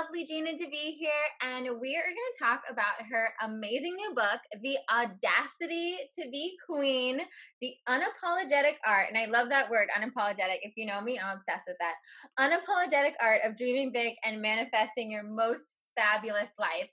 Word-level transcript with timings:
lovely 0.00 0.24
Gina 0.24 0.56
to 0.56 0.68
be 0.70 0.92
here, 0.92 1.10
and 1.42 1.64
we 1.80 1.96
are 1.96 2.02
going 2.02 2.32
to 2.32 2.38
talk 2.38 2.62
about 2.70 3.06
her 3.10 3.28
amazing 3.42 3.94
new 3.96 4.14
book, 4.14 4.40
The 4.62 4.76
Audacity 4.90 5.98
to 6.18 6.30
Be 6.30 6.56
Queen, 6.68 7.20
The 7.60 7.74
Unapologetic 7.88 8.74
Art. 8.86 9.08
And 9.08 9.18
I 9.18 9.26
love 9.26 9.48
that 9.50 9.70
word, 9.70 9.88
unapologetic. 9.96 10.58
If 10.62 10.72
you 10.76 10.86
know 10.86 11.00
me, 11.00 11.18
I'm 11.18 11.36
obsessed 11.36 11.64
with 11.68 11.76
that. 11.80 11.94
Unapologetic 12.38 13.12
Art 13.20 13.40
of 13.44 13.56
Dreaming 13.56 13.92
Big 13.92 14.14
and 14.24 14.40
Manifesting 14.40 15.10
Your 15.10 15.24
Most 15.24 15.74
Fabulous 15.96 16.50
Life. 16.58 16.88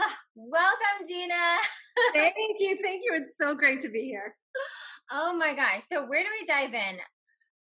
Ah, 0.00 0.18
welcome, 0.34 1.06
Gina. 1.06 1.34
thank 2.14 2.34
you. 2.58 2.78
Thank 2.82 3.02
you. 3.04 3.12
It's 3.14 3.36
so 3.36 3.54
great 3.54 3.80
to 3.82 3.88
be 3.88 4.02
here. 4.02 4.34
Oh 5.10 5.36
my 5.36 5.54
gosh. 5.54 5.84
So, 5.84 6.06
where 6.06 6.22
do 6.22 6.28
we 6.40 6.46
dive 6.46 6.74
in? 6.74 6.98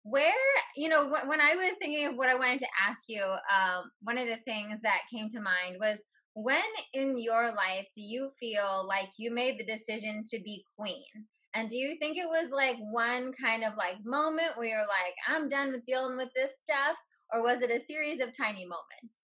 Where 0.05 0.31
you 0.77 0.87
know 0.87 1.09
when, 1.09 1.27
when 1.27 1.41
i 1.41 1.55
was 1.55 1.75
thinking 1.79 2.05
of 2.05 2.15
what 2.15 2.29
i 2.29 2.35
wanted 2.35 2.59
to 2.59 2.67
ask 2.87 3.05
you 3.07 3.21
um, 3.21 3.89
one 4.03 4.17
of 4.17 4.27
the 4.27 4.37
things 4.45 4.79
that 4.83 4.99
came 5.11 5.27
to 5.29 5.41
mind 5.41 5.77
was 5.79 6.03
when 6.35 6.61
in 6.93 7.17
your 7.17 7.47
life 7.55 7.87
do 7.95 8.01
you 8.01 8.29
feel 8.39 8.85
like 8.87 9.09
you 9.17 9.33
made 9.33 9.57
the 9.57 9.65
decision 9.65 10.23
to 10.29 10.37
be 10.43 10.65
queen? 10.77 11.05
And 11.53 11.69
do 11.69 11.77
you 11.77 11.95
think 11.97 12.17
it 12.17 12.27
was 12.27 12.49
like 12.51 12.75
one 12.91 13.31
kind 13.41 13.63
of 13.63 13.73
like 13.77 13.95
moment 14.03 14.57
where 14.57 14.67
you're 14.67 14.79
like 14.79 15.15
i'm 15.29 15.47
done 15.47 15.71
with 15.71 15.85
dealing 15.85 16.17
with 16.17 16.29
this 16.35 16.51
stuff 16.61 16.97
or 17.33 17.41
was 17.41 17.61
it 17.61 17.71
a 17.71 17.79
series 17.79 18.19
of 18.19 18.35
tiny 18.37 18.65
moments? 18.65 19.15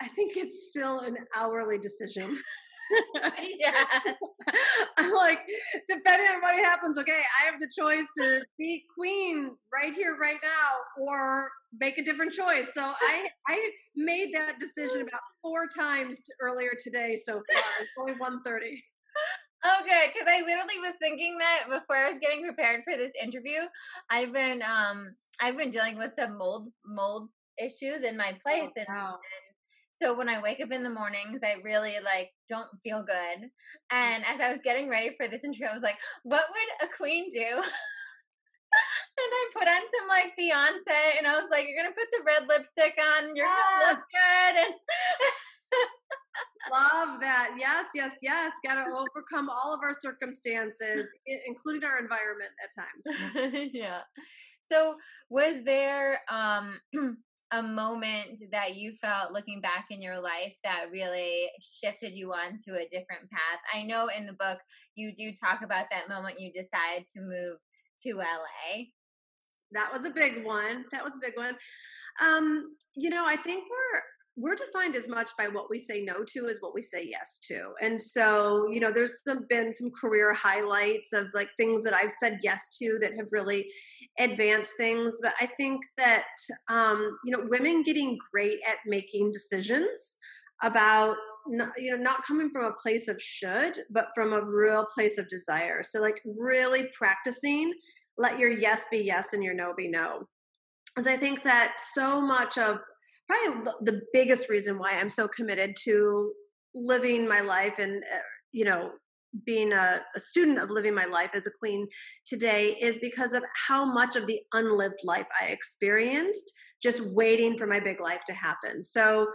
I 0.00 0.08
think 0.08 0.36
it's 0.36 0.66
still 0.68 1.00
an 1.00 1.16
hourly 1.34 1.78
decision 1.78 2.36
yeah. 3.58 3.84
I'm 4.96 5.12
like, 5.12 5.40
depending 5.88 6.28
on 6.28 6.40
what 6.40 6.54
happens, 6.54 6.98
okay, 6.98 7.22
I 7.40 7.50
have 7.50 7.60
the 7.60 7.68
choice 7.76 8.06
to 8.18 8.42
be 8.58 8.84
queen 8.96 9.50
right 9.72 9.92
here, 9.92 10.16
right 10.20 10.38
now, 10.42 11.04
or 11.04 11.48
make 11.80 11.98
a 11.98 12.02
different 12.02 12.32
choice. 12.32 12.68
So 12.72 12.82
I 12.82 13.28
I 13.48 13.70
made 13.94 14.34
that 14.34 14.58
decision 14.58 15.02
about 15.02 15.20
four 15.42 15.66
times 15.76 16.20
earlier 16.40 16.72
today 16.80 17.16
so 17.16 17.34
far. 17.34 17.62
It's 17.80 17.90
only 17.98 18.14
1.30. 18.14 18.78
Okay, 19.80 20.12
because 20.12 20.28
I 20.28 20.40
literally 20.40 20.78
was 20.80 20.94
thinking 21.00 21.38
that 21.38 21.64
before 21.68 21.96
I 21.96 22.10
was 22.10 22.18
getting 22.20 22.44
prepared 22.44 22.82
for 22.84 22.96
this 22.96 23.12
interview. 23.20 23.60
I've 24.10 24.32
been 24.32 24.62
um 24.62 25.14
I've 25.40 25.56
been 25.56 25.70
dealing 25.70 25.98
with 25.98 26.12
some 26.14 26.38
mold 26.38 26.68
mold 26.84 27.30
issues 27.58 28.02
in 28.02 28.16
my 28.16 28.36
place 28.42 28.70
oh, 28.76 28.84
wow. 28.88 29.14
and 29.14 29.45
so 29.96 30.16
when 30.16 30.28
I 30.28 30.42
wake 30.42 30.60
up 30.60 30.70
in 30.70 30.82
the 30.82 30.90
mornings, 30.90 31.40
I 31.42 31.60
really 31.64 31.94
like 32.04 32.30
don't 32.48 32.68
feel 32.82 33.02
good. 33.02 33.48
And 33.90 34.24
as 34.24 34.40
I 34.40 34.52
was 34.52 34.60
getting 34.62 34.88
ready 34.88 35.14
for 35.16 35.26
this 35.28 35.44
interview, 35.44 35.66
I 35.66 35.74
was 35.74 35.82
like, 35.82 35.98
what 36.22 36.44
would 36.50 36.88
a 36.88 36.92
queen 36.94 37.28
do? 37.32 37.40
and 37.40 39.32
I 39.32 39.50
put 39.52 39.68
on 39.68 39.82
some 39.98 40.08
like 40.08 40.36
Beyonce 40.38 41.18
and 41.18 41.26
I 41.26 41.34
was 41.34 41.48
like, 41.50 41.66
You're 41.66 41.82
gonna 41.82 41.94
put 41.94 42.08
the 42.12 42.24
red 42.24 42.48
lipstick 42.48 42.94
on, 43.00 43.34
you're 43.34 43.46
yes. 43.46 43.80
gonna 43.80 43.92
look 43.92 44.04
good 44.12 44.66
and 44.66 44.74
Love 46.70 47.20
that. 47.20 47.50
Yes, 47.58 47.86
yes, 47.94 48.16
yes. 48.22 48.52
Got 48.66 48.74
to 48.74 48.90
overcome 48.90 49.48
all 49.48 49.72
of 49.74 49.80
our 49.82 49.94
circumstances, 49.94 51.06
including 51.46 51.84
our 51.84 51.98
environment 51.98 52.50
at 52.62 52.74
times. 52.74 53.70
yeah. 53.72 54.00
So, 54.68 54.96
was 55.30 55.64
there 55.64 56.20
um 56.30 56.80
a 57.56 57.62
moment 57.62 58.42
that 58.52 58.76
you 58.76 58.92
felt 59.00 59.32
looking 59.32 59.60
back 59.60 59.86
in 59.90 60.02
your 60.02 60.20
life 60.20 60.54
that 60.62 60.86
really 60.92 61.48
shifted 61.60 62.12
you 62.12 62.32
onto 62.32 62.72
a 62.72 62.88
different 62.90 63.30
path? 63.30 63.60
I 63.74 63.82
know 63.82 64.08
in 64.16 64.26
the 64.26 64.34
book 64.34 64.58
you 64.94 65.14
do 65.14 65.32
talk 65.32 65.62
about 65.62 65.86
that 65.90 66.08
moment 66.08 66.40
you 66.40 66.52
decided 66.52 67.06
to 67.14 67.20
move 67.20 67.58
to 68.02 68.16
LA. 68.18 68.84
That 69.72 69.92
was 69.92 70.04
a 70.04 70.10
big 70.10 70.44
one. 70.44 70.84
That 70.92 71.04
was 71.04 71.16
a 71.16 71.20
big 71.20 71.36
one. 71.36 71.56
Um, 72.20 72.76
you 72.94 73.10
know, 73.10 73.24
I 73.26 73.36
think 73.36 73.64
we're 73.70 74.02
we're 74.38 74.54
defined 74.54 74.96
as 74.96 75.08
much 75.08 75.30
by 75.38 75.48
what 75.48 75.70
we 75.70 75.78
say 75.78 76.02
no 76.02 76.22
to 76.22 76.46
as 76.46 76.58
what 76.60 76.74
we 76.74 76.82
say 76.82 77.02
yes 77.02 77.38
to. 77.48 77.72
And 77.80 78.00
so, 78.00 78.68
you 78.70 78.80
know, 78.80 78.92
there's 78.92 79.22
some, 79.24 79.46
been 79.48 79.72
some 79.72 79.90
career 79.90 80.34
highlights 80.34 81.14
of 81.14 81.28
like 81.32 81.48
things 81.56 81.82
that 81.84 81.94
I've 81.94 82.12
said 82.12 82.40
yes 82.42 82.76
to 82.78 82.98
that 83.00 83.16
have 83.16 83.28
really 83.30 83.66
advanced 84.18 84.72
things. 84.76 85.18
But 85.22 85.32
I 85.40 85.46
think 85.46 85.82
that, 85.96 86.24
um, 86.68 87.18
you 87.24 87.36
know, 87.36 87.44
women 87.48 87.82
getting 87.82 88.18
great 88.32 88.58
at 88.66 88.76
making 88.86 89.30
decisions 89.32 90.16
about 90.62 91.16
not, 91.48 91.70
you 91.78 91.92
know 91.92 92.02
not 92.02 92.24
coming 92.24 92.50
from 92.50 92.64
a 92.64 92.72
place 92.72 93.06
of 93.06 93.22
should 93.22 93.78
but 93.90 94.06
from 94.16 94.32
a 94.32 94.42
real 94.42 94.84
place 94.86 95.16
of 95.16 95.28
desire 95.28 95.80
so 95.84 96.00
like 96.00 96.20
really 96.24 96.88
practicing 96.96 97.72
let 98.18 98.36
your 98.36 98.50
yes 98.50 98.86
be 98.90 98.98
yes 98.98 99.32
and 99.32 99.44
your 99.44 99.54
no 99.54 99.72
be 99.76 99.86
no 99.86 100.26
because 100.88 101.06
i 101.06 101.16
think 101.16 101.44
that 101.44 101.74
so 101.78 102.20
much 102.20 102.58
of 102.58 102.78
probably 103.28 103.72
the 103.82 104.00
biggest 104.12 104.48
reason 104.48 104.78
why 104.78 104.92
I'm 104.92 105.08
so 105.08 105.28
committed 105.28 105.76
to 105.84 106.32
living 106.74 107.26
my 107.26 107.40
life 107.40 107.78
and 107.78 108.02
uh, 108.02 108.18
you 108.52 108.64
know 108.64 108.90
being 109.44 109.72
a, 109.72 110.00
a, 110.14 110.20
student 110.20 110.58
of 110.58 110.70
living 110.70 110.94
my 110.94 111.04
life 111.04 111.30
as 111.34 111.46
a 111.46 111.50
queen 111.58 111.86
today 112.26 112.76
is 112.80 112.98
because 112.98 113.32
of 113.32 113.42
how 113.68 113.84
much 113.84 114.16
of 114.16 114.26
the 114.26 114.40
unlived 114.52 115.00
life 115.04 115.26
I 115.40 115.46
experienced 115.46 116.52
just 116.82 117.00
waiting 117.00 117.56
for 117.56 117.66
my 117.66 117.80
big 117.80 118.00
life 118.00 118.20
to 118.26 118.32
happen. 118.32 118.84
So 118.84 119.28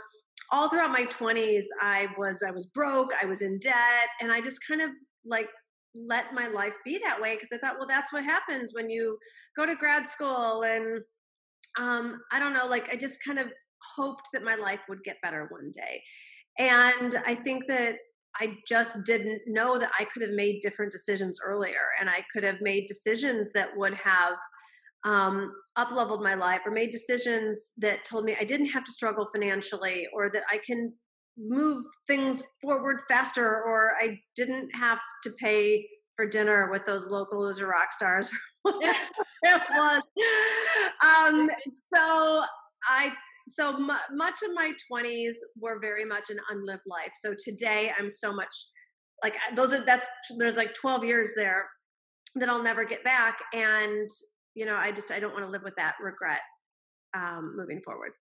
all 0.51 0.69
throughout 0.69 0.91
my 0.91 1.05
20s 1.05 1.65
I 1.81 2.07
was 2.17 2.43
I 2.45 2.51
was 2.51 2.67
broke, 2.67 3.11
I 3.21 3.25
was 3.25 3.41
in 3.41 3.59
debt 3.59 4.09
and 4.21 4.31
I 4.31 4.41
just 4.41 4.59
kind 4.67 4.81
of 4.81 4.91
like 5.25 5.49
let 5.93 6.33
my 6.33 6.47
life 6.47 6.75
be 6.85 6.99
that 6.99 7.21
way 7.21 7.35
because 7.35 7.49
I 7.51 7.57
thought 7.57 7.77
well 7.77 7.87
that's 7.87 8.13
what 8.13 8.23
happens 8.23 8.73
when 8.73 8.89
you 8.89 9.17
go 9.57 9.65
to 9.65 9.75
grad 9.75 10.07
school 10.07 10.63
and 10.63 11.01
um 11.77 12.21
I 12.31 12.39
don't 12.39 12.53
know 12.53 12.65
like 12.65 12.89
I 12.89 12.95
just 12.95 13.23
kind 13.23 13.39
of 13.39 13.47
hoped 13.95 14.29
that 14.33 14.43
my 14.43 14.55
life 14.55 14.79
would 14.89 15.03
get 15.03 15.21
better 15.21 15.47
one 15.49 15.71
day. 15.71 16.01
And 16.59 17.15
I 17.25 17.35
think 17.35 17.65
that 17.67 17.95
I 18.39 18.55
just 18.67 19.03
didn't 19.03 19.41
know 19.47 19.77
that 19.77 19.91
I 19.99 20.05
could 20.05 20.21
have 20.21 20.31
made 20.31 20.61
different 20.61 20.91
decisions 20.91 21.39
earlier 21.43 21.87
and 21.99 22.09
I 22.09 22.23
could 22.33 22.43
have 22.43 22.61
made 22.61 22.85
decisions 22.87 23.51
that 23.53 23.69
would 23.75 23.93
have 23.95 24.35
um, 25.03 25.51
up 25.75 25.91
leveled 25.91 26.23
my 26.23 26.35
life 26.35 26.61
or 26.65 26.71
made 26.71 26.91
decisions 26.91 27.73
that 27.77 28.05
told 28.05 28.23
me 28.23 28.37
I 28.39 28.43
didn't 28.43 28.67
have 28.67 28.83
to 28.83 28.91
struggle 28.91 29.27
financially 29.33 30.07
or 30.13 30.29
that 30.31 30.43
I 30.51 30.59
can 30.65 30.93
move 31.37 31.83
things 32.07 32.43
forward 32.61 32.99
faster 33.07 33.63
or 33.63 33.93
I 33.99 34.19
didn't 34.35 34.69
have 34.75 34.99
to 35.23 35.31
pay 35.39 35.87
for 36.15 36.27
dinner 36.27 36.69
with 36.71 36.85
those 36.85 37.07
local 37.07 37.41
loser 37.41 37.67
rock 37.67 37.91
stars 37.91 38.29
it 38.65 39.61
was. 39.75 40.01
Um, 41.03 41.49
so 41.87 42.43
I 42.87 43.11
so 43.51 43.75
m- 43.75 43.91
much 44.13 44.41
of 44.43 44.51
my 44.53 44.71
20s 44.91 45.35
were 45.59 45.79
very 45.79 46.05
much 46.05 46.29
an 46.29 46.37
unlived 46.49 46.81
life 46.85 47.11
so 47.15 47.33
today 47.43 47.91
i'm 47.99 48.09
so 48.09 48.33
much 48.33 48.53
like 49.23 49.35
those 49.55 49.73
are 49.73 49.85
that's 49.85 50.07
there's 50.37 50.57
like 50.57 50.73
12 50.73 51.03
years 51.03 51.29
there 51.35 51.65
that 52.35 52.49
i'll 52.49 52.63
never 52.63 52.85
get 52.85 53.03
back 53.03 53.39
and 53.53 54.09
you 54.55 54.65
know 54.65 54.75
i 54.75 54.91
just 54.91 55.11
i 55.11 55.19
don't 55.19 55.33
want 55.33 55.45
to 55.45 55.51
live 55.51 55.63
with 55.63 55.75
that 55.75 55.95
regret 56.01 56.41
um, 57.13 57.55
moving 57.57 57.81
forward 57.81 58.11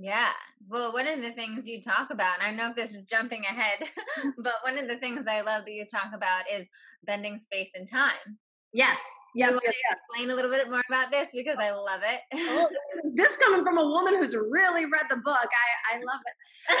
yeah. 0.00 0.30
Well, 0.68 0.92
one 0.92 1.08
of 1.08 1.20
the 1.20 1.32
things 1.32 1.66
you 1.66 1.82
talk 1.82 2.10
about, 2.10 2.38
and 2.38 2.46
I 2.46 2.52
know 2.52 2.70
if 2.70 2.76
this 2.76 2.94
is 2.94 3.08
jumping 3.08 3.42
ahead, 3.42 3.80
but 4.38 4.54
one 4.62 4.78
of 4.78 4.86
the 4.86 4.98
things 4.98 5.26
I 5.26 5.40
love 5.40 5.64
that 5.64 5.72
you 5.72 5.84
talk 5.86 6.12
about 6.14 6.44
is 6.48 6.68
bending 7.04 7.36
space 7.36 7.70
and 7.74 7.90
time. 7.90 8.38
Yes. 8.72 8.98
Yes. 9.34 9.52
Yes, 9.52 9.60
yes. 9.64 9.98
Explain 10.10 10.30
a 10.30 10.34
little 10.34 10.50
bit 10.50 10.68
more 10.68 10.82
about 10.88 11.10
this 11.10 11.28
because 11.32 11.56
I 11.58 11.70
love 11.70 12.00
it. 12.02 12.20
oh, 12.34 12.68
this 13.14 13.36
coming 13.36 13.64
from 13.64 13.78
a 13.78 13.84
woman 13.84 14.16
who's 14.16 14.34
really 14.34 14.84
read 14.84 15.06
the 15.08 15.16
book, 15.16 15.36
I 15.36 15.96
I 15.96 16.00
love 16.00 16.20
it. 16.26 16.34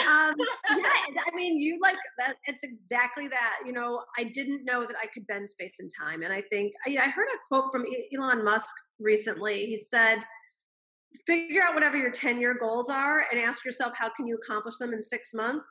Um, 0.06 0.34
yeah, 0.78 1.22
I 1.26 1.34
mean, 1.34 1.58
you 1.58 1.78
like 1.80 1.96
that. 2.18 2.36
It's 2.46 2.62
exactly 2.62 3.28
that. 3.28 3.56
You 3.64 3.72
know, 3.72 4.02
I 4.18 4.24
didn't 4.24 4.64
know 4.64 4.86
that 4.86 4.96
I 5.02 5.06
could 5.06 5.26
bend 5.26 5.48
space 5.48 5.76
and 5.78 5.90
time, 5.98 6.22
and 6.22 6.32
I 6.32 6.42
think 6.50 6.72
I, 6.86 6.96
I 7.00 7.08
heard 7.08 7.28
a 7.28 7.38
quote 7.48 7.72
from 7.72 7.86
Elon 8.14 8.44
Musk 8.44 8.74
recently. 8.98 9.66
He 9.66 9.76
said, 9.76 10.18
"Figure 11.26 11.62
out 11.62 11.74
whatever 11.74 11.96
your 11.96 12.10
ten 12.10 12.40
year 12.40 12.54
goals 12.54 12.90
are, 12.90 13.24
and 13.30 13.40
ask 13.40 13.64
yourself 13.64 13.92
how 13.96 14.10
can 14.14 14.26
you 14.26 14.36
accomplish 14.36 14.76
them 14.76 14.92
in 14.92 15.02
six 15.02 15.32
months." 15.32 15.64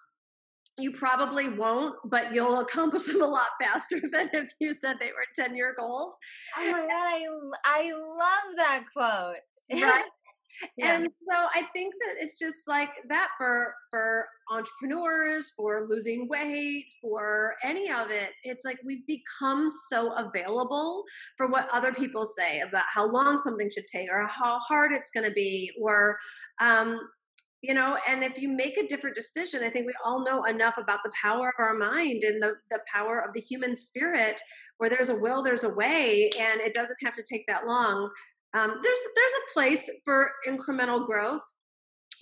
You 0.77 0.91
probably 0.91 1.49
won't, 1.49 1.95
but 2.05 2.33
you'll 2.33 2.59
accomplish 2.59 3.05
them 3.05 3.21
a 3.21 3.27
lot 3.27 3.47
faster 3.61 3.99
than 4.11 4.29
if 4.33 4.51
you 4.59 4.73
said 4.73 4.97
they 4.99 5.07
were 5.07 5.25
10 5.35 5.55
year 5.55 5.75
goals. 5.77 6.15
Oh 6.57 6.71
my 6.71 6.81
God, 6.81 6.89
I, 6.91 7.25
I 7.65 7.91
love 7.91 8.55
that 8.57 8.83
quote. 8.93 9.37
Right. 9.71 10.03
yeah. 10.77 10.95
And 10.95 11.09
so 11.21 11.33
I 11.33 11.63
think 11.73 11.93
that 11.99 12.15
it's 12.19 12.39
just 12.39 12.67
like 12.67 12.89
that 13.09 13.29
for 13.37 13.73
for 13.89 14.27
entrepreneurs, 14.49 15.51
for 15.55 15.87
losing 15.89 16.27
weight, 16.27 16.85
for 17.01 17.55
any 17.63 17.91
of 17.91 18.11
it. 18.11 18.29
It's 18.43 18.63
like 18.65 18.77
we've 18.85 19.05
become 19.05 19.67
so 19.89 20.13
available 20.13 21.03
for 21.35 21.47
what 21.47 21.69
other 21.71 21.93
people 21.93 22.25
say 22.25 22.61
about 22.61 22.85
how 22.93 23.11
long 23.11 23.37
something 23.37 23.69
should 23.69 23.87
take 23.87 24.09
or 24.09 24.25
how 24.27 24.59
hard 24.59 24.93
it's 24.93 25.11
going 25.11 25.27
to 25.27 25.33
be 25.33 25.71
or 25.81 26.17
um, 26.61 26.99
you 27.67 27.73
know 27.73 27.97
and 28.07 28.23
if 28.23 28.39
you 28.39 28.47
make 28.49 28.77
a 28.77 28.87
different 28.87 29.15
decision 29.15 29.63
i 29.63 29.69
think 29.69 29.85
we 29.85 29.93
all 30.05 30.23
know 30.23 30.43
enough 30.45 30.77
about 30.77 30.99
the 31.03 31.11
power 31.21 31.49
of 31.49 31.59
our 31.59 31.73
mind 31.73 32.23
and 32.23 32.41
the, 32.41 32.53
the 32.71 32.79
power 32.93 33.19
of 33.19 33.33
the 33.33 33.41
human 33.41 33.75
spirit 33.75 34.39
where 34.77 34.89
there's 34.89 35.09
a 35.09 35.15
will 35.15 35.43
there's 35.43 35.63
a 35.63 35.69
way 35.69 36.29
and 36.39 36.61
it 36.61 36.73
doesn't 36.73 36.97
have 37.03 37.13
to 37.13 37.23
take 37.29 37.45
that 37.47 37.65
long 37.65 38.09
um, 38.53 38.79
there's 38.81 38.99
there's 39.15 39.31
a 39.33 39.53
place 39.53 39.89
for 40.05 40.31
incremental 40.47 41.05
growth, 41.05 41.43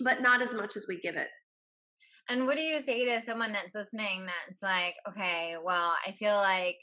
but 0.00 0.22
not 0.22 0.42
as 0.42 0.52
much 0.54 0.76
as 0.76 0.86
we 0.88 1.00
give 1.00 1.16
it. 1.16 1.28
And 2.28 2.46
what 2.46 2.56
do 2.56 2.62
you 2.62 2.80
say 2.80 3.04
to 3.04 3.20
someone 3.20 3.52
that's 3.52 3.74
listening 3.74 4.26
that's 4.26 4.62
like, 4.62 4.94
okay, 5.08 5.54
well, 5.64 5.94
I 6.06 6.12
feel 6.12 6.34
like 6.34 6.76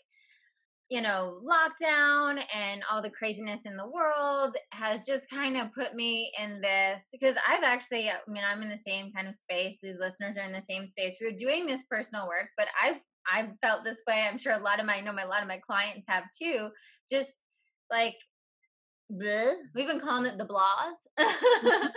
you 0.93 1.01
know, 1.01 1.39
lockdown 1.43 2.39
and 2.55 2.83
all 2.91 3.01
the 3.01 3.09
craziness 3.09 3.65
in 3.65 3.75
the 3.75 3.87
world 3.87 4.55
has 4.73 5.01
just 5.01 5.27
kind 5.27 5.57
of 5.57 5.73
put 5.73 5.95
me 5.95 6.31
in 6.39 6.61
this 6.61 7.07
because 7.11 7.35
I've 7.47 7.63
actually, 7.63 8.11
I 8.11 8.17
mean, 8.27 8.43
I'm 8.47 8.61
in 8.61 8.69
the 8.69 8.77
same 8.77 9.11
kind 9.11 9.27
of 9.27 9.33
space. 9.33 9.77
These 9.81 9.95
listeners 9.99 10.37
are 10.37 10.43
in 10.43 10.51
the 10.51 10.61
same 10.61 10.85
space. 10.85 11.15
We're 11.19 11.31
doing 11.31 11.65
this 11.65 11.81
personal 11.89 12.27
work, 12.27 12.49
but 12.57 12.67
I've 12.79 12.97
I've 13.27 13.57
felt 13.59 13.83
this 13.83 14.03
way. 14.07 14.27
I'm 14.29 14.37
sure 14.37 14.53
a 14.53 14.59
lot 14.59 14.79
of 14.79 14.85
my, 14.85 14.97
I 14.97 15.01
know 15.01 15.13
my, 15.13 15.23
a 15.23 15.27
lot 15.27 15.41
of 15.41 15.47
my 15.47 15.57
clients 15.65 16.05
have 16.07 16.25
too. 16.39 16.69
Just 17.09 17.43
like 17.89 18.13
bleh. 19.13 19.53
we've 19.75 19.87
been 19.87 19.99
calling 19.99 20.25
it 20.25 20.37
the 20.37 20.45
blahs 20.45 21.07
mm-hmm. 21.19 21.87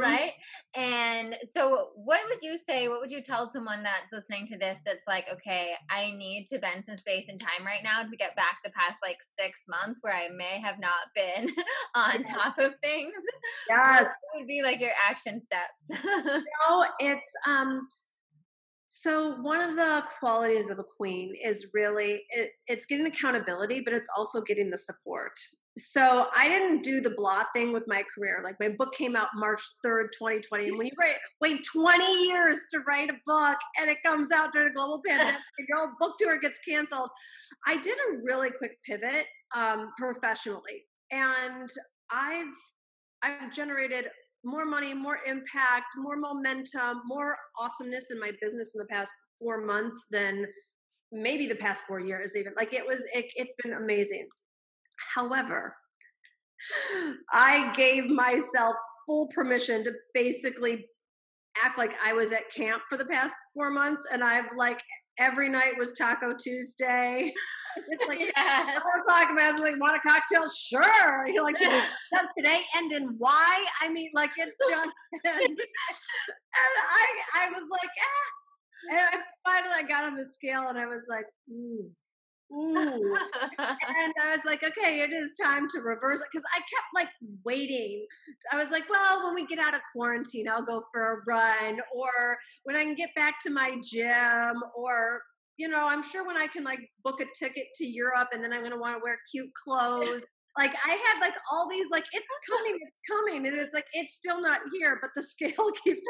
right? 0.00 0.32
And 0.74 1.36
so 1.44 1.90
what 1.94 2.20
would 2.28 2.42
you 2.42 2.56
say 2.56 2.88
what 2.88 3.00
would 3.00 3.10
you 3.10 3.22
tell 3.22 3.46
someone 3.46 3.82
that's 3.82 4.12
listening 4.12 4.46
to 4.46 4.58
this 4.58 4.78
that's 4.84 5.02
like 5.06 5.26
okay 5.32 5.72
i 5.90 6.10
need 6.12 6.46
to 6.46 6.58
bend 6.58 6.84
some 6.84 6.96
space 6.96 7.26
and 7.28 7.40
time 7.40 7.64
right 7.66 7.82
now 7.82 8.02
to 8.02 8.16
get 8.16 8.34
back 8.36 8.58
the 8.64 8.70
past 8.70 8.98
like 9.02 9.18
six 9.38 9.60
months 9.68 10.00
where 10.02 10.14
i 10.14 10.28
may 10.28 10.60
have 10.60 10.78
not 10.78 11.12
been 11.14 11.48
on 11.94 12.22
top 12.22 12.58
of 12.58 12.72
things 12.82 13.12
yes. 13.68 14.02
what 14.02 14.40
would 14.40 14.46
be 14.46 14.62
like 14.62 14.80
your 14.80 14.92
action 15.08 15.40
steps? 15.44 16.02
No 16.68 16.86
it's 16.98 17.32
um 17.46 17.88
so 18.88 19.36
one 19.40 19.60
of 19.60 19.76
the 19.76 20.04
qualities 20.18 20.70
of 20.70 20.78
a 20.78 20.84
queen 20.84 21.34
is 21.44 21.66
really 21.72 22.22
it, 22.30 22.50
it's 22.66 22.86
getting 22.86 23.06
accountability 23.06 23.80
but 23.80 23.92
it's 23.94 24.08
also 24.16 24.40
getting 24.42 24.70
the 24.70 24.78
support 24.78 25.32
so 25.78 26.26
I 26.36 26.48
didn't 26.48 26.82
do 26.82 27.00
the 27.00 27.10
blah 27.10 27.44
thing 27.54 27.72
with 27.72 27.84
my 27.86 28.04
career. 28.14 28.40
Like 28.44 28.56
my 28.60 28.68
book 28.68 28.92
came 28.94 29.16
out 29.16 29.28
March 29.34 29.62
3rd, 29.84 30.08
2020. 30.18 30.68
And 30.68 30.78
when 30.78 30.86
you 30.86 30.92
write, 30.98 31.16
wait 31.40 31.64
20 31.74 32.26
years 32.26 32.58
to 32.72 32.80
write 32.80 33.08
a 33.08 33.14
book 33.26 33.56
and 33.80 33.88
it 33.88 33.98
comes 34.04 34.30
out 34.32 34.52
during 34.52 34.68
a 34.68 34.74
global 34.74 35.00
pandemic 35.06 35.34
and 35.58 35.68
your 35.68 35.92
book 35.98 36.16
tour 36.18 36.38
gets 36.38 36.58
canceled, 36.68 37.08
I 37.66 37.78
did 37.78 37.96
a 37.96 38.18
really 38.22 38.50
quick 38.50 38.72
pivot 38.86 39.26
um, 39.56 39.92
professionally. 39.96 40.84
And 41.10 41.68
I've 42.10 42.54
I've 43.22 43.54
generated 43.54 44.06
more 44.44 44.64
money, 44.64 44.92
more 44.92 45.18
impact, 45.26 45.86
more 45.96 46.16
momentum, 46.16 47.02
more 47.06 47.36
awesomeness 47.60 48.10
in 48.10 48.18
my 48.18 48.32
business 48.42 48.72
in 48.74 48.78
the 48.78 48.86
past 48.86 49.12
four 49.40 49.64
months 49.64 50.06
than 50.10 50.44
maybe 51.12 51.46
the 51.46 51.54
past 51.54 51.84
four 51.86 52.00
years 52.00 52.36
even. 52.36 52.52
Like 52.56 52.72
it 52.72 52.86
was 52.86 53.04
it, 53.12 53.26
it's 53.36 53.54
been 53.62 53.74
amazing. 53.74 54.26
However, 55.14 55.74
I 57.32 57.72
gave 57.72 58.06
myself 58.06 58.76
full 59.06 59.28
permission 59.34 59.84
to 59.84 59.92
basically 60.14 60.86
act 61.62 61.76
like 61.76 61.94
I 62.04 62.12
was 62.12 62.32
at 62.32 62.50
camp 62.50 62.82
for 62.88 62.96
the 62.96 63.04
past 63.04 63.34
four 63.54 63.70
months, 63.70 64.04
and 64.12 64.22
I've 64.22 64.46
like 64.56 64.80
every 65.18 65.48
night 65.48 65.72
was 65.78 65.92
Taco 65.92 66.34
Tuesday. 66.34 67.32
it's 67.88 68.08
like 68.08 68.18
yes. 68.36 68.82
four 68.82 69.00
o'clock, 69.00 69.28
and 69.30 69.38
I 69.38 69.50
was 69.50 69.60
like, 69.60 69.74
"Want 69.80 69.96
a 69.96 70.08
cocktail? 70.08 70.48
Sure." 70.50 71.26
You're 71.26 71.44
like, 71.44 71.58
"Does 71.58 72.26
today 72.36 72.60
end 72.76 72.92
in 72.92 73.16
Y?" 73.18 73.66
I 73.80 73.88
mean, 73.88 74.10
like 74.14 74.30
it's 74.36 74.54
just. 74.70 74.90
and 75.24 75.58
I, 76.54 77.06
I 77.34 77.50
was 77.50 77.68
like, 77.70 77.90
ah. 78.00 78.30
And 78.90 79.00
I 79.00 79.50
finally 79.50 79.74
I 79.76 79.82
got 79.88 80.04
on 80.04 80.16
the 80.16 80.24
scale, 80.24 80.68
and 80.68 80.78
I 80.78 80.86
was 80.86 81.06
like, 81.08 81.26
"Ooh." 81.50 81.90
Ooh. 82.52 82.74
and 83.58 84.12
I 84.22 84.30
was 84.30 84.44
like, 84.44 84.62
okay, 84.62 85.00
it 85.00 85.12
is 85.12 85.32
time 85.40 85.68
to 85.70 85.80
reverse 85.80 86.20
it. 86.20 86.26
Because 86.30 86.44
I 86.54 86.58
kept 86.58 86.88
like 86.94 87.08
waiting. 87.44 88.06
I 88.52 88.56
was 88.56 88.70
like, 88.70 88.84
well, 88.90 89.24
when 89.24 89.34
we 89.34 89.46
get 89.46 89.58
out 89.58 89.74
of 89.74 89.80
quarantine, 89.92 90.48
I'll 90.48 90.64
go 90.64 90.84
for 90.92 91.12
a 91.12 91.16
run. 91.26 91.80
Or 91.94 92.38
when 92.64 92.76
I 92.76 92.84
can 92.84 92.94
get 92.94 93.10
back 93.16 93.40
to 93.44 93.50
my 93.50 93.76
gym. 93.82 94.62
Or, 94.76 95.22
you 95.56 95.68
know, 95.68 95.86
I'm 95.86 96.02
sure 96.02 96.26
when 96.26 96.36
I 96.36 96.46
can 96.46 96.64
like 96.64 96.80
book 97.04 97.20
a 97.20 97.26
ticket 97.38 97.66
to 97.76 97.86
Europe 97.86 98.28
and 98.32 98.42
then 98.42 98.52
I'm 98.52 98.60
going 98.60 98.72
to 98.72 98.78
want 98.78 98.96
to 98.96 99.02
wear 99.02 99.18
cute 99.30 99.50
clothes. 99.64 100.24
like 100.58 100.74
I 100.84 100.90
had 100.90 101.20
like 101.20 101.34
all 101.50 101.68
these, 101.68 101.86
like, 101.90 102.04
it's 102.12 102.30
coming, 102.48 102.78
it's 102.80 102.96
coming. 103.10 103.46
And 103.46 103.58
it's 103.58 103.72
like, 103.72 103.86
it's 103.94 104.14
still 104.14 104.40
not 104.40 104.60
here, 104.74 104.98
but 105.00 105.10
the 105.14 105.22
scale 105.26 105.70
keeps. 105.84 106.02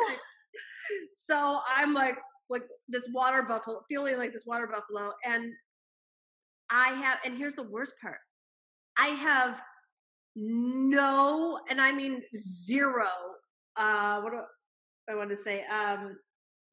so 1.27 1.61
I'm 1.77 1.95
like, 1.95 2.17
like 2.51 2.63
this 2.89 3.09
water 3.15 3.43
buffalo, 3.43 3.81
feeling 3.89 4.19
like 4.19 4.33
this 4.33 4.45
water 4.45 4.67
buffalo. 4.67 5.13
And 5.25 5.53
I 6.73 6.89
have, 6.95 7.19
and 7.25 7.37
here's 7.37 7.55
the 7.55 7.63
worst 7.63 7.93
part 8.01 8.19
I 8.99 9.09
have 9.09 9.63
no, 10.35 11.61
and 11.69 11.81
I 11.81 11.93
mean 11.93 12.23
zero, 12.35 13.09
uh, 13.77 14.21
what 14.21 14.33
do 14.33 14.41
I 15.11 15.15
want 15.15 15.31
to 15.31 15.37
say? 15.37 15.65
Um, 15.67 16.17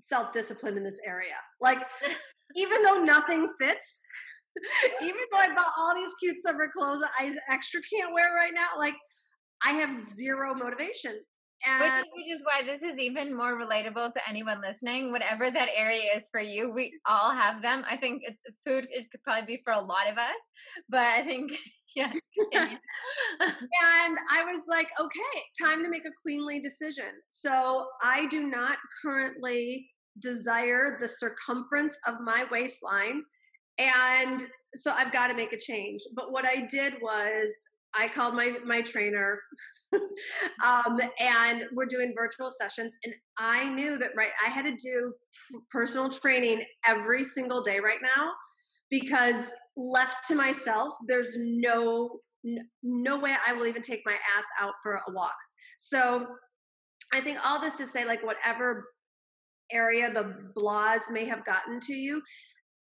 self 0.02 0.32
discipline 0.32 0.78
in 0.78 0.84
this 0.84 1.00
area. 1.06 1.36
Like, 1.60 1.84
even 2.56 2.82
though 2.82 3.04
nothing 3.04 3.48
fits, 3.60 4.00
even 5.02 5.20
though 5.32 5.40
I 5.40 5.54
bought 5.54 5.74
all 5.78 5.94
these 5.94 6.14
cute 6.20 6.38
summer 6.38 6.70
clothes 6.74 7.02
that 7.02 7.12
I 7.20 7.36
extra 7.52 7.82
can't 7.82 8.14
wear 8.14 8.34
right 8.34 8.54
now, 8.54 8.70
like, 8.78 8.96
I 9.66 9.72
have 9.72 10.02
zero 10.04 10.54
motivation. 10.56 11.20
And 11.66 11.84
which, 11.84 12.06
which, 12.16 12.36
is 12.36 12.44
why 12.44 12.64
this 12.66 12.84
is 12.84 12.98
even 12.98 13.36
more 13.36 13.60
relatable 13.60 14.14
to 14.14 14.30
anyone 14.30 14.62
listening. 14.62 15.12
Whatever 15.12 15.52
that 15.52 15.70
area 15.76 16.12
is 16.16 16.24
for 16.32 16.40
you, 16.40 16.72
we 16.72 16.98
all 17.08 17.32
have 17.32 17.62
them. 17.62 17.84
I 17.90 17.98
think 17.98 18.22
it's 18.26 18.42
food. 18.66 18.88
It 18.92 19.12
could 19.12 19.22
probably 19.24 19.58
be 19.58 19.62
for 19.64 19.74
a 19.74 19.82
lot 19.82 20.10
of 20.10 20.18
us, 20.18 20.40
but 20.88 21.06
I 21.06 21.24
think 21.24 21.52
yeah. 21.96 22.12
and 22.54 24.18
I 24.32 24.44
was 24.46 24.66
like, 24.70 24.90
okay, 25.00 25.44
time 25.62 25.84
to 25.84 25.90
make 25.90 26.06
a 26.06 26.22
queenly 26.22 26.60
decision. 26.60 27.12
So 27.28 27.88
I 28.02 28.28
do 28.28 28.48
not 28.48 28.78
currently 29.04 29.88
desire 30.22 30.98
the 31.00 31.08
circumference 31.08 31.98
of 32.08 32.16
my 32.24 32.46
waistline, 32.52 33.24
and 33.78 34.46
so 34.76 34.92
I've 34.92 35.12
got 35.12 35.28
to 35.28 35.34
make 35.34 35.54
a 35.54 35.58
change. 35.58 36.02
But 36.16 36.32
what 36.32 36.46
I 36.46 36.68
did 36.70 36.94
was 37.02 37.52
I 37.94 38.08
called 38.08 38.36
my 38.36 38.54
my 38.66 38.82
trainer 38.82 39.40
um, 40.66 41.00
and 41.20 41.64
we're 41.74 41.86
doing 41.86 42.14
virtual 42.16 42.50
sessions. 42.50 42.96
And 43.04 43.14
I 43.38 43.68
knew 43.74 43.98
that 43.98 44.10
right, 44.16 44.32
I 44.46 44.50
had 44.50 44.66
to 44.66 44.76
do 44.76 45.14
personal 45.72 46.10
training 46.10 46.64
every 46.88 47.24
single 47.24 47.62
day 47.62 47.80
right 47.80 48.00
now 48.02 48.32
because 48.90 49.52
left 49.78 50.28
to 50.28 50.36
myself, 50.36 50.94
there's 51.08 51.36
no 51.40 52.20
no 52.84 53.20
way 53.20 53.36
I 53.46 53.52
will 53.52 53.68
even 53.68 53.82
take 53.82 54.00
my 54.06 54.14
ass 54.14 54.46
out 54.62 54.74
for 54.82 54.94
a 54.94 55.12
walk. 55.12 55.36
So 55.78 56.26
I 57.14 57.22
think 57.22 57.38
all 57.44 57.60
this 57.60 57.76
to 57.76 57.86
say, 57.86 58.06
like 58.06 58.24
whatever 58.24 58.86
area 59.72 60.12
the 60.12 60.34
blahs 60.58 61.12
may 61.12 61.26
have 61.26 61.46
gotten 61.46 61.80
to 61.82 61.94
you, 61.94 62.22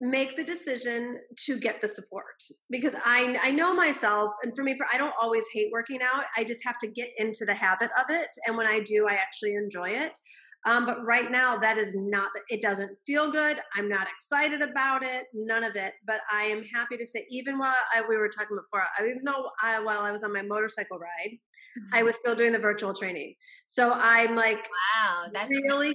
make 0.02 0.36
the 0.36 0.44
decision 0.44 1.20
to 1.46 1.60
get 1.60 1.80
the 1.80 1.88
support. 1.88 2.26
Because 2.72 2.96
I 3.06 3.38
I 3.42 3.52
know 3.52 3.74
myself 3.74 4.32
and 4.44 4.52
for 4.56 4.64
me 4.64 4.76
I 4.92 4.98
don't 4.98 5.14
always 5.22 5.46
hate 5.54 5.70
working 5.72 6.00
out. 6.02 6.24
I 6.36 6.44
just 6.44 6.62
have 6.66 6.80
to 6.80 6.88
get 6.88 7.10
into 7.18 7.46
the 7.46 7.54
habit 7.54 7.92
of 7.98 8.06
it. 8.10 8.30
And 8.48 8.58
when 8.58 8.66
I 8.66 8.80
do 8.80 9.08
I 9.08 9.14
actually 9.14 9.56
enjoy 9.56 9.90
it. 9.90 10.18
Um, 10.64 10.86
but 10.86 11.04
right 11.04 11.32
now 11.32 11.58
that 11.58 11.78
is 11.78 11.94
not 11.96 12.30
it 12.50 12.62
doesn't 12.64 12.92
feel 13.06 13.32
good. 13.32 13.60
I'm 13.78 13.88
not 13.88 14.08
excited 14.14 14.64
about 14.64 15.04
it. 15.04 15.26
None 15.36 15.64
of 15.64 15.76
it. 15.76 15.94
But 16.08 16.22
I 16.34 16.44
am 16.46 16.64
happy 16.64 16.98
to 16.98 17.06
say 17.06 17.26
even 17.30 17.60
while 17.60 17.76
I, 17.96 18.02
we 18.08 18.18
were 18.18 18.30
talking 18.30 18.58
before 18.58 18.84
I, 18.98 19.04
even 19.04 19.22
though 19.24 19.50
I, 19.62 19.80
while 19.80 20.02
I 20.02 20.12
was 20.12 20.24
on 20.24 20.34
my 20.34 20.42
motorcycle 20.42 20.98
ride 20.98 21.30
mm-hmm. 21.30 21.96
I 21.96 22.02
was 22.02 22.16
still 22.16 22.36
doing 22.36 22.54
the 22.54 22.60
virtual 22.60 22.94
training. 22.96 23.36
So 23.68 23.94
I'm 23.94 24.36
like 24.36 24.68
wow. 24.96 25.28
That's 25.32 25.54
really 25.70 25.94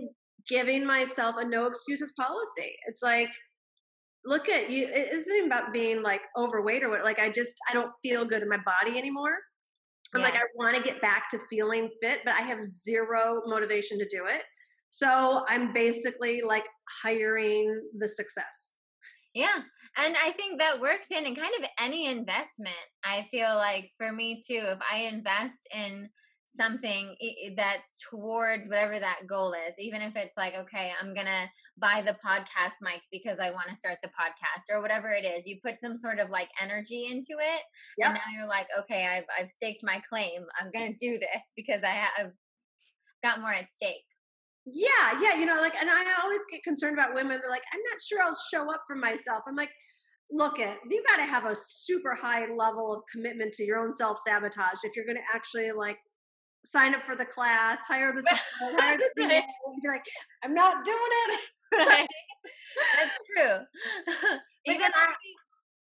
giving 0.49 0.87
myself 0.87 1.35
a 1.39 1.45
no 1.45 1.67
excuses 1.67 2.13
policy. 2.13 2.73
It's 2.87 3.03
like 3.03 3.31
look 4.27 4.49
at 4.49 4.71
you 4.71 4.87
it 4.87 5.13
isn't 5.13 5.47
about 5.47 5.73
being 5.73 6.03
like 6.03 6.23
overweight 6.37 6.83
or 6.83 6.91
what 6.91 7.05
like 7.05 7.19
i 7.19 7.31
just 7.31 7.57
i 7.71 7.75
don't 7.75 7.91
feel 8.03 8.25
good 8.25 8.43
in 8.43 8.49
my 8.49 8.59
body 8.59 8.99
anymore. 8.99 9.37
I'm 10.15 10.21
yeah. 10.21 10.27
like 10.27 10.37
i 10.37 10.43
want 10.55 10.77
to 10.77 10.83
get 10.83 11.01
back 11.01 11.29
to 11.31 11.39
feeling 11.51 11.89
fit 12.01 12.21
but 12.25 12.35
i 12.35 12.41
have 12.41 12.65
zero 12.65 13.43
motivation 13.47 13.99
to 13.99 14.05
do 14.11 14.27
it. 14.27 14.43
So 14.91 15.45
i'm 15.49 15.73
basically 15.73 16.43
like 16.43 16.65
hiring 17.03 17.81
the 17.99 18.09
success. 18.09 18.75
Yeah 19.35 19.63
and 19.97 20.15
i 20.25 20.31
think 20.33 20.59
that 20.59 20.81
works 20.81 21.11
in 21.11 21.27
in 21.27 21.35
kind 21.35 21.53
of 21.59 21.69
any 21.81 22.07
investment 22.07 22.75
i 23.05 23.27
feel 23.31 23.55
like 23.55 23.91
for 23.99 24.13
me 24.13 24.43
too 24.47 24.63
if 24.63 24.79
i 24.91 24.99
invest 24.99 25.59
in 25.75 26.09
something 26.57 27.15
that's 27.57 27.97
towards 28.11 28.69
whatever 28.69 28.99
that 28.99 29.21
goal 29.29 29.55
is 29.69 29.75
even 29.79 30.01
if 30.01 30.17
it's 30.17 30.37
like 30.37 30.55
okay 30.55 30.93
i'm 31.01 31.15
gonna 31.15 31.45
buy 31.79 32.03
the 32.05 32.17
podcast 32.25 32.75
mic 32.81 33.03
because 33.13 33.39
i 33.39 33.51
want 33.51 33.69
to 33.69 33.77
start 33.77 33.99
the 34.03 34.09
podcast 34.09 34.75
or 34.75 34.81
whatever 34.81 35.13
it 35.13 35.25
is 35.25 35.47
you 35.47 35.59
put 35.65 35.81
some 35.81 35.97
sort 35.97 36.19
of 36.19 36.31
like 36.31 36.49
energy 36.61 37.09
into 37.11 37.33
it 37.41 37.63
yep. 37.99 38.09
and 38.09 38.15
now 38.15 38.39
you're 38.39 38.49
like 38.49 38.67
okay 38.79 39.07
I've, 39.07 39.25
I've 39.39 39.51
staked 39.51 39.85
my 39.85 40.01
claim. 40.09 40.43
I'm 40.61 40.71
gonna 40.73 40.95
do 40.99 41.19
this 41.19 41.43
because 41.57 41.83
i 41.83 41.89
have 41.89 42.33
got 43.23 43.41
more 43.41 43.53
at 43.53 43.73
stake. 43.73 44.05
Yeah 44.67 45.21
yeah 45.21 45.35
you 45.35 45.47
know 45.47 45.57
like 45.57 45.75
and 45.75 45.91
i 45.91 46.05
always 46.23 46.41
get 46.51 46.63
concerned 46.63 46.99
about 46.99 47.15
women 47.15 47.39
they're 47.41 47.51
like 47.51 47.65
i'm 47.73 47.81
not 47.91 48.03
sure 48.03 48.23
i'll 48.23 48.39
show 48.53 48.73
up 48.73 48.83
for 48.87 48.97
myself. 48.97 49.43
I'm 49.47 49.57
like 49.57 49.71
look 50.31 50.59
at 50.59 50.79
you 50.91 51.03
got 51.09 51.17
to 51.17 51.23
have 51.23 51.47
a 51.47 51.55
super 51.55 52.15
high 52.15 52.47
level 52.53 52.93
of 52.93 53.03
commitment 53.13 53.53
to 53.53 53.65
your 53.65 53.79
own 53.79 53.93
self 53.93 54.19
sabotage 54.27 54.79
if 54.83 54.97
you're 54.97 55.05
going 55.05 55.17
to 55.17 55.35
actually 55.35 55.71
like 55.73 55.99
sign 56.67 56.95
up 56.95 57.03
for 57.07 57.17
the 57.17 57.25
class, 57.25 57.79
hire 57.87 58.13
the 58.13 58.23
support, 58.23 58.81
hire 58.81 58.99
the 58.99 59.11
right. 59.25 59.43
be 59.83 59.89
like, 59.89 60.05
I'm 60.45 60.55
not 60.55 60.85
doing 60.85 60.99
it. 60.99 61.41
Right. 61.73 62.09
That's 62.97 63.19
true. 63.37 64.37
Even 64.67 64.83
actually, 64.83 65.35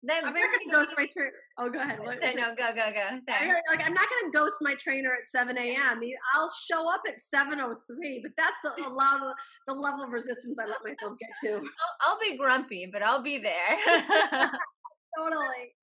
that 0.05 0.25
I'm 0.25 0.35
not 0.35 0.43
gonna 0.43 0.85
ghost 0.85 0.95
my 0.97 1.07
trainer. 1.07 1.31
Oh, 1.59 1.71
go 1.71 1.79
ahead. 1.79 2.00
What, 2.00 2.19
no, 2.21 2.55
go, 2.57 2.75
go, 2.75 2.91
go. 2.93 3.19
Sorry. 3.29 3.52
Like, 3.71 3.87
I'm 3.87 3.95
not 3.95 4.07
gonna 4.09 4.33
ghost 4.33 4.57
my 4.61 4.75
trainer 4.75 5.12
at 5.12 5.26
7 5.26 5.57
a.m. 5.57 6.00
I'll 6.35 6.50
show 6.50 6.93
up 6.93 7.02
at 7.07 7.19
7:03, 7.19 8.23
but 8.23 8.33
that's 8.37 8.59
the 8.64 8.88
level, 8.88 9.33
the 9.69 9.75
level 9.75 10.02
of 10.02 10.11
resistance 10.11 10.59
I 10.59 10.67
let 10.67 10.79
myself 10.85 11.17
get 11.21 11.31
to. 11.45 11.57
I'll, 11.57 11.97
I'll 12.00 12.19
be 12.21 12.37
grumpy, 12.37 12.88
but 12.93 13.02
I'll 13.02 13.23
be 13.23 13.38
there. 13.38 14.50
Totally. 15.16 15.75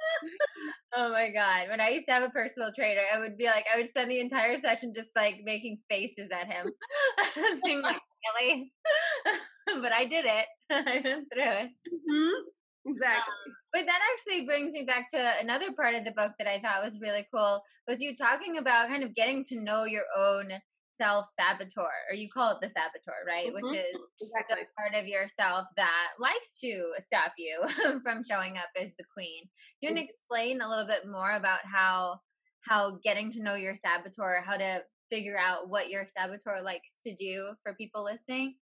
oh 0.95 1.11
my 1.11 1.29
god! 1.29 1.69
When 1.69 1.81
I 1.81 1.89
used 1.89 2.05
to 2.07 2.13
have 2.13 2.23
a 2.23 2.29
personal 2.29 2.71
trainer, 2.73 3.01
I 3.13 3.19
would 3.19 3.37
be 3.37 3.45
like, 3.45 3.65
I 3.73 3.77
would 3.77 3.89
spend 3.89 4.11
the 4.11 4.19
entire 4.19 4.57
session 4.57 4.93
just 4.95 5.09
like 5.15 5.41
making 5.43 5.79
faces 5.89 6.29
at 6.31 6.51
him, 6.51 6.71
being 7.65 7.81
like, 7.81 7.99
"Really?" 8.41 8.71
but 9.81 9.93
I 9.93 10.05
did 10.05 10.25
it. 10.25 10.45
I 10.71 11.01
went 11.03 11.27
through 11.33 11.43
it. 11.43 11.69
Mm-hmm. 11.87 12.91
Exactly. 12.91 13.33
Um, 13.45 13.53
but 13.73 13.85
that 13.85 13.99
actually 14.13 14.45
brings 14.45 14.73
me 14.73 14.83
back 14.83 15.09
to 15.11 15.33
another 15.41 15.73
part 15.73 15.95
of 15.95 16.05
the 16.05 16.11
book 16.11 16.31
that 16.39 16.47
I 16.47 16.59
thought 16.59 16.83
was 16.83 16.99
really 17.01 17.25
cool 17.31 17.61
was 17.87 18.01
you 18.01 18.15
talking 18.15 18.57
about 18.57 18.87
kind 18.87 19.03
of 19.03 19.13
getting 19.13 19.43
to 19.45 19.61
know 19.61 19.83
your 19.83 20.05
own 20.17 20.53
self 20.99 21.27
saboteur, 21.35 21.89
or 22.09 22.15
you 22.15 22.29
call 22.29 22.51
it 22.51 22.57
the 22.61 22.69
saboteur, 22.69 23.25
right? 23.25 23.47
Mm-hmm. 23.47 23.65
Which 23.65 23.77
is 23.77 23.95
exactly. 24.21 24.57
the 24.61 24.67
part 24.77 24.95
of 24.95 25.07
yourself 25.07 25.65
that 25.77 26.09
likes 26.19 26.59
to 26.61 26.91
stop 26.99 27.33
you 27.37 27.61
from 28.03 28.23
showing 28.23 28.57
up 28.57 28.69
as 28.79 28.91
the 28.97 29.05
queen. 29.13 29.43
You 29.81 29.89
can 29.89 29.97
mm-hmm. 29.97 30.03
explain 30.03 30.61
a 30.61 30.69
little 30.69 30.87
bit 30.87 31.09
more 31.09 31.31
about 31.31 31.59
how 31.63 32.19
how 32.61 32.99
getting 33.03 33.31
to 33.31 33.41
know 33.41 33.55
your 33.55 33.75
saboteur, 33.75 34.43
how 34.45 34.57
to 34.57 34.81
figure 35.09 35.37
out 35.37 35.69
what 35.69 35.89
your 35.89 36.05
saboteur 36.07 36.61
likes 36.61 37.01
to 37.03 37.13
do 37.15 37.53
for 37.63 37.73
people 37.73 38.03
listening? 38.03 38.55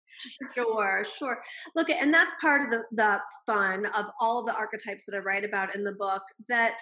Sure, 0.55 1.05
sure. 1.19 1.39
Look, 1.75 1.91
and 1.91 2.13
that's 2.13 2.33
part 2.41 2.63
of 2.63 2.71
the, 2.71 2.83
the 2.93 3.19
fun 3.47 3.87
of 3.87 4.07
all 4.21 4.41
of 4.41 4.47
the 4.47 4.55
archetypes 4.55 5.05
that 5.07 5.17
I 5.17 5.19
write 5.19 5.45
about 5.45 5.75
in 5.75 5.85
the 5.85 5.93
book 5.93 6.23
that 6.49 6.79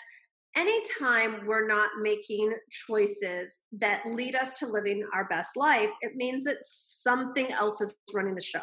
anytime 0.57 1.47
we're 1.47 1.67
not 1.67 1.91
making 2.01 2.53
choices 2.71 3.61
that 3.73 4.03
lead 4.13 4.35
us 4.37 4.53
to 4.55 4.67
living 4.67 5.05
our 5.15 5.27
best 5.29 5.57
life, 5.57 5.91
it 6.01 6.13
means 6.15 6.45
that 6.45 6.59
something 6.63 7.53
else 7.53 7.81
is 7.81 7.97
running 8.15 8.35
the 8.35 8.43
show. 8.43 8.63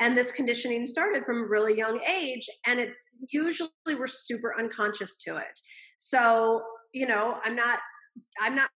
And 0.00 0.16
this 0.16 0.32
conditioning 0.32 0.86
started 0.86 1.24
from 1.24 1.42
a 1.42 1.48
really 1.48 1.76
young 1.76 2.00
age, 2.08 2.48
and 2.66 2.78
it's 2.78 3.06
usually 3.30 3.70
we're 3.86 4.06
super 4.06 4.54
unconscious 4.58 5.16
to 5.18 5.36
it. 5.36 5.60
So, 5.96 6.62
you 6.92 7.06
know, 7.06 7.36
I'm 7.44 7.56
not 7.56 7.80
I'm 8.40 8.54
not 8.54 8.70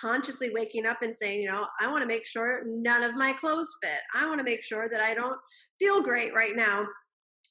consciously 0.00 0.50
waking 0.52 0.86
up 0.86 1.02
and 1.02 1.14
saying, 1.14 1.40
you 1.40 1.48
know, 1.48 1.66
I 1.80 1.86
want 1.86 2.02
to 2.02 2.06
make 2.06 2.26
sure 2.26 2.62
none 2.66 3.02
of 3.02 3.14
my 3.14 3.32
clothes 3.32 3.72
fit. 3.82 4.00
I 4.14 4.26
want 4.26 4.38
to 4.38 4.44
make 4.44 4.62
sure 4.62 4.88
that 4.88 5.00
I 5.00 5.14
don't 5.14 5.38
feel 5.78 6.02
great 6.02 6.34
right 6.34 6.56
now. 6.56 6.84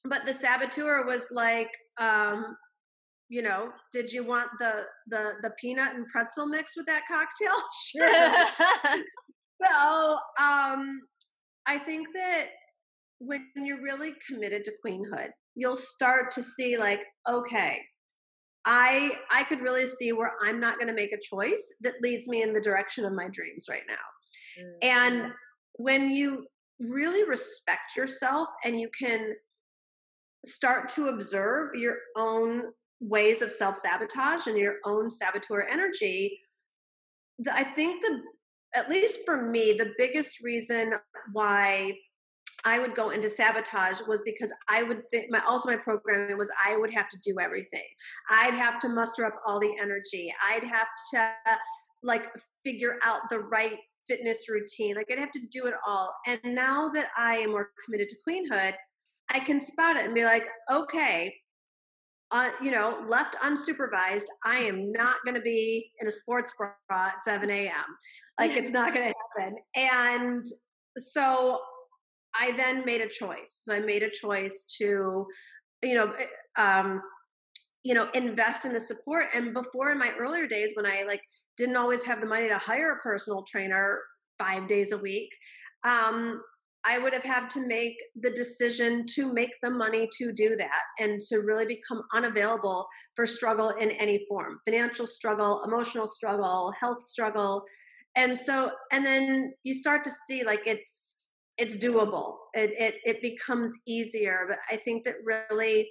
But 0.04 0.26
the 0.26 0.34
saboteur 0.34 1.04
was 1.06 1.26
like, 1.32 1.70
um, 1.98 2.56
you 3.28 3.42
know, 3.42 3.70
did 3.92 4.10
you 4.10 4.24
want 4.24 4.48
the 4.58 4.84
the 5.08 5.32
the 5.42 5.50
peanut 5.60 5.94
and 5.94 6.06
pretzel 6.08 6.46
mix 6.46 6.72
with 6.76 6.86
that 6.86 7.02
cocktail? 7.10 7.54
Sure. 7.92 8.46
so 9.62 10.12
um 10.40 11.00
I 11.66 11.78
think 11.78 12.08
that 12.14 12.46
when 13.20 13.44
you're 13.56 13.82
really 13.82 14.14
committed 14.26 14.64
to 14.64 14.72
queenhood, 14.84 15.30
you'll 15.54 15.76
start 15.76 16.30
to 16.32 16.42
see 16.42 16.78
like, 16.78 17.04
okay, 17.28 17.78
I 18.64 19.12
I 19.30 19.44
could 19.44 19.60
really 19.60 19.86
see 19.86 20.12
where 20.12 20.32
I'm 20.44 20.60
not 20.60 20.76
going 20.76 20.88
to 20.88 20.94
make 20.94 21.12
a 21.12 21.18
choice 21.34 21.62
that 21.82 21.94
leads 22.02 22.28
me 22.28 22.42
in 22.42 22.52
the 22.52 22.60
direction 22.60 23.04
of 23.04 23.12
my 23.12 23.28
dreams 23.32 23.66
right 23.68 23.82
now. 23.88 24.62
Mm-hmm. 24.62 24.78
And 24.82 25.32
when 25.74 26.10
you 26.10 26.46
really 26.80 27.28
respect 27.28 27.96
yourself 27.96 28.48
and 28.64 28.80
you 28.80 28.88
can 28.98 29.34
start 30.46 30.88
to 30.90 31.08
observe 31.08 31.74
your 31.74 31.96
own 32.16 32.62
ways 33.00 33.42
of 33.42 33.52
self-sabotage 33.52 34.46
and 34.46 34.58
your 34.58 34.76
own 34.84 35.10
saboteur 35.10 35.66
energy, 35.70 36.40
the, 37.38 37.54
I 37.54 37.64
think 37.64 38.02
the 38.02 38.20
at 38.74 38.90
least 38.90 39.20
for 39.24 39.48
me 39.50 39.72
the 39.72 39.92
biggest 39.96 40.40
reason 40.40 40.92
why 41.32 41.94
I 42.64 42.78
would 42.78 42.94
go 42.94 43.10
into 43.10 43.28
sabotage 43.28 44.00
was 44.06 44.22
because 44.22 44.52
I 44.68 44.82
would 44.82 45.08
think 45.10 45.30
my 45.30 45.40
also 45.48 45.70
my 45.70 45.76
programming 45.76 46.36
was 46.36 46.50
I 46.64 46.76
would 46.76 46.92
have 46.92 47.08
to 47.10 47.18
do 47.22 47.38
everything. 47.40 47.84
I'd 48.28 48.54
have 48.54 48.80
to 48.80 48.88
muster 48.88 49.24
up 49.24 49.34
all 49.46 49.60
the 49.60 49.74
energy. 49.80 50.34
I'd 50.44 50.64
have 50.64 50.88
to 51.14 51.32
like 52.02 52.26
figure 52.64 52.98
out 53.04 53.20
the 53.30 53.38
right 53.38 53.78
fitness 54.08 54.48
routine. 54.48 54.96
Like 54.96 55.08
I'd 55.10 55.18
have 55.18 55.32
to 55.32 55.46
do 55.50 55.66
it 55.66 55.74
all. 55.86 56.12
And 56.26 56.40
now 56.44 56.88
that 56.88 57.08
I 57.16 57.36
am 57.38 57.50
more 57.50 57.70
committed 57.84 58.08
to 58.08 58.16
queenhood, 58.28 58.74
I 59.30 59.38
can 59.40 59.60
spot 59.60 59.96
it 59.96 60.06
and 60.06 60.14
be 60.14 60.24
like, 60.24 60.46
okay, 60.70 61.34
uh, 62.30 62.50
you 62.62 62.70
know, 62.70 63.02
left 63.06 63.36
unsupervised, 63.36 64.26
I 64.44 64.58
am 64.58 64.92
not 64.92 65.16
going 65.24 65.34
to 65.34 65.40
be 65.40 65.90
in 66.00 66.06
a 66.06 66.10
sports 66.10 66.52
bra 66.56 66.72
at 66.90 67.24
7 67.24 67.48
a.m. 67.50 67.72
Like 68.38 68.52
it's 68.52 68.70
not 68.70 68.94
going 68.94 69.12
to 69.12 69.14
happen. 69.40 69.56
And 69.74 70.46
so 70.98 71.58
I 72.38 72.52
then 72.52 72.84
made 72.84 73.00
a 73.00 73.08
choice. 73.08 73.60
So 73.62 73.74
I 73.74 73.80
made 73.80 74.02
a 74.02 74.10
choice 74.10 74.64
to, 74.78 75.26
you 75.82 75.94
know, 75.94 76.12
eh, 76.12 76.62
um, 76.62 77.00
you 77.82 77.94
know, 77.94 78.08
invest 78.12 78.64
in 78.64 78.72
the 78.72 78.80
support. 78.80 79.26
And 79.34 79.54
before 79.54 79.90
in 79.90 79.98
my 79.98 80.12
earlier 80.18 80.46
days, 80.46 80.72
when 80.74 80.86
I 80.86 81.04
like 81.06 81.22
didn't 81.56 81.76
always 81.76 82.04
have 82.04 82.20
the 82.20 82.26
money 82.26 82.48
to 82.48 82.58
hire 82.58 82.92
a 82.92 82.98
personal 82.98 83.42
trainer 83.42 84.00
five 84.38 84.68
days 84.68 84.92
a 84.92 84.98
week, 84.98 85.30
um, 85.84 86.42
I 86.86 86.98
would 86.98 87.12
have 87.12 87.24
had 87.24 87.50
to 87.50 87.66
make 87.66 87.94
the 88.20 88.30
decision 88.30 89.04
to 89.14 89.32
make 89.32 89.50
the 89.62 89.70
money 89.70 90.08
to 90.18 90.32
do 90.32 90.56
that 90.56 90.82
and 90.98 91.20
to 91.28 91.38
really 91.38 91.66
become 91.66 92.02
unavailable 92.14 92.86
for 93.14 93.26
struggle 93.26 93.70
in 93.70 93.90
any 93.92 94.24
form 94.28 94.58
financial 94.64 95.06
struggle, 95.06 95.62
emotional 95.64 96.06
struggle, 96.06 96.72
health 96.80 97.02
struggle. 97.02 97.64
And 98.16 98.36
so, 98.36 98.70
and 98.92 99.04
then 99.04 99.52
you 99.64 99.74
start 99.74 100.04
to 100.04 100.10
see 100.26 100.44
like 100.44 100.66
it's, 100.66 101.18
it's 101.58 101.76
doable. 101.76 102.36
It, 102.54 102.70
it 102.78 102.94
it 103.04 103.20
becomes 103.20 103.76
easier. 103.86 104.46
But 104.48 104.58
I 104.70 104.76
think 104.76 105.04
that 105.04 105.16
really 105.24 105.88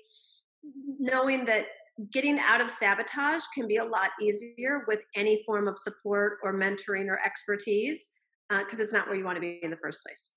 knowing 0.98 1.46
that 1.46 1.66
getting 2.12 2.40
out 2.40 2.62
of 2.62 2.72
sabotage 2.72 3.42
can 3.54 3.68
be 3.68 3.78
a 3.78 3.84
lot 3.84 4.12
easier 4.22 4.86
with 4.88 5.02
any 5.16 5.44
form 5.46 5.68
of 5.68 5.78
support 5.78 6.38
or 6.44 6.54
mentoring 6.54 7.08
or 7.08 7.20
expertise 7.26 8.12
because 8.50 8.80
uh, 8.80 8.84
it's 8.84 8.94
not 8.94 9.08
where 9.08 9.18
you 9.18 9.26
want 9.26 9.36
to 9.36 9.42
be 9.42 9.60
in 9.62 9.70
the 9.70 9.78
first 9.78 10.00
place. 10.06 10.32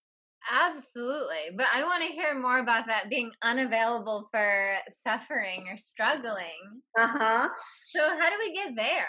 Absolutely. 0.51 1.57
But 1.57 1.67
I 1.75 1.83
want 1.85 2.03
to 2.03 2.13
hear 2.13 2.39
more 2.39 2.59
about 2.59 2.87
that 2.87 3.11
being 3.11 3.31
unavailable 3.43 4.29
for 4.31 4.75
suffering 4.91 5.67
or 5.71 5.77
struggling. 5.77 6.83
Uh 6.99 7.09
huh. 7.09 7.49
So, 7.95 8.01
how 8.01 8.31
do 8.31 8.37
we 8.39 8.55
get 8.55 8.75
there? 8.77 9.09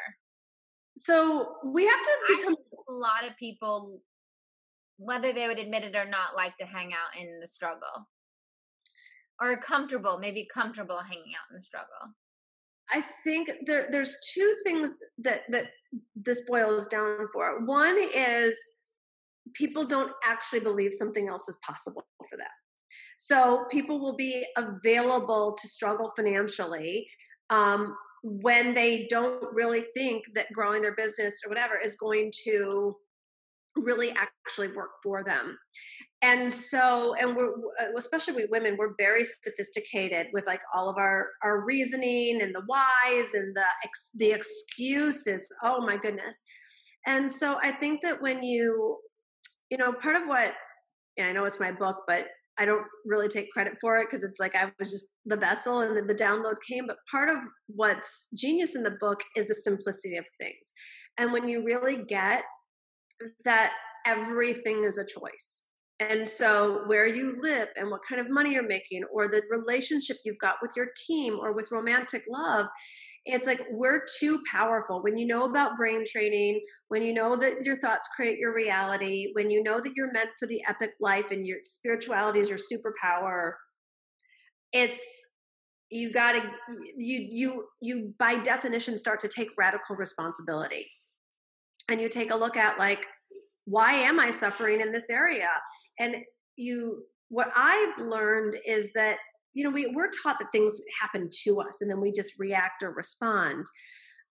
So, 0.97 1.55
we 1.65 1.85
have 1.85 2.01
to 2.01 2.11
become. 2.37 2.55
a 2.89 2.93
lot 2.93 3.29
of 3.29 3.37
people 3.37 4.01
whether 4.97 5.33
they 5.33 5.47
would 5.47 5.57
admit 5.57 5.83
it 5.83 5.95
or 5.95 6.05
not, 6.05 6.35
like 6.35 6.55
to 6.57 6.65
hang 6.65 6.93
out 6.93 7.19
in 7.19 7.39
the 7.39 7.47
struggle 7.47 8.07
or 9.41 9.57
comfortable, 9.57 10.19
maybe 10.19 10.47
comfortable 10.53 10.99
hanging 10.99 11.33
out 11.33 11.49
in 11.49 11.55
the 11.55 11.61
struggle? 11.61 12.13
I 12.91 13.03
think 13.23 13.49
there, 13.65 13.87
there's 13.89 14.15
two 14.33 14.55
things 14.63 14.99
that 15.19 15.41
that 15.49 15.65
this 16.15 16.41
boils 16.41 16.87
down 16.87 17.27
for. 17.33 17.65
One 17.65 17.97
is 17.97 18.57
people 19.53 19.85
don't 19.85 20.11
actually 20.25 20.59
believe 20.59 20.93
something 20.93 21.27
else 21.27 21.47
is 21.49 21.57
possible 21.65 22.05
for 22.29 22.37
them. 22.37 22.47
So 23.17 23.65
people 23.69 23.99
will 23.99 24.15
be 24.15 24.45
available 24.57 25.55
to 25.61 25.67
struggle 25.67 26.11
financially 26.15 27.07
um, 27.49 27.95
when 28.23 28.73
they 28.73 29.07
don't 29.09 29.43
really 29.53 29.81
think 29.93 30.23
that 30.35 30.47
growing 30.53 30.81
their 30.81 30.95
business 30.95 31.39
or 31.45 31.49
whatever 31.49 31.79
is 31.79 31.95
going 31.95 32.31
to 32.45 32.95
really 33.75 34.13
actually 34.17 34.69
work 34.69 34.91
for 35.03 35.23
them. 35.23 35.57
And 36.21 36.53
so 36.53 37.15
and 37.15 37.35
we're 37.35 37.53
uh, 37.53 37.95
especially 37.97 38.33
we 38.33 38.45
women 38.51 38.75
we're 38.77 38.95
very 38.97 39.23
sophisticated 39.23 40.27
with 40.33 40.45
like 40.45 40.61
all 40.75 40.89
of 40.89 40.97
our 40.97 41.29
our 41.43 41.63
reasoning 41.65 42.41
and 42.41 42.53
the 42.53 42.61
whys 42.67 43.33
and 43.33 43.55
the 43.55 43.65
ex, 43.83 44.11
the 44.15 44.31
excuses. 44.31 45.47
Oh 45.63 45.81
my 45.85 45.97
goodness. 45.97 46.43
And 47.07 47.31
so 47.31 47.57
i 47.63 47.71
think 47.71 48.01
that 48.01 48.21
when 48.21 48.43
you 48.43 48.97
you 49.71 49.77
know 49.77 49.91
part 49.93 50.15
of 50.15 50.27
what 50.27 50.53
and 51.17 51.27
i 51.27 51.31
know 51.31 51.45
it's 51.45 51.59
my 51.59 51.71
book 51.71 52.03
but 52.07 52.25
i 52.59 52.65
don't 52.65 52.85
really 53.05 53.27
take 53.27 53.49
credit 53.51 53.73
for 53.81 53.97
it 53.97 54.07
because 54.09 54.23
it's 54.23 54.39
like 54.39 54.55
i 54.55 54.71
was 54.77 54.91
just 54.91 55.07
the 55.25 55.35
vessel 55.35 55.81
and 55.81 56.07
the 56.07 56.13
download 56.13 56.55
came 56.67 56.85
but 56.85 56.97
part 57.09 57.29
of 57.29 57.37
what's 57.75 58.27
genius 58.35 58.75
in 58.75 58.83
the 58.83 58.97
book 58.99 59.21
is 59.35 59.47
the 59.47 59.53
simplicity 59.53 60.17
of 60.17 60.25
things. 60.39 60.73
And 61.17 61.31
when 61.31 61.47
you 61.47 61.63
really 61.63 61.97
get 61.97 62.43
that 63.45 63.73
everything 64.05 64.83
is 64.83 64.97
a 64.97 65.05
choice. 65.05 65.63
And 65.99 66.27
so, 66.27 66.81
where 66.87 67.05
you 67.05 67.39
live 67.41 67.67
and 67.75 67.91
what 67.91 68.01
kind 68.09 68.19
of 68.19 68.27
money 68.27 68.53
you're 68.53 68.67
making, 68.67 69.03
or 69.13 69.27
the 69.27 69.43
relationship 69.51 70.17
you've 70.25 70.39
got 70.39 70.55
with 70.59 70.71
your 70.75 70.87
team 71.05 71.37
or 71.39 71.51
with 71.51 71.71
romantic 71.71 72.23
love, 72.27 72.65
it's 73.25 73.45
like 73.45 73.61
we're 73.69 74.03
too 74.19 74.41
powerful. 74.51 75.01
When 75.03 75.17
you 75.17 75.27
know 75.27 75.45
about 75.45 75.77
brain 75.77 76.03
training, 76.11 76.61
when 76.87 77.03
you 77.03 77.13
know 77.13 77.35
that 77.35 77.63
your 77.63 77.75
thoughts 77.75 78.07
create 78.15 78.39
your 78.39 78.53
reality, 78.53 79.27
when 79.33 79.51
you 79.51 79.61
know 79.61 79.79
that 79.79 79.91
you're 79.95 80.11
meant 80.11 80.29
for 80.39 80.47
the 80.47 80.61
epic 80.67 80.91
life 80.99 81.25
and 81.29 81.45
your 81.45 81.59
spirituality 81.61 82.39
is 82.39 82.49
your 82.49 82.57
superpower, 82.57 83.53
it's 84.73 85.03
you 85.91 86.11
got 86.11 86.31
to 86.31 86.41
you 86.97 87.27
you 87.29 87.65
you 87.81 88.13
by 88.17 88.35
definition 88.35 88.97
start 88.97 89.19
to 89.19 89.27
take 89.27 89.49
radical 89.57 89.95
responsibility 89.95 90.87
and 91.89 91.99
you 91.99 92.07
take 92.07 92.31
a 92.31 92.35
look 92.35 92.55
at 92.55 92.79
like 92.79 93.05
why 93.65 93.91
am 93.91 94.19
i 94.19 94.31
suffering 94.31 94.79
in 94.79 94.91
this 94.93 95.09
area 95.09 95.49
and 95.99 96.15
you 96.55 97.03
what 97.27 97.51
i've 97.57 97.97
learned 97.99 98.55
is 98.65 98.93
that 98.93 99.17
you 99.53 99.63
know 99.63 99.69
we, 99.69 99.91
we're 99.93 100.09
taught 100.23 100.37
that 100.39 100.51
things 100.51 100.79
happen 100.99 101.29
to 101.43 101.59
us 101.59 101.81
and 101.81 101.89
then 101.89 101.99
we 101.99 102.11
just 102.11 102.33
react 102.39 102.83
or 102.83 102.91
respond 102.91 103.65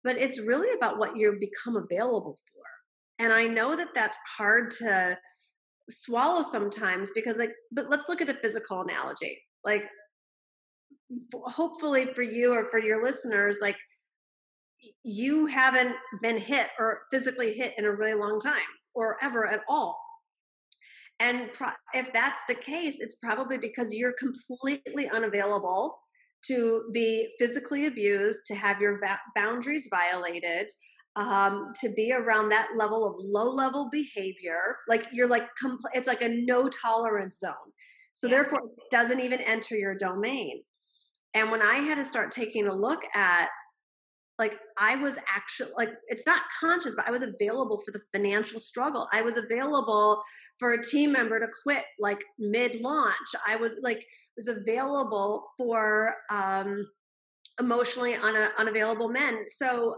but 0.04 0.16
it's 0.16 0.38
really 0.40 0.72
about 0.76 0.98
what 0.98 1.16
you 1.16 1.36
become 1.40 1.76
available 1.76 2.34
for. 2.34 3.24
And 3.24 3.32
i 3.32 3.46
know 3.46 3.76
that 3.76 3.94
that's 3.94 4.18
hard 4.36 4.70
to 4.72 5.18
swallow 5.90 6.42
sometimes 6.42 7.10
because 7.14 7.38
like 7.38 7.52
but 7.72 7.88
let's 7.88 8.08
look 8.08 8.20
at 8.20 8.28
a 8.28 8.34
physical 8.34 8.82
analogy 8.82 9.38
like 9.64 9.84
hopefully 11.44 12.08
for 12.14 12.22
you 12.22 12.52
or 12.52 12.68
for 12.70 12.78
your 12.78 13.02
listeners 13.02 13.58
like 13.62 13.76
you 15.02 15.46
haven't 15.46 15.94
been 16.22 16.38
hit 16.38 16.68
or 16.78 17.00
physically 17.10 17.54
hit 17.54 17.72
in 17.78 17.84
a 17.84 17.90
really 17.90 18.14
long 18.14 18.38
time 18.38 18.60
or 18.94 19.16
ever 19.22 19.46
at 19.46 19.60
all 19.68 19.98
and 21.20 21.52
pro- 21.52 21.70
if 21.94 22.12
that's 22.12 22.40
the 22.48 22.54
case, 22.54 23.00
it's 23.00 23.16
probably 23.16 23.58
because 23.58 23.92
you're 23.92 24.14
completely 24.18 25.08
unavailable 25.08 25.98
to 26.46 26.84
be 26.92 27.28
physically 27.38 27.86
abused, 27.86 28.46
to 28.46 28.54
have 28.54 28.80
your 28.80 29.00
va- 29.00 29.20
boundaries 29.34 29.88
violated, 29.90 30.70
um, 31.16 31.72
to 31.80 31.88
be 31.90 32.12
around 32.12 32.48
that 32.50 32.68
level 32.76 33.06
of 33.06 33.16
low 33.18 33.50
level 33.50 33.88
behavior. 33.90 34.76
Like 34.86 35.06
you're 35.12 35.28
like, 35.28 35.48
compl- 35.62 35.90
it's 35.92 36.06
like 36.06 36.22
a 36.22 36.28
no 36.28 36.68
tolerance 36.68 37.40
zone. 37.40 37.54
So 38.14 38.28
therefore, 38.28 38.60
it 38.60 38.90
doesn't 38.96 39.20
even 39.20 39.40
enter 39.40 39.76
your 39.76 39.96
domain. 39.96 40.62
And 41.34 41.50
when 41.50 41.62
I 41.62 41.76
had 41.76 41.96
to 41.96 42.04
start 42.04 42.30
taking 42.30 42.66
a 42.66 42.74
look 42.74 43.00
at 43.14 43.48
like 44.38 44.58
I 44.78 44.96
was 44.96 45.18
actually 45.28 45.72
like 45.76 45.90
it's 46.08 46.26
not 46.26 46.42
conscious, 46.60 46.94
but 46.94 47.08
I 47.08 47.10
was 47.10 47.22
available 47.22 47.78
for 47.78 47.90
the 47.90 48.00
financial 48.12 48.60
struggle. 48.60 49.08
I 49.12 49.22
was 49.22 49.36
available 49.36 50.22
for 50.58 50.74
a 50.74 50.82
team 50.82 51.12
member 51.12 51.40
to 51.40 51.48
quit 51.62 51.84
like 51.98 52.22
mid 52.38 52.80
launch. 52.80 53.16
I 53.46 53.56
was 53.56 53.78
like 53.82 54.04
was 54.36 54.48
available 54.48 55.44
for 55.56 56.14
um, 56.30 56.88
emotionally 57.58 58.14
un- 58.14 58.50
unavailable 58.56 59.08
men. 59.08 59.44
So 59.48 59.96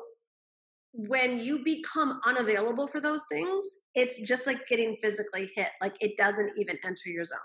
when 0.93 1.39
you 1.39 1.63
become 1.63 2.21
unavailable 2.27 2.89
for 2.89 3.01
those 3.01 3.23
things, 3.31 3.65
it's 3.95 4.19
just 4.27 4.47
like 4.47 4.67
getting 4.67 4.97
physically 5.03 5.51
hit. 5.55 5.69
Like 5.81 5.97
it 6.01 6.17
doesn't 6.17 6.53
even 6.59 6.79
enter 6.85 7.11
your 7.11 7.25
zone. 7.25 7.39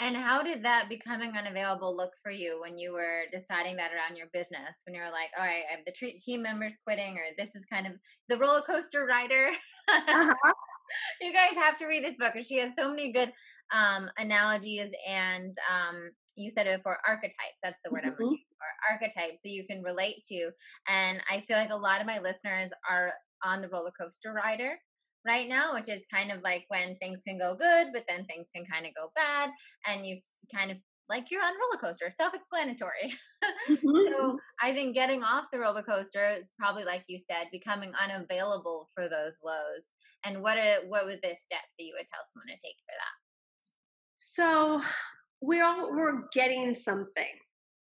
And 0.00 0.16
how 0.16 0.42
did 0.42 0.62
that 0.64 0.88
becoming 0.88 1.32
unavailable 1.36 1.96
look 1.96 2.12
for 2.22 2.30
you 2.30 2.60
when 2.60 2.78
you 2.78 2.92
were 2.92 3.22
deciding 3.32 3.76
that 3.76 3.90
around 3.92 4.16
your 4.16 4.28
business? 4.32 4.82
When 4.86 4.94
you 4.94 5.02
were 5.02 5.10
like, 5.10 5.30
all 5.36 5.44
right, 5.44 5.64
I 5.68 5.76
have 5.76 5.84
the 5.84 6.20
team 6.20 6.42
members 6.42 6.78
quitting, 6.84 7.16
or 7.16 7.24
this 7.36 7.56
is 7.56 7.64
kind 7.64 7.86
of 7.86 7.94
the 8.28 8.38
roller 8.38 8.62
coaster 8.62 9.06
rider. 9.06 9.50
Uh-huh. 9.88 10.34
you 11.20 11.32
guys 11.32 11.54
have 11.54 11.76
to 11.78 11.86
read 11.86 12.04
this 12.04 12.16
book. 12.16 12.34
Because 12.34 12.46
she 12.46 12.58
has 12.58 12.72
so 12.78 12.90
many 12.90 13.10
good 13.10 13.32
um, 13.72 14.08
analogies, 14.18 14.92
and 15.06 15.56
um, 15.68 16.10
you 16.36 16.48
said 16.50 16.68
it 16.68 16.78
before 16.78 16.98
archetypes. 17.06 17.58
That's 17.62 17.80
the 17.84 17.90
word 17.90 18.02
mm-hmm. 18.02 18.10
I'm 18.20 18.24
looking 18.24 18.44
for. 18.56 18.92
Archetypes 18.94 19.40
that 19.42 19.50
you 19.50 19.64
can 19.66 19.82
relate 19.82 20.22
to. 20.28 20.50
And 20.86 21.20
I 21.28 21.40
feel 21.48 21.56
like 21.56 21.70
a 21.70 21.76
lot 21.76 22.00
of 22.00 22.06
my 22.06 22.20
listeners 22.20 22.70
are 22.88 23.12
on 23.44 23.62
the 23.62 23.68
roller 23.68 23.92
coaster 23.98 24.32
rider 24.32 24.78
right 25.28 25.48
now, 25.48 25.74
which 25.74 25.90
is 25.90 26.06
kind 26.12 26.32
of 26.32 26.42
like 26.42 26.64
when 26.68 26.96
things 26.96 27.20
can 27.26 27.38
go 27.38 27.54
good, 27.54 27.88
but 27.92 28.04
then 28.08 28.24
things 28.24 28.46
can 28.56 28.64
kind 28.64 28.86
of 28.86 28.94
go 28.94 29.12
bad, 29.14 29.50
and 29.86 30.06
you've 30.06 30.24
kind 30.52 30.70
of 30.70 30.78
like 31.08 31.30
you're 31.30 31.42
on 31.42 31.52
a 31.52 31.56
roller 31.56 31.80
coaster, 31.80 32.10
self-explanatory. 32.10 33.14
Mm-hmm. 33.70 34.12
so 34.12 34.36
I 34.60 34.72
think 34.72 34.96
getting 34.96 35.22
off 35.22 35.44
the 35.52 35.60
roller 35.60 35.82
coaster 35.82 36.36
is 36.40 36.52
probably 36.58 36.84
like 36.84 37.04
you 37.06 37.20
said, 37.20 37.46
becoming 37.52 37.92
unavailable 38.02 38.88
for 38.92 39.08
those 39.08 39.36
lows. 39.44 39.92
And 40.24 40.42
what 40.42 40.58
are 40.58 40.80
what 40.88 41.04
would 41.04 41.20
the 41.22 41.36
steps 41.36 41.74
that 41.78 41.84
you 41.84 41.94
would 41.96 42.06
tell 42.10 42.24
someone 42.32 42.48
to 42.48 42.54
take 42.54 42.78
for 42.84 42.94
that? 42.98 43.14
So 44.16 44.82
we're 45.40 45.64
all 45.64 45.90
we're 45.92 46.24
getting 46.32 46.74
something 46.74 47.30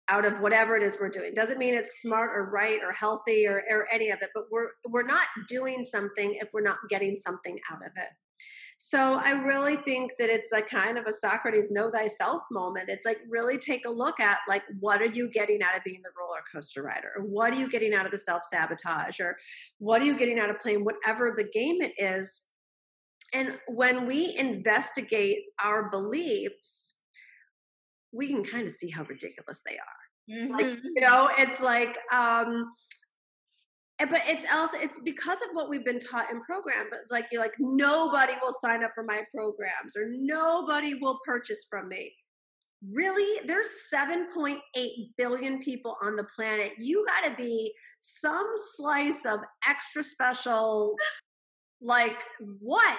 out 0.08 0.24
of 0.24 0.40
whatever 0.40 0.76
it 0.76 0.82
is 0.82 0.96
we're 1.00 1.08
doing. 1.08 1.32
Doesn't 1.34 1.58
mean 1.58 1.74
it's 1.74 2.00
smart 2.00 2.30
or 2.34 2.50
right 2.50 2.80
or 2.82 2.92
healthy 2.92 3.46
or, 3.46 3.62
or 3.70 3.86
any 3.92 4.10
of 4.10 4.20
it, 4.22 4.30
but 4.34 4.44
we're 4.50 4.68
we're 4.88 5.06
not 5.06 5.26
doing 5.48 5.84
something 5.84 6.38
if 6.40 6.48
we're 6.52 6.62
not 6.62 6.78
getting 6.90 7.16
something 7.16 7.58
out 7.70 7.84
of 7.84 7.92
it. 7.96 8.08
So 8.84 9.14
I 9.14 9.30
really 9.30 9.76
think 9.76 10.10
that 10.18 10.28
it's 10.28 10.50
a 10.52 10.60
kind 10.60 10.98
of 10.98 11.06
a 11.06 11.12
Socrates 11.12 11.70
know 11.70 11.88
thyself 11.88 12.42
moment. 12.50 12.88
It's 12.88 13.06
like 13.06 13.18
really 13.28 13.56
take 13.56 13.86
a 13.86 13.90
look 13.90 14.18
at 14.18 14.38
like 14.48 14.64
what 14.80 15.00
are 15.00 15.06
you 15.06 15.30
getting 15.30 15.62
out 15.62 15.76
of 15.76 15.84
being 15.84 16.00
the 16.02 16.10
roller 16.18 16.42
coaster 16.52 16.82
rider? 16.82 17.12
Or 17.16 17.22
what 17.22 17.52
are 17.52 17.56
you 17.56 17.70
getting 17.70 17.94
out 17.94 18.06
of 18.06 18.10
the 18.10 18.18
self-sabotage? 18.18 19.20
Or 19.20 19.36
what 19.78 20.02
are 20.02 20.04
you 20.04 20.18
getting 20.18 20.40
out 20.40 20.50
of 20.50 20.58
playing 20.58 20.84
whatever 20.84 21.32
the 21.36 21.44
game 21.44 21.80
it 21.80 21.92
is? 21.96 22.42
And 23.32 23.56
when 23.68 24.04
we 24.04 24.36
investigate 24.36 25.38
our 25.62 25.88
beliefs, 25.88 27.01
we 28.12 28.28
can 28.28 28.44
kind 28.44 28.66
of 28.66 28.72
see 28.72 28.90
how 28.90 29.02
ridiculous 29.04 29.62
they 29.66 29.76
are. 29.76 30.34
Mm-hmm. 30.36 30.52
Like, 30.52 30.66
you 30.82 31.00
know, 31.00 31.30
it's 31.38 31.60
like 31.60 31.96
um 32.12 32.70
but 34.10 34.22
it's 34.26 34.44
also 34.52 34.78
it's 34.78 34.98
because 35.04 35.38
of 35.42 35.48
what 35.52 35.68
we've 35.68 35.84
been 35.84 36.00
taught 36.00 36.30
in 36.30 36.40
program 36.42 36.86
but 36.90 37.00
like 37.10 37.26
you're 37.30 37.40
like 37.40 37.54
nobody 37.58 38.32
will 38.42 38.54
sign 38.60 38.82
up 38.82 38.90
for 38.94 39.04
my 39.04 39.22
programs 39.34 39.96
or 39.96 40.08
nobody 40.10 40.94
will 40.94 41.18
purchase 41.24 41.66
from 41.68 41.88
me 41.88 42.12
really 42.90 43.40
there's 43.46 43.68
7.8 43.92 44.58
billion 45.16 45.60
people 45.60 45.96
on 46.02 46.16
the 46.16 46.24
planet 46.34 46.72
you 46.78 47.06
got 47.06 47.28
to 47.28 47.36
be 47.36 47.72
some 48.00 48.52
slice 48.56 49.24
of 49.24 49.40
extra 49.68 50.02
special 50.02 50.94
like 51.80 52.24
what 52.60 52.98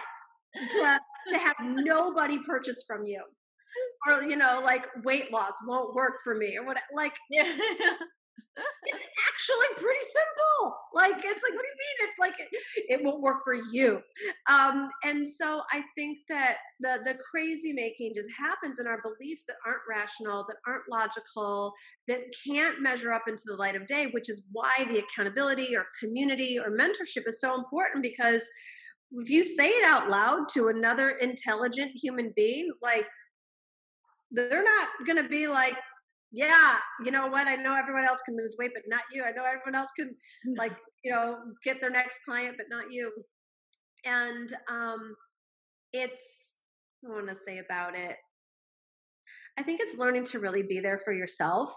to, 0.72 0.98
to 1.30 1.38
have 1.38 1.56
nobody 1.62 2.40
purchase 2.46 2.84
from 2.88 3.06
you 3.06 3.22
or 4.08 4.24
you 4.24 4.36
know 4.36 4.62
like 4.64 4.88
weight 5.04 5.32
loss 5.32 5.54
won't 5.66 5.94
work 5.96 6.16
for 6.24 6.36
me 6.36 6.58
or 6.58 6.66
what 6.66 6.78
like 6.94 7.16
yeah 7.30 7.46
it's 8.56 9.04
actually 9.28 9.84
pretty 9.84 10.00
simple. 10.02 10.76
Like 10.94 11.16
it's 11.16 11.24
like, 11.44 11.54
what 11.54 11.64
do 11.64 11.68
you 11.68 11.80
mean? 11.80 12.10
It's 12.10 12.20
like 12.20 12.36
it, 12.40 13.00
it 13.00 13.04
won't 13.04 13.22
work 13.22 13.44
for 13.44 13.56
you. 13.72 14.02
Um, 14.50 14.90
and 15.04 15.28
so 15.28 15.62
I 15.72 15.84
think 15.96 16.20
that 16.30 16.58
the 16.80 17.00
the 17.04 17.16
crazy 17.16 17.74
making 17.74 18.14
just 18.16 18.30
happens 18.38 18.80
in 18.80 18.88
our 18.88 19.02
beliefs 19.02 19.44
that 19.48 19.56
aren't 19.66 19.82
rational, 19.90 20.46
that 20.48 20.58
aren't 20.68 20.84
logical, 20.90 21.74
that 22.08 22.22
can't 22.46 22.82
measure 22.82 23.12
up 23.14 23.24
into 23.28 23.44
the 23.46 23.56
light 23.56 23.76
of 23.76 23.88
day. 23.88 24.08
Which 24.12 24.30
is 24.30 24.44
why 24.52 24.86
the 24.88 25.00
accountability 25.00 25.76
or 25.76 25.86
community 26.00 26.60
or 26.60 26.72
mentorship 26.72 27.28
is 27.28 27.40
so 27.40 27.56
important 27.56 28.04
because 28.04 28.48
if 29.16 29.30
you 29.30 29.44
say 29.44 29.70
it 29.70 29.86
out 29.86 30.10
loud 30.10 30.50
to 30.50 30.70
another 30.70 31.12
intelligent 31.12 31.92
human 31.96 32.34
being, 32.36 32.72
like 32.82 33.06
they're 34.34 34.64
not 34.64 34.88
going 35.06 35.22
to 35.22 35.30
be 35.30 35.48
like 35.48 35.76
yeah, 36.36 36.78
you 37.06 37.12
know 37.12 37.28
what? 37.28 37.48
I 37.48 37.56
know 37.56 37.76
everyone 37.76 38.06
else 38.08 38.20
can 38.26 38.36
lose 38.36 38.56
weight, 38.58 38.72
but 38.74 38.82
not 38.88 39.04
you. 39.14 39.24
I 39.24 39.30
know 39.30 39.46
everyone 39.46 39.76
else 39.76 39.92
can 39.96 40.16
like, 40.58 40.72
you 41.04 41.12
know, 41.12 41.38
get 41.64 41.80
their 41.80 41.92
next 41.92 42.22
client, 42.26 42.56
but 42.58 42.66
not 42.72 42.92
you. 42.92 43.12
And 44.04 44.52
um 44.68 45.16
it's 45.94 46.58
I 47.06 47.10
want 47.10 47.28
to 47.30 47.36
say 47.36 47.60
about 47.60 47.96
it. 47.96 48.16
I 49.60 49.62
think 49.62 49.80
it's 49.80 49.98
learning 49.98 50.24
to 50.26 50.40
really 50.40 50.64
be 50.64 50.80
there 50.80 50.98
for 50.98 51.14
yourself. 51.14 51.72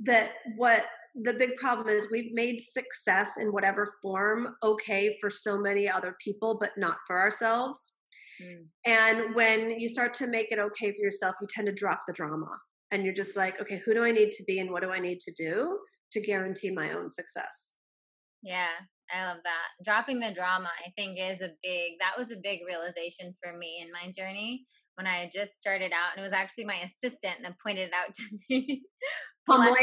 That 0.00 0.30
what 0.56 0.84
the 1.20 1.32
big 1.32 1.56
problem 1.56 1.88
is 1.88 2.08
we've 2.08 2.32
made 2.32 2.60
success 2.60 3.38
in 3.38 3.52
whatever 3.52 3.94
form 4.02 4.54
okay 4.62 5.16
for 5.20 5.30
so 5.30 5.58
many 5.58 5.88
other 5.88 6.14
people, 6.22 6.58
but 6.60 6.70
not 6.76 6.98
for 7.08 7.18
ourselves. 7.18 7.95
Mm. 8.42 8.66
And 8.84 9.34
when 9.34 9.78
you 9.78 9.88
start 9.88 10.14
to 10.14 10.26
make 10.26 10.52
it 10.52 10.58
okay 10.58 10.92
for 10.92 11.02
yourself, 11.02 11.36
you 11.40 11.46
tend 11.48 11.66
to 11.68 11.74
drop 11.74 12.00
the 12.06 12.12
drama. 12.12 12.50
And 12.92 13.04
you're 13.04 13.14
just 13.14 13.36
like 13.36 13.60
okay 13.60 13.82
who 13.84 13.94
do 13.94 14.04
i 14.04 14.12
need 14.12 14.30
to 14.30 14.44
be 14.44 14.60
and 14.60 14.70
what 14.70 14.82
do 14.82 14.90
i 14.90 15.00
need 15.00 15.18
to 15.20 15.32
do 15.32 15.78
to 16.12 16.20
guarantee 16.20 16.70
my 16.70 16.92
own 16.92 17.08
success? 17.08 17.74
Yeah 18.42 18.68
i 19.12 19.24
love 19.24 19.38
that. 19.44 19.84
Dropping 19.84 20.20
the 20.20 20.32
drama 20.32 20.68
i 20.84 20.90
think 20.96 21.18
is 21.18 21.40
a 21.40 21.50
big 21.62 21.94
that 22.00 22.16
was 22.16 22.30
a 22.30 22.36
big 22.36 22.60
realization 22.64 23.34
for 23.42 23.56
me 23.56 23.82
in 23.84 23.90
my 23.90 24.12
journey 24.12 24.64
when 24.94 25.06
i 25.06 25.28
just 25.34 25.56
started 25.56 25.92
out 25.92 26.16
and 26.16 26.20
it 26.24 26.28
was 26.28 26.32
actually 26.32 26.64
my 26.64 26.76
assistant 26.84 27.38
that 27.42 27.58
pointed 27.64 27.88
it 27.88 27.94
out 27.94 28.14
to 28.14 28.22
me. 28.50 28.82
Bless, 29.46 29.74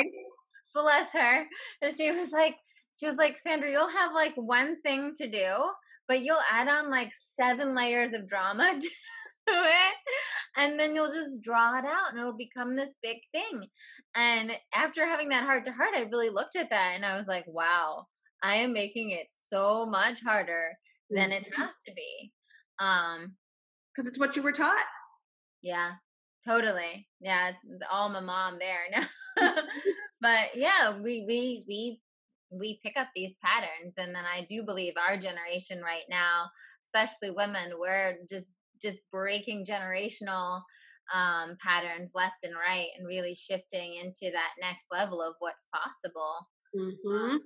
bless 0.74 1.10
her. 1.12 1.46
So 1.84 1.90
she 1.90 2.12
was 2.12 2.32
like 2.32 2.56
she 2.98 3.06
was 3.06 3.18
like 3.18 3.38
sandra 3.38 3.70
you'll 3.70 3.90
have 3.90 4.14
like 4.14 4.34
one 4.36 4.82
thing 4.82 5.14
to 5.18 5.30
do 5.30 5.56
but 6.08 6.22
you'll 6.22 6.38
add 6.52 6.68
on 6.68 6.90
like 6.90 7.12
seven 7.14 7.76
layers 7.76 8.14
of 8.14 8.28
drama 8.28 8.74
to 8.80 8.80
it 9.48 9.96
and 10.58 10.80
then 10.80 10.96
you'll 10.96 11.12
just 11.12 11.42
draw 11.42 11.78
it 11.78 11.86
out 11.86 12.12
and 12.12 12.20
it'll 12.20 12.38
become 12.38 12.76
this 12.76 12.96
big 13.02 13.18
thing. 13.32 13.68
And 14.16 14.52
after 14.74 15.06
having 15.06 15.30
that 15.30 15.44
heart 15.44 15.66
to 15.66 15.72
heart 15.72 15.96
i 15.96 16.02
really 16.02 16.30
looked 16.30 16.56
at 16.56 16.70
that 16.70 16.94
and 16.96 17.06
i 17.06 17.18
was 17.18 17.28
like 17.28 17.46
wow 17.48 18.06
i 18.44 18.58
am 18.58 18.74
making 18.74 19.10
it 19.10 19.28
so 19.32 19.86
much 19.86 20.22
harder 20.22 20.72
than 21.10 21.32
it 21.32 21.44
mm-hmm. 21.44 21.62
has 21.62 21.74
to 21.88 21.94
be. 21.94 22.32
Um 22.80 23.36
because 23.92 24.08
it's 24.08 24.20
what 24.20 24.36
you 24.36 24.42
were 24.42 24.52
taught. 24.52 24.86
Yeah 25.62 25.94
totally. 26.46 27.08
Yeah 27.20 27.50
it's, 27.50 27.84
all 27.92 28.10
my 28.10 28.20
mom 28.20 28.60
there 28.60 28.86
now 28.92 29.08
but 30.22 30.56
yeah 30.56 31.00
we 31.02 31.26
we 31.28 31.64
we 31.68 32.00
we 32.60 32.80
pick 32.84 32.94
up 32.98 33.08
these 33.16 33.36
patterns 33.44 33.94
and 33.98 34.14
then 34.14 34.24
i 34.26 34.46
do 34.50 34.64
believe 34.64 34.94
our 34.98 35.18
generation 35.18 35.82
right 35.84 36.04
now 36.10 36.46
especially 36.84 37.32
women 37.32 37.74
we're 37.80 38.16
just 38.30 38.52
just 38.82 39.02
breaking 39.12 39.66
generational 39.66 40.62
um, 41.14 41.58
patterns 41.62 42.12
left 42.14 42.44
and 42.44 42.54
right 42.54 42.88
and 42.98 43.08
really 43.08 43.36
shifting 43.36 43.96
into 43.96 44.32
that 44.32 44.52
next 44.62 44.86
level 44.92 45.22
of 45.22 45.36
what's 45.40 45.68
possible 45.74 46.36
mm-hmm. 46.76 47.32
um, 47.32 47.40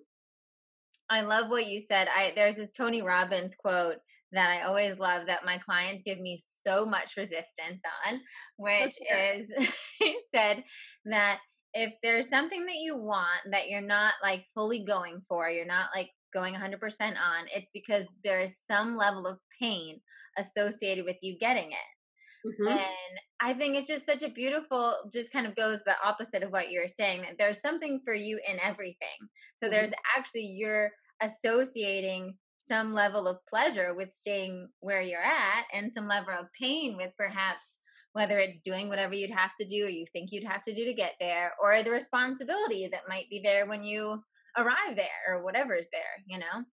i 1.10 1.22
love 1.22 1.50
what 1.50 1.68
you 1.68 1.80
said 1.80 2.08
i 2.16 2.32
there's 2.36 2.56
this 2.56 2.72
tony 2.72 3.02
robbins 3.02 3.56
quote 3.56 3.98
that 4.32 4.50
i 4.50 4.64
always 4.64 5.00
love 5.00 5.26
that 5.26 5.46
my 5.46 5.58
clients 5.60 6.04
give 6.04 6.20
me 6.20 6.38
so 6.40 6.86
much 6.86 7.18
resistance 7.18 7.82
on 8.08 8.20
which 8.58 8.96
okay. 9.02 9.40
is 9.40 9.74
he 10.00 10.18
said 10.34 10.64
that 11.06 11.40
if 11.74 11.94
there's 12.02 12.30
something 12.30 12.66
that 12.66 12.78
you 12.78 12.98
want 12.98 13.42
that 13.52 13.70
you're 13.70 13.82
not 13.82 14.14
like 14.24 14.46
fully 14.54 14.84
going 14.84 15.22
for, 15.28 15.50
you're 15.50 15.66
not 15.66 15.90
like 15.96 16.10
going 16.34 16.54
100% 16.54 16.76
on, 17.02 17.46
it's 17.54 17.70
because 17.74 18.08
there 18.24 18.40
is 18.40 18.60
some 18.60 18.98
level 18.98 19.28
of 19.28 19.38
pain 19.62 20.00
associated 20.38 21.06
with 21.06 21.18
you 21.22 21.38
getting 21.40 21.72
it. 21.72 22.48
Mm-hmm. 22.48 22.68
And 22.68 23.20
I 23.42 23.54
think 23.54 23.76
it's 23.76 23.88
just 23.88 24.06
such 24.06 24.24
a 24.24 24.30
beautiful, 24.30 24.96
just 25.14 25.32
kind 25.32 25.48
of 25.48 25.56
goes 25.56 25.82
the 25.84 25.96
opposite 26.04 26.44
of 26.44 26.52
what 26.52 26.72
you're 26.72 26.88
saying 26.88 27.22
that 27.22 27.36
there's 27.38 27.62
something 27.62 28.00
for 28.06 28.14
you 28.14 28.40
in 28.50 28.60
everything. 28.60 29.18
So 29.58 29.66
mm-hmm. 29.66 29.74
there's 29.74 29.92
actually, 30.16 30.46
you're 30.46 30.92
associating 31.22 32.36
some 32.62 32.94
level 32.94 33.28
of 33.28 33.38
pleasure 33.48 33.96
with 33.96 34.10
staying 34.14 34.68
where 34.82 35.02
you're 35.02 35.24
at 35.24 35.66
and 35.74 35.92
some 35.92 36.08
level 36.08 36.34
of 36.34 36.48
pain 36.60 36.98
with 36.98 37.12
perhaps 37.18 37.80
whether 38.14 38.40
it's 38.40 38.60
doing 38.60 38.90
whatever 38.90 39.14
you'd 39.14 39.30
have 39.30 39.52
to 39.60 39.68
do 39.68 39.86
or 39.86 39.90
you 39.90 40.06
think 40.12 40.32
you'd 40.32 40.48
have 40.48 40.64
to 40.64 40.74
do 40.74 40.86
to 40.86 40.94
get 40.94 41.14
there, 41.20 41.54
or 41.62 41.84
the 41.84 41.92
responsibility 41.92 42.88
that 42.92 43.08
might 43.08 43.30
be 43.30 43.42
there 43.44 43.68
when 43.68 43.84
you 43.84 44.22
arrive 44.58 44.96
there 44.96 45.08
or 45.30 45.44
whatever's 45.44 45.88
there, 45.92 46.02
you 46.26 46.40
know? 46.40 46.64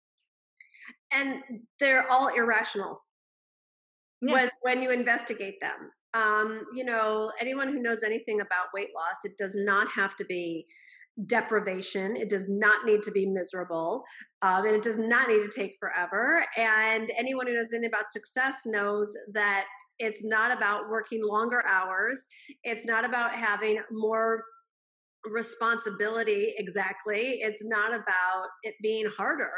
And 1.12 1.42
they're 1.80 2.10
all 2.10 2.28
irrational 2.28 3.02
yeah. 4.20 4.32
when, 4.32 4.50
when 4.62 4.82
you 4.82 4.90
investigate 4.90 5.60
them. 5.60 5.90
Um, 6.14 6.62
you 6.74 6.84
know, 6.84 7.32
anyone 7.40 7.68
who 7.68 7.82
knows 7.82 8.04
anything 8.04 8.40
about 8.40 8.66
weight 8.72 8.90
loss, 8.94 9.24
it 9.24 9.36
does 9.36 9.54
not 9.54 9.88
have 9.88 10.16
to 10.16 10.24
be 10.24 10.64
deprivation. 11.26 12.16
It 12.16 12.28
does 12.28 12.48
not 12.48 12.86
need 12.86 13.02
to 13.02 13.10
be 13.10 13.26
miserable. 13.26 14.04
Um, 14.42 14.66
and 14.66 14.74
it 14.74 14.82
does 14.82 14.98
not 14.98 15.28
need 15.28 15.42
to 15.42 15.50
take 15.54 15.76
forever. 15.78 16.44
And 16.56 17.10
anyone 17.18 17.46
who 17.46 17.54
knows 17.54 17.68
anything 17.72 17.88
about 17.88 18.12
success 18.12 18.62
knows 18.64 19.16
that 19.32 19.66
it's 19.98 20.24
not 20.24 20.56
about 20.56 20.88
working 20.88 21.24
longer 21.24 21.64
hours. 21.66 22.26
It's 22.62 22.84
not 22.84 23.04
about 23.04 23.34
having 23.34 23.80
more 23.90 24.44
responsibility 25.26 26.54
exactly. 26.58 27.38
It's 27.40 27.64
not 27.64 27.94
about 27.94 28.46
it 28.62 28.74
being 28.82 29.06
harder. 29.16 29.52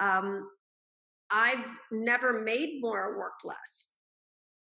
Um, 0.00 0.48
I've 1.30 1.66
never 1.90 2.42
made 2.42 2.80
more 2.80 3.18
work 3.18 3.34
less. 3.44 3.90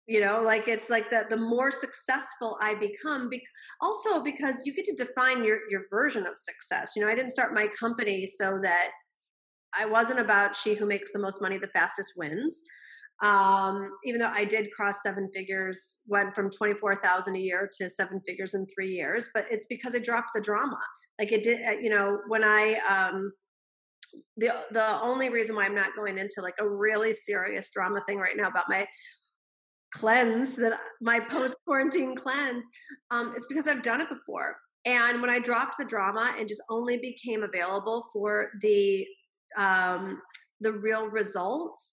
You 0.08 0.20
know, 0.20 0.40
like 0.40 0.68
it's 0.68 0.88
like 0.88 1.10
the 1.10 1.24
the 1.28 1.36
more 1.36 1.72
successful 1.72 2.56
I 2.60 2.76
become, 2.76 3.28
be- 3.28 3.42
also 3.80 4.22
because 4.22 4.62
you 4.64 4.72
get 4.72 4.84
to 4.84 4.94
define 4.94 5.42
your 5.42 5.58
your 5.68 5.82
version 5.90 6.26
of 6.26 6.36
success. 6.36 6.92
You 6.94 7.02
know, 7.02 7.08
I 7.08 7.16
didn't 7.16 7.32
start 7.32 7.54
my 7.54 7.66
company 7.78 8.28
so 8.28 8.60
that 8.62 8.90
I 9.76 9.84
wasn't 9.84 10.20
about 10.20 10.54
she 10.54 10.74
who 10.74 10.86
makes 10.86 11.12
the 11.12 11.18
most 11.18 11.42
money 11.42 11.58
the 11.58 11.66
fastest 11.68 12.12
wins 12.16 12.62
um, 13.22 13.90
even 14.04 14.20
though 14.20 14.32
I 14.32 14.44
did 14.44 14.70
cross 14.72 15.02
seven 15.02 15.30
figures, 15.32 16.00
went 16.06 16.34
from 16.34 16.50
24,000 16.50 17.34
a 17.34 17.38
year 17.38 17.70
to 17.78 17.88
seven 17.88 18.20
figures 18.26 18.54
in 18.54 18.66
three 18.66 18.92
years, 18.92 19.28
but 19.32 19.46
it's 19.50 19.66
because 19.68 19.94
I 19.94 20.00
dropped 20.00 20.30
the 20.34 20.40
drama. 20.40 20.78
Like 21.18 21.32
it 21.32 21.42
did, 21.42 21.60
you 21.82 21.88
know, 21.88 22.18
when 22.28 22.44
I, 22.44 22.74
um, 22.88 23.32
the, 24.36 24.54
the 24.70 25.00
only 25.00 25.30
reason 25.30 25.56
why 25.56 25.64
I'm 25.64 25.74
not 25.74 25.96
going 25.96 26.18
into 26.18 26.42
like 26.42 26.56
a 26.60 26.68
really 26.68 27.12
serious 27.12 27.70
drama 27.70 28.02
thing 28.06 28.18
right 28.18 28.36
now 28.36 28.48
about 28.48 28.68
my 28.68 28.86
cleanse 29.94 30.56
that 30.56 30.78
my 31.00 31.18
post 31.18 31.54
quarantine 31.64 32.14
cleanse, 32.16 32.66
um, 33.10 33.34
is 33.34 33.46
because 33.48 33.66
I've 33.66 33.82
done 33.82 34.02
it 34.02 34.08
before. 34.10 34.56
And 34.84 35.20
when 35.22 35.30
I 35.30 35.38
dropped 35.38 35.78
the 35.78 35.84
drama 35.86 36.34
and 36.38 36.48
just 36.48 36.62
only 36.68 36.98
became 36.98 37.42
available 37.42 38.06
for 38.12 38.50
the, 38.60 39.06
um, 39.56 40.20
the 40.60 40.72
real 40.72 41.06
results, 41.06 41.92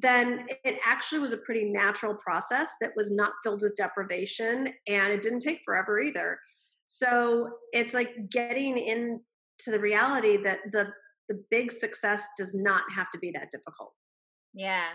then 0.00 0.46
it 0.64 0.78
actually 0.84 1.18
was 1.18 1.32
a 1.32 1.38
pretty 1.38 1.64
natural 1.64 2.14
process 2.14 2.68
that 2.80 2.92
was 2.94 3.10
not 3.10 3.32
filled 3.42 3.62
with 3.62 3.74
deprivation 3.76 4.68
and 4.86 5.12
it 5.12 5.22
didn't 5.22 5.40
take 5.40 5.60
forever 5.64 6.00
either. 6.00 6.38
So 6.86 7.48
it's 7.72 7.94
like 7.94 8.30
getting 8.30 8.78
into 8.78 9.20
the 9.66 9.80
reality 9.80 10.36
that 10.38 10.60
the 10.72 10.88
the 11.28 11.42
big 11.50 11.70
success 11.70 12.26
does 12.38 12.54
not 12.54 12.82
have 12.94 13.10
to 13.10 13.18
be 13.18 13.30
that 13.32 13.50
difficult. 13.50 13.92
Yeah. 14.54 14.86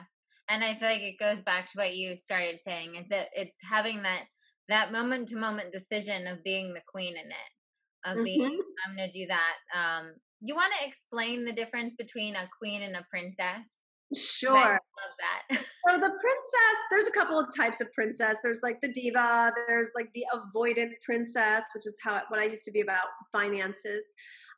And 0.49 0.63
I 0.63 0.73
feel 0.79 0.87
like 0.87 1.01
it 1.01 1.19
goes 1.19 1.41
back 1.41 1.67
to 1.67 1.73
what 1.77 1.95
you 1.95 2.17
started 2.17 2.59
saying 2.59 2.95
is 2.95 3.07
that 3.09 3.27
it's 3.33 3.55
having 3.69 4.01
that 4.03 4.23
that 4.69 4.91
moment 4.91 5.27
to 5.27 5.37
moment 5.37 5.71
decision 5.71 6.25
of 6.27 6.43
being 6.43 6.73
the 6.73 6.81
queen 6.87 7.13
in 7.13 7.25
it. 7.25 7.51
Of 8.05 8.15
mm-hmm. 8.15 8.23
being 8.23 8.61
I'm 8.87 8.95
gonna 8.95 9.11
do 9.11 9.27
that. 9.27 9.55
Um 9.75 10.13
you 10.41 10.55
want 10.55 10.73
to 10.79 10.87
explain 10.87 11.45
the 11.45 11.53
difference 11.53 11.93
between 11.95 12.35
a 12.35 12.49
queen 12.59 12.81
and 12.81 12.95
a 12.95 13.05
princess? 13.09 13.79
Sure. 14.15 14.57
I 14.57 14.71
love 14.71 14.79
that. 15.19 15.57
so 15.87 15.99
the 15.99 16.09
princess, 16.09 16.77
there's 16.89 17.07
a 17.07 17.11
couple 17.11 17.39
of 17.39 17.47
types 17.55 17.81
of 17.81 17.91
princess. 17.93 18.37
There's 18.43 18.61
like 18.63 18.79
the 18.81 18.91
diva, 18.91 19.51
there's 19.67 19.91
like 19.95 20.11
the 20.13 20.25
avoidant 20.33 20.91
princess, 21.05 21.65
which 21.73 21.85
is 21.85 21.97
how 22.03 22.21
what 22.29 22.39
I 22.39 22.45
used 22.45 22.65
to 22.65 22.71
be 22.71 22.81
about 22.81 23.05
finances. 23.31 24.09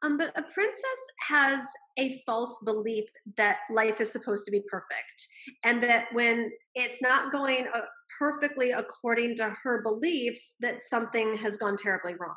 Um, 0.04 0.18
but 0.18 0.38
a 0.38 0.44
princess 0.54 1.00
has 1.28 1.62
a 1.98 2.22
false 2.26 2.60
belief 2.65 3.06
that 3.38 3.60
life 3.72 4.02
is 4.02 4.12
supposed 4.12 4.46
to 4.46 4.52
be 4.52 4.62
perfect, 4.70 5.28
and 5.63 5.82
that 5.84 6.06
when 6.12 6.52
it's 6.76 7.02
not 7.02 7.32
going 7.32 7.65
uh, 7.74 7.82
perfectly 8.20 8.72
according 8.72 9.36
to 9.38 9.56
her 9.63 9.82
beliefs, 9.82 10.56
that 10.60 10.82
something 10.82 11.38
has 11.38 11.58
gone 11.58 11.78
terribly 11.78 12.13
wrong. 12.20 12.36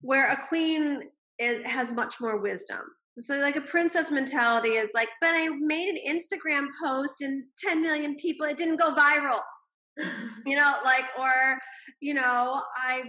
Where 0.00 0.30
a 0.30 0.46
queen 0.48 1.02
is, 1.38 1.62
has 1.64 1.92
much 1.92 2.14
more 2.20 2.40
wisdom 2.40 2.80
so 3.20 3.38
like 3.38 3.56
a 3.56 3.60
princess 3.60 4.10
mentality 4.10 4.70
is 4.70 4.90
like 4.94 5.08
but 5.20 5.30
i 5.30 5.48
made 5.60 5.88
an 5.88 6.16
instagram 6.16 6.66
post 6.82 7.22
and 7.22 7.44
10 7.58 7.82
million 7.82 8.14
people 8.16 8.46
it 8.46 8.56
didn't 8.56 8.76
go 8.76 8.94
viral. 8.94 9.40
You 10.46 10.56
know 10.56 10.76
like 10.82 11.04
or 11.18 11.58
you 12.00 12.14
know 12.14 12.62
i 12.76 13.02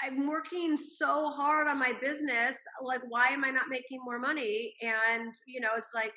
i'm 0.00 0.28
working 0.28 0.76
so 0.76 1.30
hard 1.30 1.66
on 1.66 1.78
my 1.78 1.92
business 2.00 2.56
like 2.80 3.00
why 3.08 3.28
am 3.28 3.42
i 3.44 3.50
not 3.50 3.68
making 3.68 3.98
more 4.04 4.20
money? 4.20 4.74
And 4.80 5.34
you 5.46 5.60
know 5.60 5.70
it's 5.76 5.90
like 5.94 6.12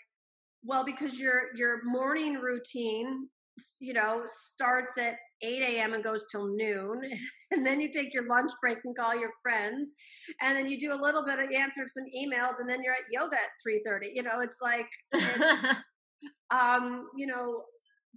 well 0.64 0.86
because 0.86 1.20
your 1.20 1.56
your 1.56 1.84
morning 1.86 2.36
routine 2.36 3.30
you 3.80 3.94
know 3.94 4.24
starts 4.26 4.98
at 4.98 5.16
8 5.42 5.62
a.m. 5.62 5.94
and 5.94 6.04
goes 6.04 6.26
till 6.32 6.56
noon. 6.56 7.02
And 7.52 7.66
then 7.66 7.80
you 7.80 7.90
take 7.90 8.14
your 8.14 8.28
lunch 8.28 8.52
break 8.60 8.80
and 8.84 8.98
call 8.98 9.18
your 9.18 9.30
friends. 9.42 9.94
And 10.42 10.58
then 10.58 10.68
you 10.68 10.80
do 10.80 10.92
a 10.92 11.00
little 11.02 11.24
bit 11.24 11.40
of 11.40 11.52
answer 11.52 11.84
some 11.88 12.04
emails 12.06 12.60
and 12.60 12.68
then 12.68 12.82
you're 12.84 12.94
at 12.94 13.06
yoga 13.10 13.36
at 13.36 13.94
3.30. 13.94 14.10
You 14.14 14.24
know, 14.24 14.42
it's 14.42 14.58
like, 14.62 14.88
it's, 15.14 15.78
um, 16.52 17.08
you 17.16 17.28
know, 17.28 17.62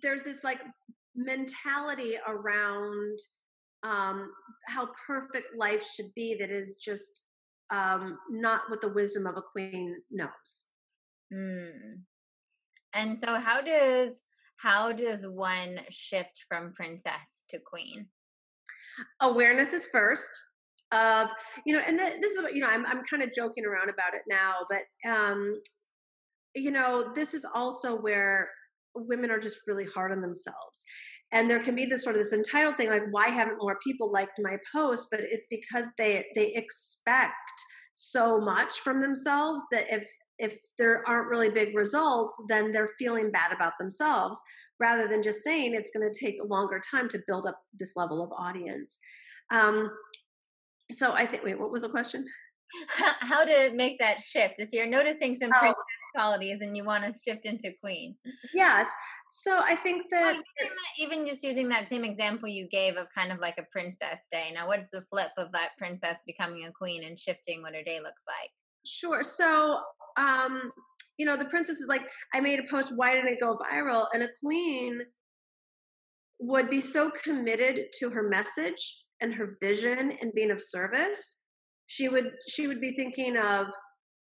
there's 0.02 0.22
this 0.22 0.42
like 0.42 0.58
mentality 1.14 2.14
around 2.26 3.18
um, 3.84 4.30
how 4.66 4.88
perfect 5.06 5.48
life 5.56 5.84
should 5.94 6.12
be 6.16 6.34
that 6.40 6.50
is 6.50 6.78
just 6.82 7.22
um, 7.70 8.18
not 8.30 8.62
what 8.68 8.80
the 8.80 8.92
wisdom 8.92 9.26
of 9.26 9.36
a 9.36 9.42
queen 9.42 9.94
knows. 10.10 10.64
Mm. 11.32 12.00
And 12.94 13.16
so, 13.16 13.34
how 13.34 13.60
does 13.60 14.22
how 14.58 14.92
does 14.92 15.24
one 15.26 15.80
shift 15.90 16.44
from 16.48 16.72
princess 16.74 17.44
to 17.50 17.58
queen? 17.58 18.06
Awareness 19.20 19.72
is 19.72 19.88
first. 19.90 20.30
Of 20.90 21.28
you 21.66 21.74
know, 21.74 21.82
and 21.86 21.98
this 21.98 22.32
is 22.32 22.42
you 22.52 22.60
know, 22.60 22.68
I'm 22.68 22.86
I'm 22.86 23.02
kind 23.04 23.22
of 23.22 23.30
joking 23.34 23.66
around 23.66 23.90
about 23.90 24.14
it 24.14 24.22
now, 24.28 24.54
but 24.70 25.10
um, 25.10 25.60
you 26.54 26.70
know, 26.70 27.12
this 27.14 27.34
is 27.34 27.44
also 27.54 28.00
where 28.00 28.48
women 28.94 29.30
are 29.30 29.38
just 29.38 29.58
really 29.66 29.84
hard 29.84 30.12
on 30.12 30.22
themselves 30.22 30.84
and 31.32 31.48
there 31.48 31.60
can 31.60 31.74
be 31.74 31.84
this 31.84 32.02
sort 32.02 32.16
of 32.16 32.22
this 32.22 32.32
entitled 32.32 32.76
thing 32.76 32.88
like 32.88 33.02
why 33.10 33.28
haven't 33.28 33.58
more 33.60 33.78
people 33.84 34.10
liked 34.10 34.40
my 34.40 34.56
post 34.74 35.08
but 35.10 35.20
it's 35.20 35.46
because 35.50 35.84
they 35.96 36.24
they 36.34 36.52
expect 36.54 37.34
so 37.94 38.40
much 38.40 38.80
from 38.80 39.00
themselves 39.00 39.62
that 39.70 39.84
if 39.90 40.08
if 40.38 40.58
there 40.78 41.02
aren't 41.08 41.28
really 41.28 41.50
big 41.50 41.74
results, 41.74 42.40
then 42.48 42.70
they're 42.70 42.90
feeling 42.98 43.30
bad 43.30 43.52
about 43.52 43.72
themselves 43.78 44.40
rather 44.80 45.08
than 45.08 45.22
just 45.22 45.42
saying 45.42 45.74
it's 45.74 45.90
going 45.90 46.10
to 46.10 46.18
take 46.18 46.40
a 46.40 46.46
longer 46.46 46.80
time 46.90 47.08
to 47.08 47.22
build 47.26 47.46
up 47.46 47.60
this 47.78 47.92
level 47.96 48.22
of 48.22 48.30
audience. 48.32 48.98
Um, 49.50 49.90
so 50.92 51.12
I 51.12 51.26
think, 51.26 51.44
wait, 51.44 51.58
what 51.58 51.72
was 51.72 51.82
the 51.82 51.88
question? 51.88 52.24
How 53.20 53.44
to 53.44 53.70
make 53.74 53.98
that 53.98 54.20
shift 54.20 54.54
if 54.58 54.72
you're 54.72 54.86
noticing 54.86 55.34
some 55.34 55.50
oh. 55.54 55.74
qualities 56.14 56.58
and 56.60 56.76
you 56.76 56.84
want 56.84 57.04
to 57.04 57.18
shift 57.18 57.46
into 57.46 57.72
queen. 57.82 58.14
Yes. 58.54 58.88
So 59.30 59.60
I 59.62 59.74
think 59.74 60.04
that 60.10 60.34
well, 60.34 60.42
even 60.98 61.26
just 61.26 61.42
using 61.42 61.68
that 61.68 61.88
same 61.88 62.04
example 62.04 62.48
you 62.48 62.68
gave 62.70 62.96
of 62.96 63.06
kind 63.14 63.32
of 63.32 63.38
like 63.40 63.56
a 63.58 63.66
princess 63.70 64.20
day. 64.32 64.50
Now, 64.54 64.66
what's 64.66 64.90
the 64.90 65.02
flip 65.02 65.30
of 65.36 65.52
that 65.52 65.70
princess 65.76 66.22
becoming 66.26 66.64
a 66.64 66.72
queen 66.72 67.04
and 67.04 67.18
shifting 67.18 67.62
what 67.62 67.74
her 67.74 67.82
day 67.82 68.00
looks 68.00 68.22
like? 68.26 68.50
Sure. 68.86 69.22
So, 69.22 69.80
um, 70.18 70.72
you 71.16 71.26
know, 71.26 71.36
the 71.36 71.46
princess 71.46 71.80
is 71.80 71.88
like, 71.88 72.02
I 72.34 72.40
made 72.40 72.58
a 72.58 72.70
post, 72.70 72.92
why 72.94 73.14
didn't 73.14 73.32
it 73.32 73.40
go 73.40 73.58
viral? 73.58 74.06
And 74.12 74.22
a 74.22 74.28
queen 74.42 75.00
would 76.40 76.70
be 76.70 76.80
so 76.80 77.10
committed 77.10 77.86
to 77.98 78.10
her 78.10 78.28
message 78.28 79.04
and 79.20 79.34
her 79.34 79.56
vision 79.60 80.12
and 80.20 80.32
being 80.34 80.50
of 80.50 80.60
service. 80.60 81.42
She 81.86 82.08
would 82.08 82.30
she 82.48 82.66
would 82.66 82.80
be 82.80 82.92
thinking 82.92 83.36
of 83.36 83.66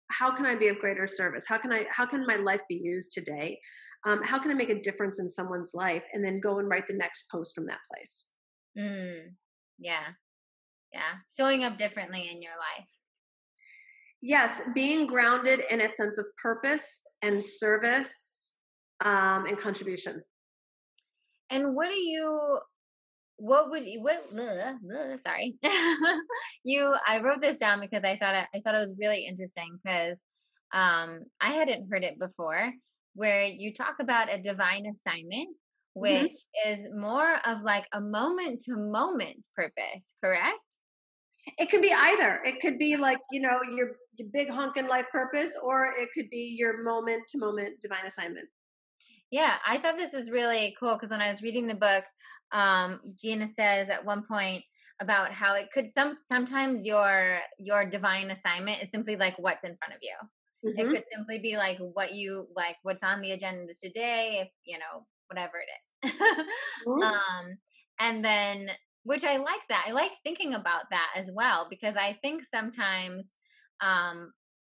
how 0.09 0.35
can 0.35 0.45
I 0.45 0.55
be 0.55 0.67
of 0.67 0.79
greater 0.79 1.07
service? 1.07 1.45
How 1.47 1.57
can 1.57 1.71
I 1.71 1.85
how 1.89 2.05
can 2.05 2.25
my 2.27 2.35
life 2.35 2.61
be 2.67 2.79
used 2.83 3.13
today? 3.13 3.59
Um, 4.05 4.21
how 4.23 4.39
can 4.39 4.51
I 4.51 4.55
make 4.55 4.71
a 4.71 4.81
difference 4.81 5.19
in 5.19 5.29
someone's 5.29 5.71
life? 5.73 6.03
And 6.11 6.25
then 6.25 6.39
go 6.39 6.59
and 6.59 6.67
write 6.67 6.87
the 6.87 6.95
next 6.95 7.25
post 7.31 7.53
from 7.53 7.67
that 7.67 7.77
place. 7.93 8.33
Mm, 8.77 9.35
yeah. 9.77 10.07
Yeah. 10.91 11.13
Showing 11.37 11.63
up 11.63 11.77
differently 11.77 12.29
in 12.33 12.41
your 12.41 12.53
life. 12.53 12.87
Yes, 14.21 14.61
being 14.75 15.07
grounded 15.07 15.61
in 15.69 15.81
a 15.81 15.89
sense 15.89 16.17
of 16.17 16.25
purpose 16.41 17.01
and 17.21 17.43
service 17.43 18.57
um, 19.03 19.45
and 19.45 19.57
contribution. 19.57 20.21
And 21.49 21.75
what 21.75 21.89
do 21.89 21.97
you 21.97 22.59
what 23.41 23.71
would 23.71 23.83
you 23.85 24.03
what 24.03 24.21
ugh, 24.37 24.75
ugh, 24.95 25.19
sorry 25.25 25.55
you 26.63 26.93
i 27.07 27.19
wrote 27.19 27.41
this 27.41 27.57
down 27.57 27.81
because 27.81 28.03
i 28.03 28.15
thought 28.17 28.35
it, 28.35 28.45
i 28.53 28.61
thought 28.61 28.75
it 28.75 28.79
was 28.79 28.93
really 28.99 29.25
interesting 29.25 29.79
because 29.83 30.19
um 30.73 31.21
i 31.41 31.49
hadn't 31.49 31.89
heard 31.89 32.03
it 32.03 32.19
before 32.19 32.71
where 33.15 33.43
you 33.43 33.73
talk 33.73 33.95
about 33.99 34.31
a 34.31 34.39
divine 34.39 34.85
assignment 34.85 35.49
mm-hmm. 35.49 36.01
which 36.01 36.31
mm-hmm. 36.31 36.71
is 36.71 36.87
more 36.95 37.35
of 37.47 37.63
like 37.63 37.87
a 37.93 37.99
moment 37.99 38.61
to 38.61 38.75
moment 38.75 39.47
purpose 39.55 40.15
correct 40.23 40.59
it 41.57 41.69
can 41.69 41.81
be 41.81 41.91
either 41.91 42.39
it 42.45 42.61
could 42.61 42.77
be 42.77 42.95
like 42.95 43.17
you 43.31 43.41
know 43.41 43.59
your, 43.75 43.93
your 44.13 44.27
big 44.33 44.49
honking 44.49 44.87
life 44.87 45.05
purpose 45.11 45.55
or 45.63 45.93
it 45.97 46.09
could 46.13 46.29
be 46.29 46.55
your 46.57 46.83
moment 46.83 47.23
to 47.27 47.37
moment 47.37 47.79
divine 47.81 48.05
assignment 48.05 48.47
yeah 49.31 49.55
i 49.67 49.77
thought 49.77 49.97
this 49.97 50.13
was 50.13 50.29
really 50.29 50.75
cool 50.79 50.95
because 50.95 51.11
when 51.11 51.21
i 51.21 51.29
was 51.29 51.41
reading 51.41 51.67
the 51.67 51.75
book 51.75 52.03
um, 52.51 52.99
Gina 53.17 53.47
says 53.47 53.89
at 53.89 54.03
one 54.03 54.23
point 54.23 54.63
about 54.99 55.31
how 55.31 55.55
it 55.55 55.69
could 55.73 55.91
some 55.91 56.15
sometimes 56.17 56.85
your 56.85 57.39
your 57.57 57.85
divine 57.85 58.31
assignment 58.31 58.83
is 58.83 58.91
simply 58.91 59.15
like 59.15 59.35
what's 59.39 59.63
in 59.63 59.75
front 59.77 59.93
of 59.93 59.99
you. 60.01 60.69
Mm-hmm. 60.69 60.79
It 60.79 60.93
could 60.93 61.03
simply 61.11 61.39
be 61.39 61.57
like 61.57 61.77
what 61.79 62.13
you 62.13 62.47
like 62.55 62.75
what's 62.83 63.03
on 63.03 63.21
the 63.21 63.31
agenda 63.31 63.73
today, 63.81 64.39
if 64.41 64.49
you 64.63 64.77
know, 64.77 65.05
whatever 65.27 65.53
it 65.57 66.07
is. 66.07 66.11
mm-hmm. 66.87 67.01
um 67.01 67.57
and 67.99 68.23
then 68.23 68.69
which 69.03 69.23
I 69.23 69.37
like 69.37 69.61
that. 69.69 69.85
I 69.87 69.91
like 69.91 70.11
thinking 70.23 70.53
about 70.53 70.83
that 70.91 71.09
as 71.15 71.31
well 71.33 71.65
because 71.69 71.95
I 71.95 72.19
think 72.21 72.43
sometimes 72.43 73.35
um 73.81 74.31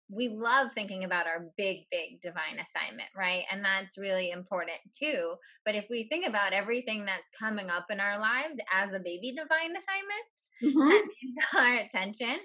we 0.09 0.29
love 0.29 0.71
thinking 0.73 1.03
about 1.03 1.25
our 1.25 1.47
big, 1.57 1.85
big 1.89 2.21
divine 2.21 2.59
assignment, 2.61 3.09
right? 3.17 3.43
And 3.51 3.63
that's 3.63 3.97
really 3.97 4.31
important 4.31 4.77
too. 4.97 5.33
But 5.65 5.75
if 5.75 5.85
we 5.89 6.07
think 6.07 6.27
about 6.27 6.53
everything 6.53 7.05
that's 7.05 7.23
coming 7.37 7.69
up 7.69 7.87
in 7.89 7.99
our 7.99 8.19
lives 8.19 8.57
as 8.71 8.93
a 8.93 8.99
baby 8.99 9.31
divine 9.35 9.75
assignment, 9.75 10.25
mm-hmm. 10.63 10.89
that 10.89 11.05
needs 11.23 11.45
our 11.55 11.77
attention, 11.77 12.37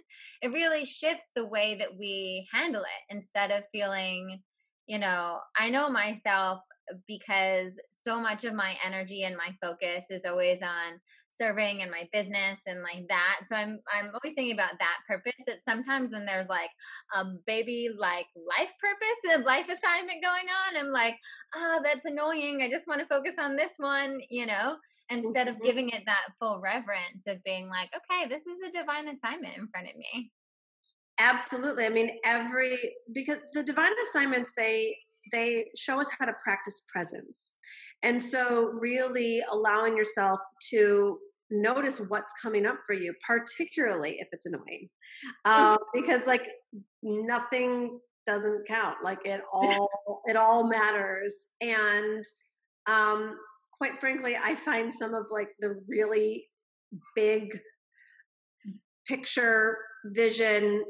it 0.43 0.49
really 0.49 0.85
shifts 0.85 1.31
the 1.37 1.47
way 1.47 1.77
that 1.79 1.99
we 1.99 2.49
handle 2.53 2.83
it 2.83 3.15
instead 3.15 3.51
of 3.51 3.65
feeling, 3.73 4.41
you 4.87 4.99
know, 4.99 5.39
I 5.59 5.69
know 5.69 5.91
myself 5.91 6.61
because 7.07 7.79
so 7.91 8.21
much 8.21 8.45
of 8.45 8.55
my 8.55 8.77
energy 8.85 9.25
and 9.25 9.37
my 9.37 9.55
focus 9.61 10.07
is 10.11 10.25
always 10.25 10.61
on 10.63 11.01
serving 11.29 11.83
and 11.83 11.91
my 11.91 12.09
business 12.13 12.63
and 12.67 12.83
like 12.83 13.07
that. 13.09 13.41
So 13.47 13.57
I'm 13.57 13.81
I'm 13.93 14.07
always 14.07 14.35
thinking 14.35 14.53
about 14.53 14.79
that 14.79 14.99
purpose. 15.07 15.33
That 15.47 15.65
sometimes 15.65 16.11
when 16.13 16.27
there's 16.27 16.49
like 16.49 16.71
a 17.15 17.25
baby 17.47 17.89
like 17.97 18.27
life 18.37 18.73
purpose 18.81 19.35
and 19.35 19.45
life 19.45 19.69
assignment 19.69 20.23
going 20.23 20.47
on, 20.49 20.77
I'm 20.77 20.93
like, 20.93 21.17
ah, 21.55 21.77
oh, 21.79 21.81
that's 21.83 22.07
annoying. 22.07 22.63
I 22.63 22.71
just 22.71 22.89
want 22.89 23.01
to 23.01 23.07
focus 23.07 23.35
on 23.39 23.57
this 23.57 23.75
one, 23.79 24.21
you 24.29 24.47
know, 24.47 24.77
instead 25.09 25.49
of 25.49 25.55
mm-hmm. 25.57 25.65
giving 25.65 25.89
it 25.91 26.03
that 26.07 26.27
full 26.39 26.61
reverence 26.61 27.23
of 27.27 27.43
being 27.45 27.69
like, 27.69 27.91
okay, 27.95 28.29
this 28.29 28.43
is 28.43 28.59
a 28.67 28.73
divine 28.73 29.09
assignment 29.09 29.57
in 29.57 29.69
front 29.69 29.89
of 29.89 29.97
me. 29.97 30.31
Absolutely. 31.19 31.85
I 31.85 31.91
mean, 31.91 32.11
every 32.25 32.95
because 33.13 33.39
the 33.53 33.63
divine 33.63 33.93
assignments 34.09 34.53
they 34.57 34.97
they 35.33 35.67
show 35.77 36.01
us 36.01 36.11
how 36.19 36.27
to 36.27 36.33
practice 36.45 36.83
presence. 36.93 37.53
And 38.03 38.23
so, 38.23 38.71
really 38.73 39.43
allowing 39.51 39.97
yourself 39.97 40.41
to 40.71 41.19
notice 41.51 42.01
what's 42.09 42.33
coming 42.41 42.67
up 42.67 42.79
for 42.87 42.95
you, 42.95 43.13
particularly 43.27 44.17
if 44.21 44.29
it's 44.33 44.47
annoying, 44.47 44.89
um, 45.45 45.79
because 45.95 46.27
like 46.27 46.47
nothing 47.03 47.99
doesn't 48.27 48.67
count. 48.67 48.99
Like 49.03 49.19
it 49.25 49.43
all, 49.53 49.89
it 50.27 50.37
all 50.37 50.69
matters. 50.69 51.47
And 51.61 52.25
um, 52.87 53.37
quite 53.77 54.01
frankly, 54.01 54.37
I 54.43 54.55
find 54.55 54.93
some 54.93 55.15
of 55.15 55.27
like 55.31 55.49
the 55.61 55.81
really 55.89 56.47
big 57.15 57.59
picture 59.07 59.77
vision 60.05 60.85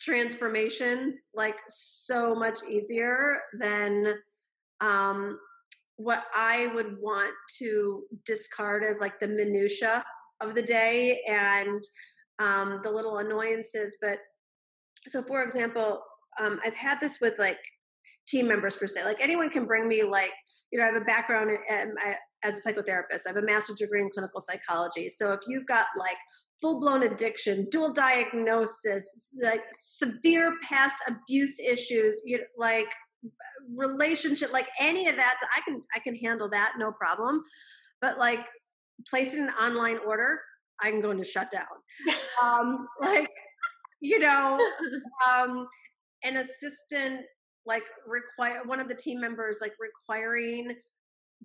transformations 0.00 1.24
like 1.34 1.56
so 1.68 2.34
much 2.34 2.58
easier 2.68 3.38
than 3.58 4.14
um, 4.80 5.38
what 5.96 6.24
I 6.34 6.68
would 6.74 6.98
want 6.98 7.34
to 7.58 8.04
discard 8.24 8.82
as 8.82 9.00
like 9.00 9.20
the 9.20 9.28
minutia 9.28 10.02
of 10.40 10.54
the 10.54 10.62
day 10.62 11.20
and 11.28 11.82
um, 12.38 12.80
the 12.82 12.90
little 12.90 13.18
annoyances. 13.18 13.98
But 14.00 14.18
so, 15.06 15.22
for 15.22 15.42
example, 15.42 16.02
um, 16.40 16.58
I've 16.64 16.74
had 16.74 16.98
this 17.00 17.20
with 17.20 17.38
like 17.38 17.58
team 18.26 18.48
members 18.48 18.76
per 18.76 18.86
se. 18.86 19.04
Like 19.04 19.20
anyone 19.20 19.50
can 19.50 19.66
bring 19.66 19.86
me 19.86 20.02
like 20.02 20.32
you 20.70 20.78
know 20.78 20.84
I 20.84 20.88
have 20.88 21.00
a 21.00 21.04
background 21.04 21.50
in, 21.50 21.58
in, 21.68 21.94
as 22.42 22.56
a 22.56 22.68
psychotherapist. 22.68 23.26
I 23.26 23.30
have 23.30 23.36
a 23.36 23.42
master's 23.42 23.76
degree 23.76 24.00
in 24.00 24.10
clinical 24.10 24.40
psychology. 24.40 25.08
So 25.08 25.32
if 25.32 25.40
you've 25.46 25.66
got 25.66 25.86
like 25.98 26.16
full 26.60 26.80
blown 26.80 27.02
addiction, 27.02 27.66
dual 27.70 27.92
diagnosis, 27.92 29.34
like 29.42 29.62
severe 29.72 30.54
past 30.62 31.02
abuse 31.08 31.58
issues, 31.58 32.20
you 32.24 32.38
know, 32.38 32.44
like 32.56 32.92
relationship, 33.74 34.52
like 34.52 34.68
any 34.78 35.08
of 35.08 35.16
that, 35.16 35.36
I 35.56 35.60
can 35.62 35.82
I 35.94 35.98
can 35.98 36.14
handle 36.14 36.48
that 36.50 36.74
no 36.78 36.92
problem. 36.92 37.42
But 38.00 38.18
like 38.18 38.46
placing 39.08 39.40
an 39.40 39.50
online 39.50 39.98
order, 40.06 40.40
I 40.82 40.90
can 40.90 41.00
go 41.00 41.10
into 41.10 41.24
shutdown. 41.24 41.64
um, 42.42 42.86
like 43.00 43.28
you 44.00 44.18
know, 44.18 44.58
um, 45.30 45.66
an 46.24 46.38
assistant 46.38 47.20
like 47.66 47.82
require 48.06 48.62
one 48.64 48.80
of 48.80 48.88
the 48.88 48.94
team 48.94 49.20
members 49.20 49.58
like 49.60 49.74
requiring 49.78 50.74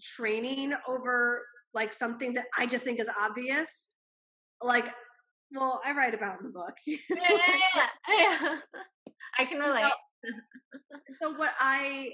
training 0.01 0.73
over 0.87 1.41
like 1.73 1.93
something 1.93 2.33
that 2.33 2.45
I 2.57 2.65
just 2.65 2.83
think 2.83 2.99
is 2.99 3.09
obvious. 3.19 3.91
Like 4.61 4.89
well, 5.51 5.79
I 5.85 5.93
write 5.93 6.13
about 6.13 6.39
in 6.39 6.47
the 6.47 6.51
book. 6.51 6.73
yeah, 6.85 6.97
yeah, 7.09 7.87
yeah. 8.09 8.55
I 9.39 9.45
can 9.45 9.59
relate. 9.59 9.91
So, 11.19 11.33
what 11.35 11.51
I 11.59 12.09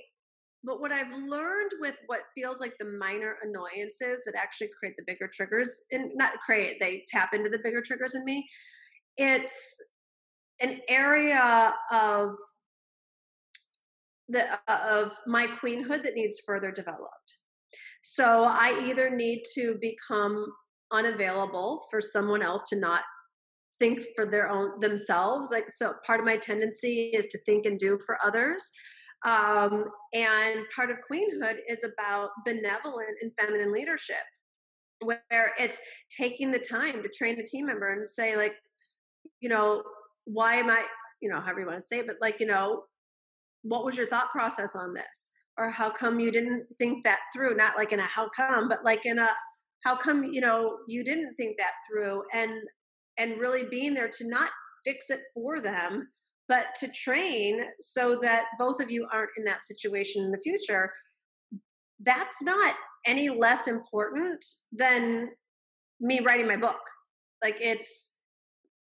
but 0.63 0.79
what 0.79 0.91
I've 0.91 1.11
learned 1.11 1.71
with 1.79 1.95
what 2.05 2.19
feels 2.35 2.59
like 2.59 2.73
the 2.79 2.85
minor 2.85 3.37
annoyances 3.43 4.21
that 4.25 4.35
actually 4.37 4.69
create 4.77 4.95
the 4.95 5.03
bigger 5.07 5.29
triggers, 5.33 5.81
and 5.91 6.11
not 6.15 6.33
create, 6.45 6.77
they 6.79 7.03
tap 7.07 7.29
into 7.33 7.49
the 7.49 7.59
bigger 7.63 7.81
triggers 7.81 8.13
in 8.15 8.23
me. 8.25 8.47
It's 9.17 9.81
an 10.59 10.79
area 10.87 11.73
of 11.91 12.35
the 14.29 14.53
uh, 14.67 14.77
of 14.89 15.13
my 15.25 15.47
queenhood 15.47 16.03
that 16.03 16.13
needs 16.15 16.41
further 16.45 16.71
developed. 16.71 17.37
So 18.01 18.45
I 18.45 18.87
either 18.87 19.09
need 19.09 19.43
to 19.55 19.77
become 19.79 20.45
unavailable 20.91 21.85
for 21.89 22.01
someone 22.01 22.41
else 22.41 22.63
to 22.69 22.75
not 22.75 23.03
think 23.79 24.03
for 24.15 24.25
their 24.25 24.47
own 24.47 24.79
themselves 24.79 25.49
like 25.49 25.67
so 25.71 25.93
part 26.05 26.19
of 26.19 26.25
my 26.25 26.37
tendency 26.37 27.11
is 27.15 27.25
to 27.27 27.39
think 27.45 27.65
and 27.65 27.79
do 27.79 27.97
for 28.05 28.17
others 28.23 28.69
um, 29.25 29.85
and 30.13 30.59
part 30.75 30.91
of 30.91 30.97
queenhood 31.09 31.55
is 31.67 31.83
about 31.83 32.29
benevolent 32.45 33.09
and 33.21 33.31
feminine 33.39 33.71
leadership 33.73 34.17
where 34.99 35.53
it's 35.57 35.79
taking 36.15 36.51
the 36.51 36.59
time 36.59 37.01
to 37.01 37.09
train 37.09 37.39
a 37.39 37.43
team 37.43 37.65
member 37.65 37.89
and 37.91 38.07
say 38.07 38.35
like 38.35 38.53
you 39.39 39.49
know 39.49 39.81
why 40.25 40.55
am 40.55 40.69
i 40.69 40.83
you 41.19 41.29
know 41.29 41.39
however 41.39 41.61
you 41.61 41.65
want 41.65 41.79
to 41.79 41.85
say 41.85 41.99
it 41.99 42.07
but 42.07 42.17
like 42.21 42.39
you 42.39 42.45
know 42.45 42.83
what 43.63 43.85
was 43.85 43.97
your 43.97 44.07
thought 44.07 44.31
process 44.31 44.75
on 44.75 44.93
this? 44.93 45.29
Or 45.57 45.69
how 45.69 45.91
come 45.91 46.19
you 46.19 46.31
didn't 46.31 46.65
think 46.77 47.03
that 47.03 47.19
through? 47.33 47.55
Not 47.55 47.75
like 47.77 47.91
in 47.91 47.99
a 47.99 48.03
how 48.03 48.29
come, 48.29 48.69
but 48.69 48.83
like 48.83 49.05
in 49.05 49.19
a 49.19 49.29
how 49.83 49.95
come, 49.95 50.23
you 50.23 50.41
know, 50.41 50.77
you 50.87 51.03
didn't 51.03 51.35
think 51.35 51.57
that 51.57 51.71
through 51.89 52.23
and 52.33 52.51
and 53.17 53.39
really 53.39 53.63
being 53.63 53.93
there 53.93 54.09
to 54.09 54.27
not 54.27 54.49
fix 54.85 55.09
it 55.09 55.21
for 55.33 55.59
them, 55.59 56.07
but 56.47 56.67
to 56.79 56.87
train 56.87 57.61
so 57.81 58.17
that 58.21 58.45
both 58.57 58.79
of 58.79 58.89
you 58.89 59.07
aren't 59.11 59.31
in 59.37 59.43
that 59.43 59.65
situation 59.65 60.23
in 60.23 60.31
the 60.31 60.41
future. 60.43 60.91
That's 61.99 62.41
not 62.41 62.75
any 63.05 63.29
less 63.29 63.67
important 63.67 64.43
than 64.71 65.29
me 65.99 66.19
writing 66.19 66.47
my 66.47 66.57
book. 66.57 66.81
Like 67.43 67.57
it's 67.59 68.13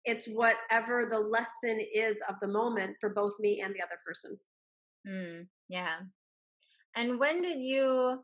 it's 0.05 0.25
whatever 0.25 1.05
the 1.09 1.19
lesson 1.19 1.79
is 1.93 2.21
of 2.29 2.35
the 2.41 2.47
moment 2.47 2.95
for 3.01 3.09
both 3.09 3.33
me 3.39 3.61
and 3.63 3.75
the 3.75 3.81
other 3.81 3.99
person. 4.05 4.37
Mm, 5.07 5.47
yeah. 5.67 5.97
And 6.95 7.19
when 7.19 7.41
did 7.41 7.59
you 7.59 8.23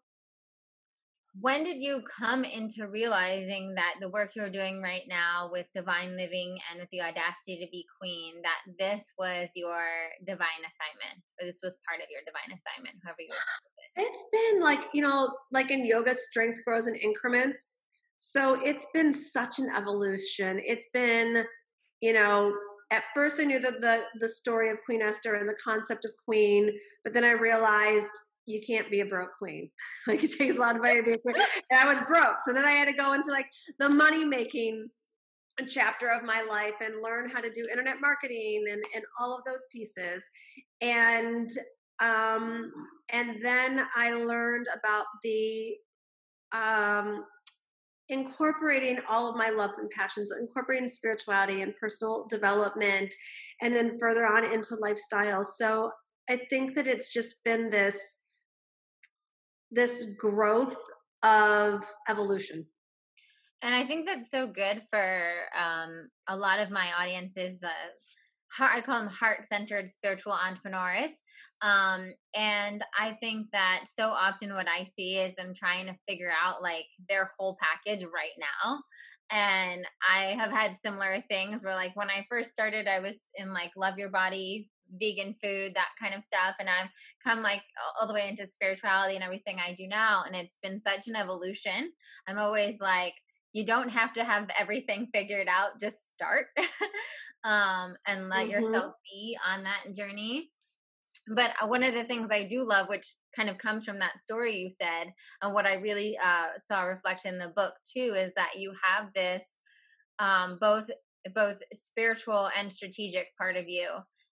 when 1.41 1.65
did 1.65 1.81
you 1.81 2.01
come 2.17 2.45
into 2.45 2.87
realizing 2.87 3.75
that 3.75 3.95
the 3.99 4.09
work 4.09 4.31
you're 4.35 4.49
doing 4.49 4.81
right 4.81 5.03
now 5.09 5.49
with 5.51 5.65
divine 5.75 6.15
living 6.15 6.57
and 6.71 6.79
with 6.79 6.89
the 6.91 7.01
audacity 7.01 7.57
to 7.59 7.67
be 7.71 7.85
queen 7.99 8.41
that 8.41 8.73
this 8.79 9.11
was 9.19 9.49
your 9.53 9.83
divine 10.25 10.63
assignment 10.63 11.21
or 11.39 11.45
this 11.45 11.59
was 11.61 11.75
part 11.87 12.01
of 12.01 12.07
your 12.09 12.21
divine 12.25 12.55
assignment 12.55 12.95
however 13.03 13.17
you 13.19 13.33
it. 13.97 14.01
it's 14.07 14.23
been 14.31 14.61
like 14.61 14.79
you 14.93 15.01
know 15.01 15.29
like 15.51 15.71
in 15.71 15.85
yoga 15.85 16.15
strength 16.15 16.59
grows 16.65 16.87
in 16.87 16.95
increments 16.95 17.79
so 18.17 18.57
it's 18.63 18.85
been 18.93 19.11
such 19.11 19.59
an 19.59 19.69
evolution 19.75 20.61
it's 20.63 20.87
been 20.93 21.43
you 21.99 22.13
know 22.13 22.53
at 22.91 23.03
first 23.13 23.41
i 23.41 23.43
knew 23.43 23.59
that 23.59 23.81
the 23.81 23.99
the 24.21 24.29
story 24.29 24.69
of 24.69 24.77
queen 24.85 25.01
esther 25.01 25.35
and 25.35 25.49
the 25.49 25.57
concept 25.61 26.05
of 26.05 26.11
queen 26.23 26.71
but 27.03 27.11
then 27.11 27.25
i 27.25 27.31
realized 27.31 28.11
you 28.45 28.61
can't 28.65 28.91
be 28.91 29.01
a 29.01 29.05
broke 29.05 29.37
queen. 29.37 29.69
Like 30.07 30.23
it 30.23 30.37
takes 30.37 30.57
a 30.57 30.59
lot 30.59 30.75
of 30.75 30.81
money 30.81 30.97
to 30.97 31.03
be 31.03 31.13
a 31.13 31.17
queen. 31.17 31.35
And 31.71 31.79
i 31.79 31.85
was 31.85 31.99
broke 32.07 32.41
so 32.41 32.53
then 32.53 32.65
i 32.65 32.71
had 32.71 32.85
to 32.85 32.93
go 32.93 33.13
into 33.13 33.31
like 33.31 33.47
the 33.79 33.89
money 33.89 34.23
making 34.23 34.87
chapter 35.67 36.09
of 36.09 36.23
my 36.23 36.41
life 36.41 36.73
and 36.81 37.01
learn 37.01 37.29
how 37.29 37.39
to 37.39 37.49
do 37.49 37.63
internet 37.71 38.01
marketing 38.01 38.65
and 38.69 38.83
and 38.93 39.03
all 39.19 39.37
of 39.37 39.43
those 39.45 39.65
pieces. 39.71 40.23
And 40.81 41.49
um 42.01 42.71
and 43.09 43.41
then 43.41 43.81
i 43.95 44.11
learned 44.11 44.67
about 44.77 45.05
the 45.23 45.75
um 46.53 47.23
incorporating 48.09 48.99
all 49.09 49.29
of 49.29 49.35
my 49.35 49.49
loves 49.49 49.79
and 49.79 49.89
passions, 49.89 50.31
incorporating 50.31 50.87
spirituality 50.87 51.61
and 51.61 51.75
personal 51.79 52.27
development, 52.29 53.11
and 53.61 53.75
then 53.75 53.97
further 53.99 54.25
on 54.27 54.51
into 54.51 54.75
lifestyle. 54.75 55.43
So 55.43 55.91
I 56.29 56.41
think 56.49 56.75
that 56.75 56.87
it's 56.87 57.11
just 57.11 57.43
been 57.43 57.69
this 57.69 58.21
this 59.71 60.05
growth 60.17 60.77
of 61.23 61.83
evolution. 62.09 62.65
And 63.61 63.73
I 63.73 63.85
think 63.85 64.05
that's 64.05 64.29
so 64.29 64.47
good 64.47 64.83
for 64.91 65.31
um, 65.57 66.09
a 66.27 66.35
lot 66.35 66.59
of 66.59 66.69
my 66.69 66.91
audiences. 66.99 67.63
Uh, 67.63 67.69
I 68.59 68.81
call 68.81 68.99
them 68.99 69.09
heart 69.09 69.45
centered 69.45 69.89
spiritual 69.89 70.33
entrepreneurs 70.33 71.11
um, 71.61 72.13
and 72.35 72.83
I 72.99 73.13
think 73.19 73.47
that 73.51 73.85
so 73.89 74.09
often 74.09 74.53
what 74.53 74.67
I 74.67 74.83
see 74.83 75.17
is 75.17 75.33
them 75.35 75.53
trying 75.55 75.87
to 75.87 75.95
figure 76.07 76.31
out 76.31 76.61
like 76.61 76.85
their 77.09 77.31
whole 77.37 77.57
package 77.61 78.03
right 78.03 78.35
now. 78.37 78.81
And 79.31 79.85
I 80.07 80.35
have 80.35 80.51
had 80.51 80.77
similar 80.83 81.23
things 81.27 81.63
where 81.63 81.73
like 81.75 81.95
when 81.95 82.09
I 82.09 82.25
first 82.29 82.51
started, 82.51 82.87
I 82.87 82.99
was 82.99 83.25
in 83.35 83.53
like 83.53 83.71
love 83.75 83.97
your 83.97 84.09
body, 84.09 84.69
vegan 84.99 85.35
food, 85.41 85.73
that 85.75 85.89
kind 86.01 86.13
of 86.13 86.23
stuff. 86.23 86.55
And 86.59 86.69
I've 86.69 86.89
come 87.23 87.41
like 87.41 87.61
all 87.99 88.07
the 88.07 88.13
way 88.13 88.27
into 88.29 88.51
spirituality 88.51 89.15
and 89.15 89.23
everything 89.23 89.57
I 89.59 89.75
do 89.75 89.87
now. 89.87 90.23
And 90.25 90.35
it's 90.35 90.57
been 90.61 90.79
such 90.79 91.07
an 91.07 91.15
evolution. 91.15 91.91
I'm 92.27 92.37
always 92.37 92.79
like, 92.79 93.13
you 93.53 93.65
don't 93.65 93.89
have 93.89 94.13
to 94.13 94.23
have 94.23 94.49
everything 94.59 95.07
figured 95.13 95.47
out, 95.47 95.79
just 95.79 96.11
start 96.11 96.47
um, 97.43 97.95
and 98.05 98.29
let 98.29 98.47
mm-hmm. 98.47 98.51
yourself 98.51 98.93
be 99.11 99.37
on 99.47 99.63
that 99.63 99.95
journey 99.95 100.51
but 101.27 101.51
uh, 101.61 101.67
one 101.67 101.83
of 101.83 101.93
the 101.93 102.03
things 102.03 102.29
I 102.31 102.43
do 102.43 102.63
love, 102.63 102.87
which 102.87 103.15
kind 103.35 103.49
of 103.49 103.57
comes 103.57 103.85
from 103.85 103.99
that 103.99 104.19
story 104.19 104.57
you 104.57 104.69
said, 104.69 105.11
and 105.41 105.53
what 105.53 105.65
I 105.65 105.75
really 105.75 106.17
uh, 106.23 106.57
saw 106.57 106.83
reflected 106.83 107.29
in 107.29 107.39
the 107.39 107.53
book 107.55 107.73
too, 107.91 108.13
is 108.15 108.31
that 108.35 108.57
you 108.57 108.73
have 108.83 109.11
this 109.13 109.57
um, 110.19 110.57
both 110.61 110.89
both 111.33 111.57
spiritual 111.73 112.49
and 112.57 112.71
strategic 112.71 113.35
part 113.37 113.57
of 113.57 113.67
you, 113.67 113.89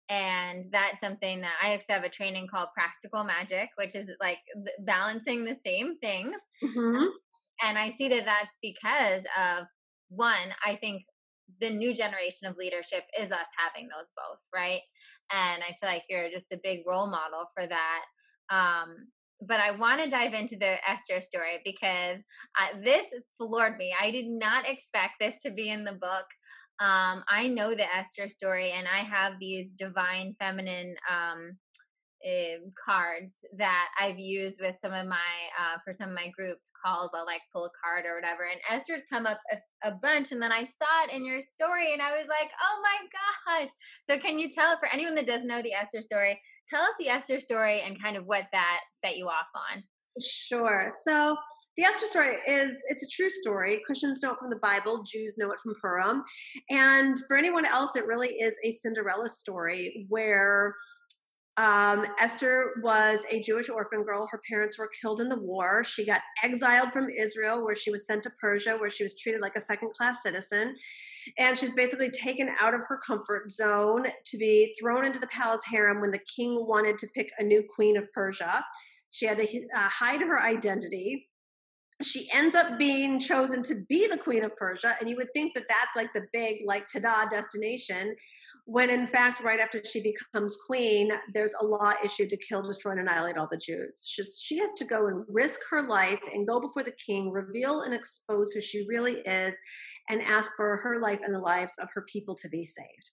and 0.08 0.66
that's 0.70 1.00
something 1.00 1.40
that 1.40 1.54
I 1.62 1.74
actually 1.74 1.94
have 1.94 2.04
a 2.04 2.08
training 2.08 2.46
called 2.48 2.68
Practical 2.74 3.24
Magic, 3.24 3.70
which 3.76 3.94
is 3.94 4.10
like 4.20 4.38
balancing 4.80 5.44
the 5.44 5.54
same 5.54 5.98
things. 5.98 6.40
Mm-hmm. 6.62 7.04
And 7.62 7.78
I 7.78 7.90
see 7.90 8.08
that 8.08 8.24
that's 8.24 8.56
because 8.62 9.22
of 9.36 9.66
one, 10.08 10.54
I 10.64 10.76
think 10.76 11.02
the 11.60 11.70
new 11.70 11.94
generation 11.94 12.48
of 12.48 12.56
leadership 12.56 13.04
is 13.18 13.30
us 13.30 13.48
having 13.58 13.88
those 13.88 14.12
both, 14.16 14.40
right? 14.54 14.80
and 15.32 15.62
I 15.62 15.76
feel 15.80 15.90
like 15.90 16.04
you're 16.08 16.30
just 16.30 16.52
a 16.52 16.60
big 16.62 16.80
role 16.86 17.06
model 17.06 17.50
for 17.54 17.66
that. 17.66 18.04
Um, 18.50 19.08
but 19.46 19.60
I 19.60 19.72
want 19.72 20.02
to 20.02 20.08
dive 20.08 20.32
into 20.32 20.56
the 20.56 20.76
Esther 20.88 21.20
story 21.20 21.60
because 21.64 22.20
uh, 22.60 22.80
this 22.82 23.06
floored 23.36 23.76
me. 23.76 23.94
I 24.00 24.10
did 24.10 24.26
not 24.26 24.68
expect 24.68 25.14
this 25.20 25.42
to 25.42 25.50
be 25.50 25.68
in 25.68 25.84
the 25.84 25.92
book. 25.92 26.26
Um, 26.78 27.24
I 27.28 27.48
know 27.48 27.74
the 27.74 27.94
Esther 27.94 28.28
story, 28.28 28.72
and 28.72 28.86
I 28.86 29.02
have 29.02 29.34
these 29.40 29.68
divine 29.78 30.34
feminine 30.38 30.94
um, 31.10 31.56
uh, 32.26 32.58
cards 32.84 33.44
that 33.56 33.86
I've 34.00 34.18
used 34.18 34.60
with 34.60 34.76
some 34.78 34.92
of 34.92 35.06
my 35.06 35.16
uh, 35.58 35.78
for 35.84 35.92
some 35.92 36.10
of 36.10 36.14
my 36.14 36.30
group 36.36 36.58
calls. 36.84 37.10
I'll 37.14 37.24
like 37.24 37.40
pull 37.52 37.64
a 37.64 37.70
card 37.82 38.04
or 38.04 38.14
whatever. 38.14 38.44
And 38.44 38.60
Esther's 38.70 39.04
come 39.10 39.26
up 39.26 39.38
a, 39.52 39.88
a, 39.88 39.92
bunch, 39.92 40.32
and 40.32 40.42
then 40.42 40.52
I 40.52 40.64
saw 40.64 41.04
it 41.04 41.14
in 41.14 41.24
your 41.24 41.42
story, 41.42 41.92
and 41.92 42.02
I 42.02 42.10
was 42.12 42.26
like, 42.28 42.50
oh 42.62 42.82
my 42.82 43.58
gosh! 43.58 43.70
So 44.04 44.18
can 44.18 44.38
you 44.38 44.50
tell 44.50 44.78
for 44.78 44.88
anyone 44.92 45.14
that 45.14 45.26
doesn't 45.26 45.48
know 45.48 45.62
the 45.62 45.72
Esther 45.72 46.02
story? 46.02 46.40
Tell 46.68 46.82
us 46.82 46.94
the 46.98 47.08
Esther 47.08 47.40
story 47.40 47.82
and 47.82 48.00
kind 48.02 48.16
of 48.16 48.26
what 48.26 48.44
that 48.52 48.80
set 48.92 49.16
you 49.16 49.26
off 49.26 49.46
on. 49.54 49.82
Sure. 50.22 50.90
So 51.04 51.36
the 51.76 51.84
Esther 51.84 52.06
story 52.06 52.36
is 52.48 52.82
it's 52.88 53.02
a 53.02 53.08
true 53.08 53.28
story. 53.28 53.82
Christians 53.84 54.22
know 54.22 54.32
it 54.32 54.38
from 54.38 54.50
the 54.50 54.56
Bible, 54.56 55.02
Jews 55.02 55.36
know 55.38 55.52
it 55.52 55.60
from 55.60 55.74
Purim. 55.80 56.22
And 56.70 57.16
for 57.28 57.36
anyone 57.36 57.66
else, 57.66 57.96
it 57.96 58.06
really 58.06 58.28
is 58.28 58.56
a 58.64 58.70
Cinderella 58.70 59.28
story 59.28 60.06
where 60.08 60.74
um, 61.58 62.04
Esther 62.20 62.72
was 62.82 63.24
a 63.30 63.40
Jewish 63.40 63.68
orphan 63.68 64.04
girl. 64.04 64.28
Her 64.30 64.40
parents 64.48 64.78
were 64.78 64.90
killed 65.00 65.20
in 65.20 65.28
the 65.28 65.38
war. 65.38 65.84
She 65.84 66.04
got 66.04 66.20
exiled 66.42 66.92
from 66.92 67.08
Israel, 67.08 67.64
where 67.64 67.74
she 67.74 67.90
was 67.90 68.06
sent 68.06 68.22
to 68.24 68.30
Persia, 68.40 68.76
where 68.76 68.90
she 68.90 69.02
was 69.02 69.18
treated 69.18 69.40
like 69.40 69.56
a 69.56 69.60
second 69.60 69.90
class 69.92 70.22
citizen. 70.22 70.74
And 71.38 71.58
she's 71.58 71.72
basically 71.72 72.10
taken 72.10 72.50
out 72.60 72.74
of 72.74 72.82
her 72.88 73.00
comfort 73.06 73.50
zone 73.50 74.06
to 74.26 74.36
be 74.38 74.74
thrown 74.78 75.04
into 75.04 75.18
the 75.18 75.26
palace 75.28 75.62
harem 75.64 76.00
when 76.00 76.10
the 76.10 76.20
king 76.36 76.66
wanted 76.66 76.98
to 76.98 77.08
pick 77.14 77.30
a 77.38 77.42
new 77.42 77.64
queen 77.74 77.96
of 77.96 78.04
Persia. 78.12 78.62
She 79.10 79.26
had 79.26 79.38
to 79.38 79.44
uh, 79.44 79.88
hide 79.88 80.20
her 80.20 80.40
identity 80.40 81.26
she 82.02 82.30
ends 82.32 82.54
up 82.54 82.78
being 82.78 83.18
chosen 83.18 83.62
to 83.62 83.74
be 83.88 84.06
the 84.06 84.18
queen 84.18 84.44
of 84.44 84.54
persia 84.56 84.96
and 85.00 85.08
you 85.08 85.16
would 85.16 85.32
think 85.32 85.54
that 85.54 85.64
that's 85.68 85.96
like 85.96 86.12
the 86.12 86.26
big 86.32 86.58
like 86.66 86.86
ta-da 86.88 87.24
destination 87.26 88.14
when 88.66 88.90
in 88.90 89.06
fact 89.06 89.42
right 89.42 89.60
after 89.60 89.80
she 89.84 90.02
becomes 90.02 90.58
queen 90.66 91.10
there's 91.32 91.54
a 91.60 91.64
law 91.64 91.92
issued 92.04 92.28
to 92.28 92.36
kill 92.36 92.62
destroy 92.62 92.90
and 92.90 93.00
annihilate 93.00 93.36
all 93.36 93.48
the 93.50 93.56
jews. 93.56 94.02
She, 94.04 94.24
she 94.24 94.58
has 94.58 94.72
to 94.72 94.84
go 94.84 95.06
and 95.06 95.24
risk 95.28 95.60
her 95.70 95.88
life 95.88 96.20
and 96.32 96.46
go 96.46 96.60
before 96.60 96.82
the 96.82 96.92
king 96.92 97.30
reveal 97.30 97.82
and 97.82 97.94
expose 97.94 98.50
who 98.50 98.60
she 98.60 98.84
really 98.88 99.20
is 99.20 99.54
and 100.08 100.20
ask 100.20 100.50
for 100.56 100.76
her 100.78 101.00
life 101.00 101.20
and 101.24 101.32
the 101.32 101.38
lives 101.38 101.74
of 101.78 101.88
her 101.94 102.04
people 102.12 102.34
to 102.34 102.48
be 102.48 102.64
saved. 102.64 103.10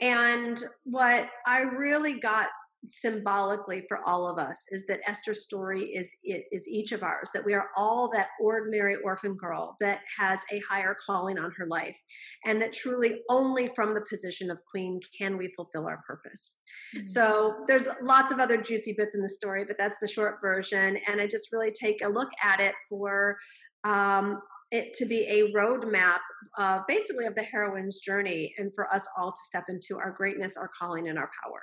And 0.00 0.62
what 0.84 1.28
i 1.46 1.58
really 1.58 2.20
got 2.20 2.46
symbolically 2.86 3.84
for 3.88 3.98
all 4.06 4.28
of 4.28 4.38
us 4.38 4.64
is 4.70 4.86
that 4.86 5.00
Esther's 5.06 5.42
story 5.42 5.82
is 5.82 6.14
is 6.22 6.68
each 6.68 6.92
of 6.92 7.02
ours 7.02 7.28
that 7.34 7.44
we 7.44 7.52
are 7.52 7.66
all 7.76 8.08
that 8.08 8.28
ordinary 8.40 8.96
orphan 9.04 9.34
girl 9.34 9.76
that 9.80 10.00
has 10.16 10.40
a 10.52 10.60
higher 10.70 10.96
calling 11.04 11.38
on 11.38 11.50
her 11.56 11.66
life 11.66 11.98
and 12.46 12.60
that 12.62 12.72
truly 12.72 13.20
only 13.28 13.70
from 13.74 13.94
the 13.94 14.04
position 14.08 14.50
of 14.50 14.60
queen 14.70 15.00
can 15.18 15.36
we 15.36 15.52
fulfill 15.56 15.86
our 15.86 16.00
purpose. 16.06 16.52
Mm-hmm. 16.96 17.06
So 17.06 17.56
there's 17.66 17.88
lots 18.02 18.30
of 18.30 18.38
other 18.38 18.56
juicy 18.56 18.94
bits 18.96 19.16
in 19.16 19.22
the 19.22 19.28
story 19.28 19.64
but 19.66 19.76
that's 19.76 19.96
the 20.00 20.08
short 20.08 20.36
version 20.40 20.98
and 21.08 21.20
I 21.20 21.26
just 21.26 21.52
really 21.52 21.72
take 21.72 22.00
a 22.04 22.08
look 22.08 22.30
at 22.42 22.60
it 22.60 22.74
for 22.88 23.36
um, 23.82 24.40
it 24.70 24.92
to 24.94 25.06
be 25.06 25.22
a 25.22 25.52
roadmap 25.52 26.18
uh, 26.58 26.80
basically 26.86 27.26
of 27.26 27.34
the 27.34 27.42
heroine's 27.42 27.98
journey 28.00 28.54
and 28.58 28.72
for 28.74 28.92
us 28.92 29.06
all 29.16 29.32
to 29.32 29.40
step 29.44 29.64
into 29.68 29.96
our 29.96 30.12
greatness, 30.12 30.56
our 30.56 30.70
calling, 30.78 31.08
and 31.08 31.18
our 31.18 31.30
power. 31.42 31.62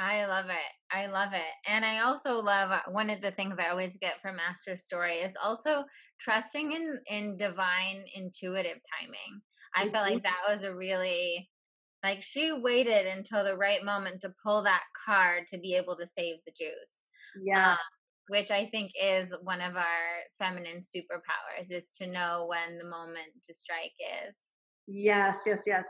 I 0.00 0.24
love 0.24 0.46
it. 0.46 0.72
I 0.90 1.08
love 1.08 1.34
it. 1.34 1.70
And 1.70 1.84
I 1.84 2.00
also 2.00 2.40
love 2.40 2.70
uh, 2.70 2.80
one 2.88 3.10
of 3.10 3.20
the 3.20 3.32
things 3.32 3.56
I 3.58 3.68
always 3.68 3.98
get 3.98 4.20
from 4.22 4.38
Esther 4.40 4.74
story 4.74 5.16
is 5.16 5.36
also 5.44 5.84
trusting 6.18 6.72
in 6.72 6.98
in 7.06 7.36
divine 7.36 8.02
intuitive 8.14 8.78
timing. 8.98 9.42
I 9.76 9.82
mm-hmm. 9.84 9.92
felt 9.92 10.10
like 10.10 10.22
that 10.22 10.48
was 10.48 10.64
a 10.64 10.74
really 10.74 11.50
Like 12.02 12.22
she 12.22 12.50
waited 12.50 13.06
until 13.06 13.44
the 13.44 13.58
right 13.58 13.84
moment 13.84 14.22
to 14.22 14.32
pull 14.42 14.62
that 14.62 14.84
card 15.04 15.46
to 15.48 15.58
be 15.58 15.74
able 15.74 15.96
to 15.98 16.06
save 16.06 16.36
the 16.46 16.52
Jews. 16.58 17.02
Yeah. 17.44 17.72
Um, 17.72 17.78
which 18.28 18.50
I 18.50 18.66
think 18.70 18.92
is 19.00 19.34
one 19.42 19.60
of 19.60 19.76
our 19.76 20.22
feminine 20.38 20.80
superpowers 20.80 21.70
is 21.70 21.86
to 22.00 22.06
know 22.06 22.46
when 22.48 22.78
the 22.78 22.84
moment 22.84 23.26
to 23.44 23.52
strike 23.52 23.92
is. 24.28 24.52
Yes, 24.86 25.42
yes, 25.46 25.64
yes. 25.66 25.88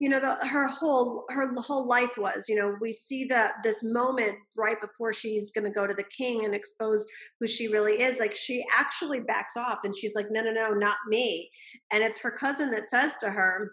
You 0.00 0.08
know, 0.08 0.20
the, 0.20 0.36
her 0.46 0.68
whole 0.68 1.24
her 1.30 1.52
whole 1.56 1.86
life 1.88 2.16
was. 2.16 2.48
You 2.48 2.56
know, 2.56 2.76
we 2.80 2.92
see 2.92 3.24
that 3.24 3.54
this 3.64 3.82
moment 3.82 4.36
right 4.56 4.80
before 4.80 5.12
she's 5.12 5.50
going 5.50 5.64
to 5.64 5.70
go 5.70 5.86
to 5.86 5.94
the 5.94 6.04
king 6.04 6.44
and 6.44 6.54
expose 6.54 7.04
who 7.40 7.46
she 7.46 7.68
really 7.68 8.02
is. 8.02 8.20
Like 8.20 8.34
she 8.34 8.64
actually 8.76 9.20
backs 9.20 9.56
off 9.56 9.80
and 9.84 9.96
she's 9.96 10.14
like, 10.14 10.30
"No, 10.30 10.40
no, 10.40 10.52
no, 10.52 10.70
not 10.70 10.98
me." 11.08 11.50
And 11.90 12.02
it's 12.02 12.20
her 12.20 12.30
cousin 12.30 12.70
that 12.70 12.86
says 12.86 13.16
to 13.20 13.30
her, 13.30 13.72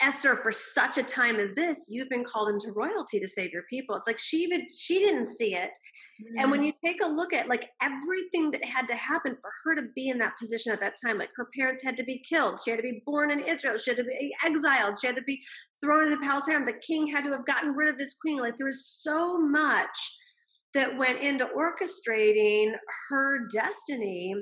Esther, 0.00 0.36
for 0.36 0.52
such 0.52 0.96
a 0.96 1.02
time 1.02 1.36
as 1.36 1.52
this, 1.54 1.86
you've 1.88 2.08
been 2.08 2.24
called 2.24 2.50
into 2.50 2.72
royalty 2.72 3.18
to 3.18 3.26
save 3.26 3.52
your 3.52 3.64
people. 3.64 3.96
It's 3.96 4.06
like 4.06 4.18
she 4.18 4.38
even 4.38 4.66
she 4.68 5.00
didn't 5.00 5.26
see 5.26 5.56
it. 5.56 5.70
Mm-hmm. 6.20 6.38
And 6.38 6.50
when 6.50 6.62
you 6.62 6.72
take 6.84 7.02
a 7.02 7.06
look 7.06 7.32
at 7.32 7.48
like 7.48 7.70
everything 7.80 8.50
that 8.50 8.64
had 8.64 8.88
to 8.88 8.96
happen 8.96 9.36
for 9.40 9.50
her 9.64 9.74
to 9.76 9.88
be 9.94 10.08
in 10.08 10.18
that 10.18 10.38
position 10.38 10.72
at 10.72 10.80
that 10.80 10.96
time, 11.04 11.18
like 11.18 11.30
her 11.36 11.48
parents 11.56 11.82
had 11.82 11.96
to 11.96 12.04
be 12.04 12.22
killed, 12.28 12.58
she 12.64 12.70
had 12.70 12.78
to 12.78 12.82
be 12.82 13.02
born 13.06 13.30
in 13.30 13.40
Israel, 13.40 13.78
she 13.78 13.90
had 13.90 13.98
to 13.98 14.04
be 14.04 14.34
exiled, 14.44 14.98
she 15.00 15.06
had 15.06 15.16
to 15.16 15.22
be 15.22 15.40
thrown 15.82 16.04
into 16.04 16.16
the 16.16 16.26
palace 16.26 16.46
harem, 16.46 16.64
the 16.64 16.72
king 16.86 17.06
had 17.06 17.24
to 17.24 17.30
have 17.30 17.46
gotten 17.46 17.70
rid 17.74 17.88
of 17.88 17.98
his 17.98 18.16
queen. 18.20 18.38
Like 18.38 18.56
there 18.56 18.66
was 18.66 18.86
so 18.86 19.38
much 19.38 20.16
that 20.74 20.98
went 20.98 21.20
into 21.20 21.46
orchestrating 21.46 22.72
her 23.08 23.46
destiny. 23.52 24.34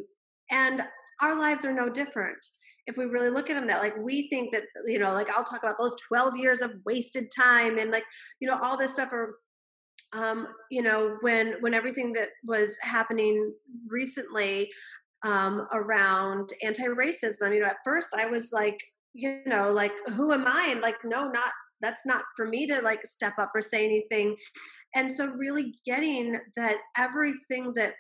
And 0.51 0.83
our 1.21 1.39
lives 1.39 1.65
are 1.65 1.73
no 1.73 1.89
different 1.89 2.39
if 2.87 2.97
we 2.97 3.05
really 3.05 3.31
look 3.31 3.51
at 3.51 3.55
them 3.55 3.67
that 3.67 3.81
like 3.81 3.97
we 3.97 4.29
think 4.29 4.53
that 4.53 4.63
you 4.85 4.99
know 4.99 5.13
like 5.13 5.29
i'll 5.31 5.45
talk 5.45 5.63
about 5.63 5.77
those 5.79 5.97
12 6.07 6.37
years 6.37 6.63
of 6.63 6.73
wasted 6.85 7.31
time 7.37 7.79
and 7.79 7.91
like 7.91 8.05
you 8.41 8.49
know 8.49 8.59
all 8.63 8.77
this 8.77 8.93
stuff 8.93 9.13
or 9.13 9.39
um, 10.13 10.49
you 10.71 10.83
know, 10.83 11.17
when 11.21 11.55
when 11.61 11.75
everything 11.75 12.13
that 12.13 12.29
was 12.45 12.77
happening 12.81 13.53
recently 13.89 14.71
um, 15.25 15.67
around 15.73 16.51
anti-racism, 16.63 17.55
you 17.55 17.61
know, 17.61 17.67
at 17.67 17.77
first 17.85 18.09
I 18.17 18.27
was 18.27 18.53
like, 18.53 18.79
you 19.15 19.41
know, 19.47 19.73
like 19.73 19.93
who 20.15 20.33
am 20.33 20.47
I? 20.47 20.69
And 20.71 20.81
like, 20.81 20.97
no, 21.05 21.29
not 21.29 21.53
that's 21.81 22.07
not 22.07 22.23
for 22.37 22.47
me 22.47 22.67
to 22.67 22.81
like 22.81 23.05
step 23.05 23.35
up 23.39 23.51
or 23.55 23.61
say 23.61 23.85
anything. 23.85 24.37
And 24.95 25.11
so, 25.11 25.27
really 25.27 25.75
getting 25.85 26.39
that 26.57 26.77
everything 26.97 27.73
that 27.75 27.95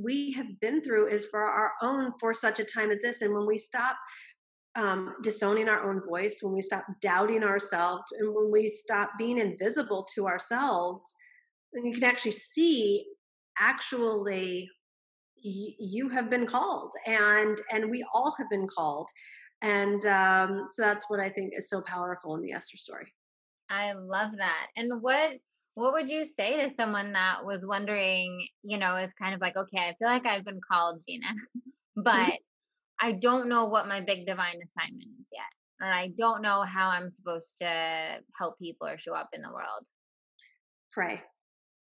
we 0.00 0.32
have 0.32 0.46
been 0.60 0.82
through 0.82 1.08
is 1.08 1.26
for 1.26 1.42
our 1.42 1.72
own 1.82 2.12
for 2.20 2.32
such 2.32 2.60
a 2.60 2.64
time 2.64 2.90
as 2.90 3.00
this. 3.02 3.22
And 3.22 3.34
when 3.34 3.46
we 3.46 3.58
stop 3.58 3.96
um, 4.76 5.14
disowning 5.22 5.68
our 5.68 5.90
own 5.90 6.02
voice, 6.08 6.38
when 6.40 6.54
we 6.54 6.62
stop 6.62 6.84
doubting 7.00 7.42
ourselves, 7.42 8.04
and 8.18 8.32
when 8.32 8.50
we 8.50 8.68
stop 8.68 9.10
being 9.18 9.38
invisible 9.38 10.06
to 10.14 10.26
ourselves, 10.26 11.04
and 11.74 11.86
you 11.86 11.94
can 11.94 12.04
actually 12.04 12.32
see 12.32 13.04
actually 13.58 14.68
y- 15.44 15.74
you 15.78 16.08
have 16.08 16.30
been 16.30 16.46
called 16.46 16.92
and 17.06 17.60
and 17.72 17.90
we 17.90 18.04
all 18.14 18.34
have 18.38 18.48
been 18.50 18.66
called. 18.66 19.08
And 19.60 20.06
um, 20.06 20.68
so 20.70 20.82
that's 20.82 21.06
what 21.08 21.20
i 21.20 21.28
think 21.28 21.52
is 21.56 21.68
so 21.68 21.82
powerful 21.82 22.36
in 22.36 22.42
the 22.42 22.52
esther 22.52 22.76
story. 22.76 23.12
I 23.70 23.92
love 23.92 24.32
that. 24.36 24.66
And 24.76 25.02
what 25.02 25.32
what 25.74 25.92
would 25.92 26.08
you 26.08 26.24
say 26.24 26.60
to 26.60 26.74
someone 26.74 27.12
that 27.12 27.44
was 27.44 27.64
wondering 27.66 28.46
you 28.62 28.78
know 28.78 28.96
is 28.96 29.12
kind 29.14 29.34
of 29.34 29.40
like 29.40 29.56
okay 29.56 29.78
i 29.78 29.94
feel 29.98 30.08
like 30.08 30.26
i've 30.26 30.44
been 30.44 30.60
called 30.68 31.00
gina 31.08 31.26
mm-hmm. 31.56 32.02
but 32.02 32.32
i 33.00 33.12
don't 33.12 33.48
know 33.48 33.66
what 33.66 33.86
my 33.86 34.00
big 34.00 34.26
divine 34.26 34.58
assignment 34.64 35.08
is 35.20 35.30
yet 35.32 35.86
or 35.86 35.92
i 35.92 36.10
don't 36.18 36.42
know 36.42 36.62
how 36.62 36.88
i'm 36.88 37.08
supposed 37.08 37.58
to 37.58 38.18
help 38.36 38.58
people 38.58 38.88
or 38.88 38.98
show 38.98 39.14
up 39.14 39.28
in 39.32 39.40
the 39.40 39.52
world. 39.52 39.86
Pray 40.92 41.22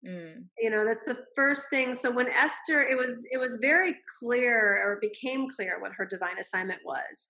Mm. 0.06 0.44
You 0.58 0.70
know, 0.70 0.84
that's 0.84 1.02
the 1.02 1.18
first 1.36 1.68
thing. 1.68 1.94
So 1.94 2.10
when 2.10 2.28
Esther, 2.28 2.82
it 2.82 2.96
was 2.96 3.26
it 3.30 3.38
was 3.38 3.58
very 3.60 3.94
clear 4.18 4.82
or 4.82 4.98
became 5.00 5.48
clear 5.48 5.80
what 5.80 5.92
her 5.96 6.06
divine 6.06 6.38
assignment 6.38 6.80
was. 6.84 7.28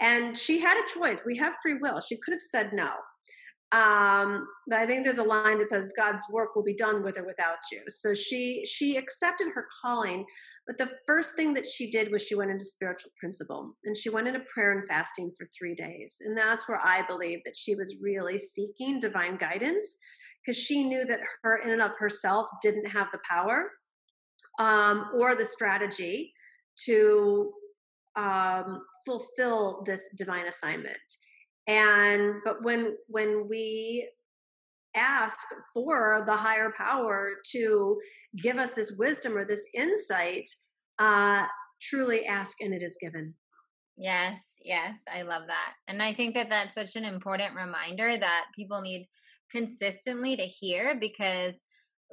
And 0.00 0.36
she 0.36 0.60
had 0.60 0.76
a 0.76 0.98
choice. 0.98 1.24
We 1.24 1.36
have 1.38 1.54
free 1.62 1.78
will. 1.80 2.00
She 2.00 2.16
could 2.16 2.32
have 2.32 2.40
said 2.40 2.72
no. 2.72 2.90
Um, 3.72 4.46
but 4.68 4.80
I 4.80 4.86
think 4.86 5.02
there's 5.02 5.18
a 5.18 5.24
line 5.24 5.56
that 5.58 5.70
says 5.70 5.94
God's 5.96 6.22
work 6.30 6.54
will 6.54 6.62
be 6.62 6.74
done 6.74 7.02
with 7.02 7.16
or 7.16 7.24
without 7.24 7.56
you. 7.72 7.80
So 7.88 8.12
she 8.12 8.64
she 8.66 8.96
accepted 8.96 9.48
her 9.54 9.66
calling, 9.82 10.26
but 10.66 10.76
the 10.76 10.90
first 11.06 11.34
thing 11.36 11.54
that 11.54 11.66
she 11.66 11.90
did 11.90 12.12
was 12.12 12.22
she 12.22 12.34
went 12.34 12.50
into 12.50 12.66
spiritual 12.66 13.12
principle 13.18 13.74
and 13.84 13.96
she 13.96 14.10
went 14.10 14.28
into 14.28 14.40
prayer 14.52 14.72
and 14.72 14.86
fasting 14.86 15.32
for 15.38 15.46
three 15.46 15.74
days. 15.74 16.16
And 16.20 16.36
that's 16.36 16.68
where 16.68 16.80
I 16.84 17.02
believe 17.08 17.40
that 17.46 17.56
she 17.56 17.74
was 17.74 17.96
really 18.00 18.38
seeking 18.38 18.98
divine 18.98 19.38
guidance 19.38 19.96
because 20.44 20.58
she 20.58 20.84
knew 20.84 21.04
that 21.04 21.20
her 21.42 21.58
in 21.58 21.70
and 21.70 21.82
of 21.82 21.96
herself 21.96 22.46
didn't 22.62 22.86
have 22.86 23.08
the 23.12 23.20
power 23.28 23.70
um, 24.58 25.10
or 25.14 25.34
the 25.34 25.44
strategy 25.44 26.32
to 26.84 27.52
um, 28.16 28.82
fulfill 29.06 29.82
this 29.86 30.10
divine 30.16 30.46
assignment. 30.46 30.96
And 31.66 32.34
but 32.44 32.62
when 32.62 32.96
when 33.08 33.46
we 33.48 34.08
ask 34.96 35.38
for 35.72 36.22
the 36.26 36.36
higher 36.36 36.72
power 36.76 37.34
to 37.52 37.98
give 38.42 38.58
us 38.58 38.72
this 38.72 38.92
wisdom 38.98 39.36
or 39.36 39.46
this 39.46 39.64
insight 39.74 40.46
uh 40.98 41.46
truly 41.80 42.26
ask 42.26 42.60
and 42.60 42.74
it 42.74 42.82
is 42.82 42.98
given. 43.00 43.32
Yes 43.96 44.38
yes 44.64 44.96
i 45.12 45.22
love 45.22 45.44
that. 45.46 45.72
And 45.88 46.02
i 46.02 46.12
think 46.12 46.34
that 46.34 46.50
that's 46.50 46.74
such 46.74 46.96
an 46.96 47.04
important 47.04 47.54
reminder 47.54 48.18
that 48.18 48.44
people 48.56 48.80
need 48.82 49.08
consistently 49.52 50.36
to 50.36 50.42
hear 50.42 50.96
because 50.98 51.56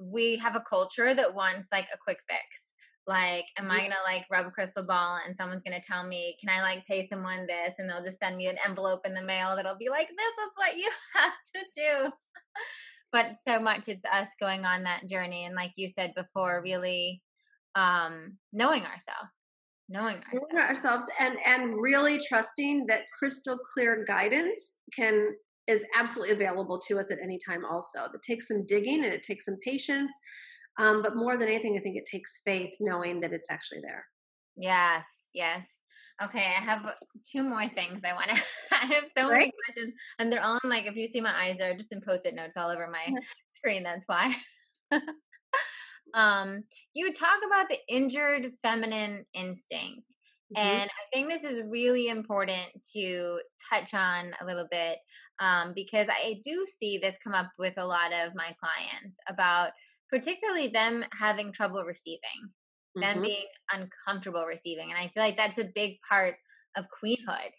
we 0.01 0.37
have 0.37 0.55
a 0.55 0.63
culture 0.69 1.13
that 1.13 1.33
wants 1.33 1.67
like 1.71 1.87
a 1.93 1.97
quick 1.97 2.19
fix. 2.27 2.65
Like, 3.07 3.45
am 3.57 3.71
I 3.71 3.79
gonna 3.79 3.95
like 4.05 4.25
rub 4.29 4.45
a 4.45 4.51
crystal 4.51 4.83
ball 4.83 5.19
and 5.25 5.35
someone's 5.35 5.63
gonna 5.63 5.81
tell 5.81 6.05
me, 6.05 6.37
can 6.39 6.49
I 6.49 6.61
like 6.61 6.85
pay 6.85 7.07
someone 7.07 7.47
this? 7.47 7.73
And 7.77 7.89
they'll 7.89 8.03
just 8.03 8.19
send 8.19 8.37
me 8.37 8.47
an 8.47 8.57
envelope 8.67 9.01
in 9.05 9.13
the 9.13 9.21
mail 9.21 9.55
that'll 9.55 9.77
be 9.77 9.89
like, 9.89 10.09
this 10.09 10.45
is 10.45 10.51
what 10.55 10.77
you 10.77 10.89
have 11.15 11.33
to 11.55 11.61
do. 11.75 12.11
but 13.11 13.31
so 13.43 13.59
much 13.59 13.87
it's 13.87 14.05
us 14.13 14.27
going 14.39 14.65
on 14.65 14.83
that 14.83 15.09
journey. 15.09 15.45
And 15.45 15.55
like 15.55 15.71
you 15.75 15.87
said 15.87 16.13
before, 16.15 16.61
really 16.63 17.21
um 17.75 18.37
knowing 18.51 18.83
ourselves 18.83 19.29
knowing 19.89 20.17
ourselves. 20.17 20.45
knowing 20.51 20.65
ourselves 20.65 21.07
and 21.19 21.35
and 21.45 21.81
really 21.81 22.19
trusting 22.27 22.85
that 22.87 23.01
crystal 23.17 23.57
clear 23.57 24.03
guidance 24.07 24.73
can 24.95 25.33
is 25.69 25.85
absolutely 25.97 26.33
available 26.33 26.79
to 26.79 26.99
us 26.99 27.11
at 27.11 27.19
any 27.23 27.37
time 27.47 27.63
also. 27.63 28.03
It 28.05 28.21
takes 28.21 28.47
some 28.47 28.65
digging 28.65 29.03
and 29.05 29.13
it 29.13 29.23
takes 29.23 29.45
some 29.45 29.57
patience 29.63 30.11
um, 30.79 31.01
but 31.01 31.15
more 31.15 31.37
than 31.37 31.47
anything 31.47 31.77
i 31.77 31.81
think 31.81 31.97
it 31.97 32.05
takes 32.05 32.39
faith 32.43 32.73
knowing 32.79 33.19
that 33.19 33.33
it's 33.33 33.51
actually 33.51 33.81
there. 33.81 34.05
Yes 34.57 35.05
yes. 35.35 35.67
Okay 36.21 36.53
i 36.57 36.61
have 36.61 36.81
two 37.29 37.43
more 37.43 37.67
things 37.69 38.01
i 38.03 38.13
want 38.13 38.29
to 38.29 38.41
i 38.71 38.85
have 38.85 39.05
so 39.15 39.29
many 39.29 39.51
questions 39.65 39.93
and 40.17 40.31
they're 40.31 40.43
all 40.43 40.59
in 40.63 40.69
like 40.69 40.85
if 40.85 40.95
you 40.95 41.07
see 41.07 41.21
my 41.21 41.33
eyes 41.33 41.57
they're 41.57 41.77
just 41.77 41.93
in 41.93 42.01
post-it 42.01 42.33
notes 42.35 42.57
all 42.57 42.69
over 42.69 42.87
my 42.89 43.13
screen 43.51 43.83
that's 43.83 44.05
why. 44.07 44.35
Um 46.15 46.63
you 46.95 47.13
talk 47.13 47.37
about 47.45 47.69
the 47.69 47.77
injured 47.87 48.53
feminine 48.63 49.25
instinct 49.35 50.15
Mm-hmm. 50.55 50.67
And 50.67 50.89
I 50.89 51.03
think 51.13 51.29
this 51.29 51.43
is 51.43 51.61
really 51.67 52.07
important 52.07 52.67
to 52.93 53.39
touch 53.71 53.93
on 53.93 54.33
a 54.41 54.45
little 54.45 54.67
bit 54.71 54.97
um, 55.39 55.73
because 55.75 56.07
I 56.09 56.41
do 56.43 56.65
see 56.65 56.97
this 56.97 57.17
come 57.23 57.33
up 57.33 57.51
with 57.57 57.75
a 57.77 57.85
lot 57.85 58.11
of 58.11 58.33
my 58.35 58.55
clients 58.59 59.17
about 59.27 59.71
particularly 60.09 60.67
them 60.67 61.05
having 61.17 61.53
trouble 61.53 61.83
receiving, 61.85 62.19
mm-hmm. 62.97 63.01
them 63.01 63.21
being 63.21 63.45
uncomfortable 63.71 64.45
receiving. 64.45 64.89
And 64.89 64.97
I 64.97 65.07
feel 65.09 65.23
like 65.23 65.37
that's 65.37 65.59
a 65.59 65.71
big 65.75 65.97
part 66.07 66.35
of 66.75 66.85
queenhood, 66.85 67.51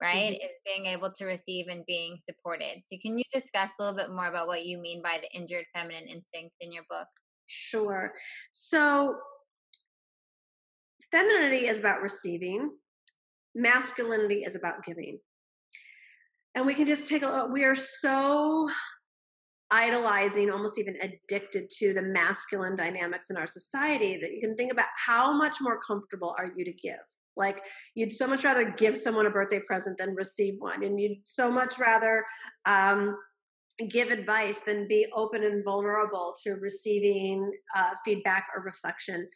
right? 0.00 0.32
Mm-hmm. 0.32 0.46
Is 0.46 0.52
being 0.64 0.86
able 0.86 1.12
to 1.12 1.24
receive 1.24 1.66
and 1.68 1.84
being 1.86 2.16
supported. 2.24 2.82
So, 2.86 2.96
can 3.02 3.18
you 3.18 3.24
discuss 3.32 3.72
a 3.78 3.82
little 3.82 3.96
bit 3.96 4.10
more 4.10 4.28
about 4.28 4.46
what 4.46 4.64
you 4.64 4.78
mean 4.78 5.02
by 5.02 5.18
the 5.20 5.38
injured 5.38 5.64
feminine 5.74 6.06
instinct 6.06 6.54
in 6.60 6.72
your 6.72 6.84
book? 6.88 7.08
Sure. 7.46 8.12
So, 8.52 9.16
femininity 11.10 11.66
is 11.66 11.78
about 11.78 12.02
receiving, 12.02 12.70
masculinity 13.54 14.44
is 14.44 14.56
about 14.56 14.84
giving. 14.84 15.18
And 16.54 16.66
we 16.66 16.74
can 16.74 16.86
just 16.86 17.08
take 17.08 17.22
a 17.22 17.28
look, 17.28 17.52
we 17.52 17.64
are 17.64 17.74
so 17.74 18.68
idolizing, 19.70 20.50
almost 20.50 20.78
even 20.78 20.96
addicted 21.02 21.68
to 21.78 21.92
the 21.92 22.02
masculine 22.02 22.76
dynamics 22.76 23.30
in 23.30 23.36
our 23.36 23.46
society 23.46 24.18
that 24.20 24.32
you 24.32 24.40
can 24.40 24.56
think 24.56 24.72
about 24.72 24.86
how 25.06 25.36
much 25.36 25.56
more 25.60 25.78
comfortable 25.80 26.34
are 26.38 26.52
you 26.56 26.64
to 26.64 26.72
give. 26.72 26.94
Like 27.36 27.60
you'd 27.94 28.12
so 28.12 28.26
much 28.26 28.44
rather 28.44 28.70
give 28.70 28.96
someone 28.96 29.26
a 29.26 29.30
birthday 29.30 29.60
present 29.66 29.98
than 29.98 30.14
receive 30.14 30.54
one, 30.58 30.82
and 30.82 30.98
you'd 30.98 31.18
so 31.24 31.50
much 31.50 31.78
rather 31.78 32.24
um, 32.64 33.16
give 33.90 34.10
advice 34.10 34.60
than 34.60 34.88
be 34.88 35.06
open 35.14 35.44
and 35.44 35.62
vulnerable 35.62 36.34
to 36.44 36.52
receiving 36.52 37.50
uh, 37.76 37.90
feedback 38.04 38.46
or 38.56 38.62
reflection. 38.62 39.28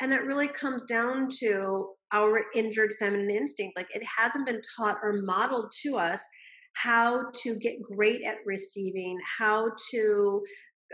And 0.00 0.10
that 0.12 0.24
really 0.24 0.48
comes 0.48 0.84
down 0.84 1.28
to 1.40 1.90
our 2.12 2.42
injured 2.54 2.94
feminine 2.98 3.30
instinct. 3.30 3.76
Like 3.76 3.88
it 3.94 4.02
hasn't 4.18 4.46
been 4.46 4.60
taught 4.76 4.98
or 5.02 5.22
modeled 5.22 5.72
to 5.82 5.96
us 5.96 6.24
how 6.74 7.26
to 7.42 7.58
get 7.58 7.82
great 7.82 8.22
at 8.22 8.36
receiving, 8.46 9.18
how 9.38 9.70
to 9.90 10.42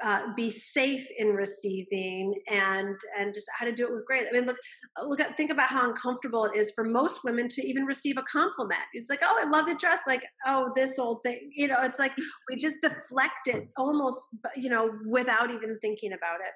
uh, 0.04 0.20
be 0.36 0.50
safe 0.50 1.06
in 1.18 1.28
receiving 1.28 2.32
and 2.48 2.96
and 3.18 3.34
just 3.34 3.46
how 3.58 3.66
to 3.66 3.72
do 3.72 3.84
it 3.84 3.92
with 3.92 4.06
grace. 4.06 4.26
I 4.28 4.32
mean, 4.32 4.46
look, 4.46 4.56
look 5.04 5.20
at 5.20 5.36
think 5.36 5.50
about 5.50 5.70
how 5.70 5.88
uncomfortable 5.88 6.44
it 6.44 6.56
is 6.56 6.72
for 6.74 6.84
most 6.84 7.24
women 7.24 7.48
to 7.48 7.66
even 7.66 7.84
receive 7.84 8.16
a 8.16 8.22
compliment. 8.22 8.80
It's 8.92 9.10
like, 9.10 9.20
oh, 9.22 9.40
I 9.44 9.48
love 9.48 9.66
the 9.66 9.74
dress. 9.74 10.00
Like, 10.06 10.24
oh, 10.46 10.70
this 10.76 10.98
old 10.98 11.20
thing. 11.24 11.50
You 11.54 11.68
know, 11.68 11.78
it's 11.80 11.98
like 11.98 12.12
we 12.48 12.56
just 12.56 12.78
deflect 12.80 13.48
it 13.48 13.68
almost, 13.76 14.28
you 14.56 14.70
know, 14.70 14.90
without 15.08 15.50
even 15.50 15.78
thinking 15.80 16.12
about 16.12 16.40
it. 16.40 16.52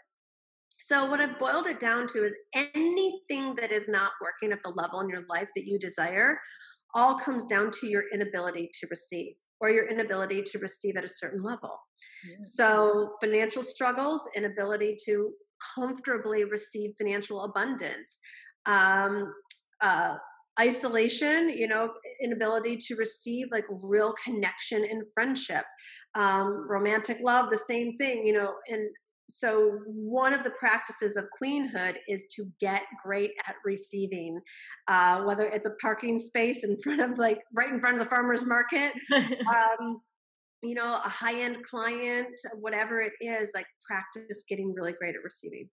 So 0.84 1.08
what 1.08 1.20
I've 1.20 1.38
boiled 1.38 1.66
it 1.68 1.78
down 1.78 2.08
to 2.08 2.24
is 2.24 2.34
anything 2.56 3.54
that 3.56 3.70
is 3.70 3.88
not 3.88 4.10
working 4.20 4.52
at 4.52 4.62
the 4.64 4.70
level 4.70 5.00
in 5.00 5.08
your 5.08 5.22
life 5.30 5.48
that 5.54 5.64
you 5.64 5.78
desire, 5.78 6.40
all 6.92 7.16
comes 7.16 7.46
down 7.46 7.70
to 7.80 7.86
your 7.86 8.02
inability 8.12 8.68
to 8.80 8.88
receive 8.90 9.34
or 9.60 9.70
your 9.70 9.88
inability 9.88 10.42
to 10.42 10.58
receive 10.58 10.96
at 10.96 11.04
a 11.04 11.08
certain 11.08 11.40
level. 11.40 11.78
So, 12.42 13.10
financial 13.22 13.62
struggles, 13.62 14.28
inability 14.34 14.96
to 15.06 15.30
comfortably 15.76 16.42
receive 16.42 16.90
financial 16.98 17.44
abundance, 17.44 18.18
um, 18.66 19.32
uh, 19.80 20.16
isolation, 20.60 21.48
you 21.48 21.68
know, 21.68 21.92
inability 22.20 22.76
to 22.76 22.96
receive 22.96 23.46
like 23.52 23.64
real 23.84 24.14
connection 24.24 24.84
and 24.84 25.04
friendship, 25.14 25.64
um, 26.16 26.66
romantic 26.68 27.20
love, 27.22 27.50
the 27.50 27.56
same 27.56 27.96
thing, 27.96 28.26
you 28.26 28.32
know, 28.32 28.52
and 28.68 28.88
so 29.28 29.78
one 29.86 30.34
of 30.34 30.44
the 30.44 30.50
practices 30.50 31.16
of 31.16 31.26
queenhood 31.40 31.96
is 32.08 32.26
to 32.34 32.44
get 32.60 32.82
great 33.04 33.30
at 33.48 33.54
receiving 33.64 34.40
uh, 34.88 35.22
whether 35.22 35.46
it's 35.46 35.66
a 35.66 35.74
parking 35.80 36.18
space 36.18 36.64
in 36.64 36.78
front 36.80 37.00
of 37.00 37.18
like 37.18 37.40
right 37.54 37.70
in 37.70 37.80
front 37.80 37.98
of 37.98 38.04
the 38.04 38.10
farmers 38.10 38.44
market 38.44 38.92
um, 39.12 40.00
you 40.62 40.74
know, 40.74 40.94
a 40.94 41.08
high 41.08 41.40
end 41.40 41.62
client, 41.64 42.28
whatever 42.54 43.00
it 43.00 43.12
is, 43.20 43.50
like 43.54 43.66
practice 43.86 44.44
getting 44.48 44.72
really 44.72 44.92
great 44.92 45.16
at 45.16 45.24
receiving. 45.24 45.68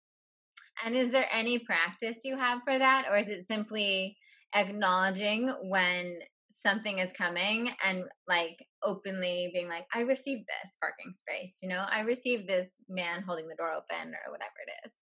And 0.84 0.96
is 0.96 1.11
there 1.11 1.26
any 1.32 1.59
practice 1.59 2.22
you 2.24 2.38
have 2.38 2.61
for 2.64 2.78
that? 2.78 3.05
Or 3.11 3.18
is 3.18 3.28
it 3.28 3.46
simply 3.46 4.16
acknowledging 4.55 5.55
when 5.64 6.18
something 6.61 6.98
is 6.98 7.12
coming 7.12 7.70
and 7.84 8.04
like 8.26 8.56
openly 8.82 9.50
being 9.52 9.68
like, 9.68 9.86
I 9.94 10.00
received 10.00 10.42
this 10.42 10.72
parking 10.80 11.14
space, 11.16 11.59
you 11.62 11.68
know, 11.68 11.84
I 11.90 12.00
received 12.00 12.48
this 12.48 12.68
man 12.88 13.22
holding 13.22 13.48
the 13.48 13.54
door 13.54 13.70
open 13.70 14.12
or 14.12 14.32
whatever 14.32 14.52
it 14.66 14.86
is? 14.86 14.92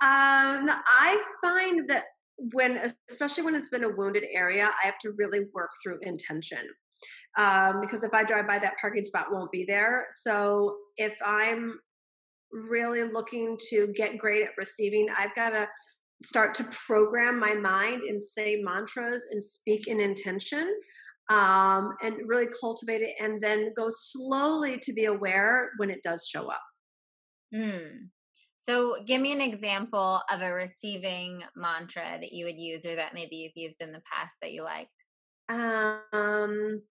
Um, 0.00 0.70
I 0.86 1.20
find 1.42 1.88
that 1.90 2.04
when, 2.52 2.80
especially 3.08 3.42
when 3.42 3.54
it's 3.54 3.68
been 3.68 3.84
a 3.84 3.88
wounded 3.88 4.24
area, 4.32 4.70
I 4.82 4.86
have 4.86 4.98
to 5.00 5.12
really 5.12 5.46
work 5.52 5.70
through 5.82 5.98
intention 6.02 6.66
um, 7.36 7.80
because 7.80 8.04
if 8.04 8.14
I 8.14 8.24
drive 8.24 8.46
by, 8.46 8.58
that 8.58 8.74
parking 8.80 9.04
spot 9.04 9.26
won't 9.30 9.52
be 9.52 9.64
there. 9.64 10.06
So 10.10 10.76
if 10.96 11.14
I'm 11.24 11.78
really 12.50 13.02
looking 13.02 13.58
to 13.70 13.92
get 13.94 14.18
great 14.18 14.42
at 14.42 14.50
receiving, 14.56 15.08
I've 15.16 15.34
got 15.34 15.50
to 15.50 15.68
start 16.22 16.54
to 16.54 16.64
program 16.86 17.38
my 17.38 17.54
mind 17.54 18.02
and 18.02 18.20
say 18.20 18.60
mantras 18.62 19.26
and 19.30 19.42
speak 19.42 19.86
in 19.86 20.00
intention 20.00 20.68
um, 21.30 21.90
and 22.02 22.16
really 22.26 22.48
cultivate 22.60 23.02
it 23.02 23.14
and 23.20 23.40
then 23.42 23.72
go 23.76 23.88
slowly 23.90 24.78
to 24.78 24.92
be 24.92 25.04
aware 25.04 25.70
when 25.76 25.90
it 25.90 26.02
does 26.02 26.26
show 26.26 26.50
up. 26.50 26.62
Mm. 27.54 28.08
So, 28.56 28.96
give 29.06 29.20
me 29.20 29.32
an 29.32 29.40
example 29.40 30.20
of 30.30 30.40
a 30.42 30.52
receiving 30.52 31.42
mantra 31.56 32.18
that 32.20 32.32
you 32.32 32.44
would 32.44 32.58
use 32.58 32.84
or 32.84 32.96
that 32.96 33.14
maybe 33.14 33.36
you've 33.36 33.52
used 33.56 33.80
in 33.80 33.92
the 33.92 34.02
past 34.12 34.36
that 34.42 34.52
you 34.52 34.64
liked. 34.64 34.90
Um, 35.48 36.82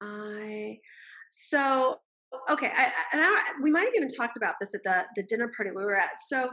I 0.00 0.78
so 1.30 1.96
okay. 2.50 2.68
I, 2.74 2.84
and 3.12 3.22
I, 3.24 3.38
we 3.62 3.70
might 3.70 3.84
have 3.84 3.94
even 3.94 4.08
talked 4.08 4.36
about 4.36 4.54
this 4.60 4.74
at 4.74 4.82
the 4.84 5.04
the 5.16 5.22
dinner 5.24 5.50
party 5.54 5.70
we 5.74 5.84
were 5.84 5.96
at. 5.96 6.20
So 6.28 6.50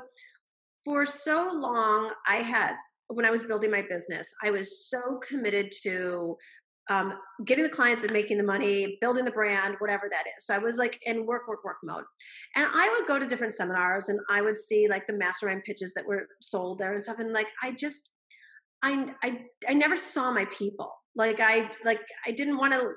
for 0.83 1.05
so 1.05 1.51
long, 1.53 2.11
I 2.27 2.37
had 2.37 2.73
when 3.07 3.25
I 3.25 3.31
was 3.31 3.43
building 3.43 3.69
my 3.69 3.83
business, 3.87 4.33
I 4.43 4.49
was 4.49 4.89
so 4.89 5.19
committed 5.27 5.71
to 5.83 6.37
um, 6.89 7.13
getting 7.45 7.63
the 7.63 7.69
clients 7.69 8.03
and 8.03 8.11
making 8.11 8.37
the 8.37 8.43
money, 8.43 8.97
building 8.99 9.23
the 9.23 9.31
brand, 9.31 9.75
whatever 9.79 10.09
that 10.09 10.23
is. 10.37 10.45
So 10.45 10.55
I 10.55 10.57
was 10.57 10.77
like 10.77 10.99
in 11.05 11.25
work, 11.25 11.47
work, 11.47 11.63
work 11.63 11.77
mode. 11.83 12.03
And 12.55 12.67
I 12.73 12.89
would 12.89 13.07
go 13.07 13.19
to 13.19 13.25
different 13.25 13.53
seminars 13.53 14.09
and 14.09 14.19
I 14.29 14.41
would 14.41 14.57
see 14.57 14.87
like 14.89 15.07
the 15.07 15.13
mastermind 15.13 15.63
pitches 15.63 15.93
that 15.93 16.05
were 16.05 16.27
sold 16.41 16.79
there 16.79 16.93
and 16.93 17.03
stuff. 17.03 17.19
And 17.19 17.31
like, 17.31 17.47
I 17.61 17.71
just, 17.71 18.09
I 18.83 19.05
I 19.23 19.41
I 19.67 19.73
never 19.73 19.95
saw 19.95 20.31
my 20.31 20.45
people. 20.45 20.91
Like 21.15 21.39
I 21.39 21.69
like 21.85 22.01
I 22.27 22.31
didn't 22.31 22.57
want 22.57 22.73
to 22.73 22.91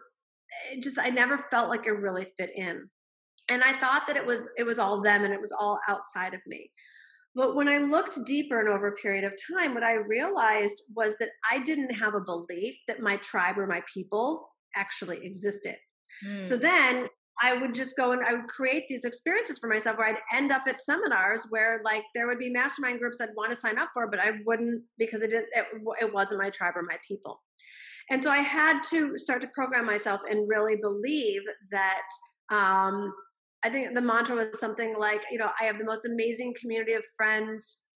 just 0.81 0.99
I 0.99 1.11
never 1.11 1.39
felt 1.39 1.69
like 1.69 1.87
I 1.87 1.91
really 1.91 2.27
fit 2.37 2.51
in. 2.55 2.89
And 3.49 3.63
I 3.63 3.79
thought 3.79 4.07
that 4.09 4.17
it 4.17 4.27
was 4.27 4.49
it 4.59 4.65
was 4.65 4.81
all 4.81 5.01
them 5.01 5.25
and 5.25 5.33
it 5.33 5.41
was 5.41 5.53
all 5.53 5.79
outside 5.89 6.35
of 6.35 6.41
me. 6.47 6.71
But 7.37 7.55
when 7.55 7.69
I 7.69 7.79
looked 7.79 8.19
deeper 8.25 8.59
and 8.59 8.69
over 8.69 8.89
a 8.89 8.95
period 8.95 9.23
of 9.23 9.35
time, 9.55 9.75
what 9.75 9.85
I 9.85 9.95
realized 9.95 10.83
was 10.97 11.17
that 11.21 11.29
I 11.51 11.63
didn't 11.63 11.93
have 11.93 12.15
a 12.15 12.21
belief 12.21 12.75
that 12.89 13.01
my 13.01 13.19
tribe 13.19 13.59
or 13.59 13.67
my 13.67 13.83
people 13.93 14.49
actually 14.75 15.19
existed. 15.23 15.77
So 16.41 16.57
hmm. 16.57 16.63
then 16.63 17.09
I 17.43 17.53
would 17.53 17.75
just 17.75 17.97
go 17.97 18.13
and 18.13 18.23
I 18.27 18.33
would 18.33 18.49
create 18.49 18.85
these 18.89 19.05
experiences 19.05 19.59
for 19.59 19.69
myself 19.69 19.99
where 19.99 20.09
I'd 20.09 20.37
end 20.37 20.51
up 20.51 20.63
at 20.67 20.81
seminars 20.81 21.47
where 21.51 21.83
like 21.85 22.03
there 22.15 22.27
would 22.27 22.39
be 22.39 22.49
mastermind 22.49 23.01
groups 23.01 23.21
I'd 23.21 23.29
want 23.37 23.51
to 23.51 23.57
sign 23.57 23.79
up 23.79 23.91
for, 23.93 24.09
but 24.11 24.21
I 24.21 24.31
wouldn't 24.47 24.83
because 24.97 25.21
it 25.21 25.31
didn't, 25.31 25.49
it, 25.53 25.67
it 26.01 26.15
wasn't 26.15 26.41
my 26.41 26.49
tribe 26.49 26.73
or 26.77 26.83
my 26.83 26.97
people. 27.07 27.43
And 28.11 28.23
so 28.23 28.31
I 28.31 28.39
had 28.39 28.83
to 28.91 29.19
start 29.19 29.43
to 29.43 29.49
program 29.49 29.85
myself 29.85 30.21
and 30.31 30.49
really 30.49 30.77
believe 30.77 31.43
that 31.71 32.03
um, 32.51 33.13
I 33.67 33.71
think 33.71 33.95
the 33.95 34.01
mantra 34.01 34.37
was 34.37 34.61
something 34.61 34.95
like, 34.99 35.23
you 35.31 35.39
know, 35.39 35.51
I 35.61 35.65
have 35.65 35.79
the 35.79 35.85
most 35.85 36.07
amazing 36.07 36.55
community 36.61 36.93
of 36.93 37.03
friends 37.17 37.87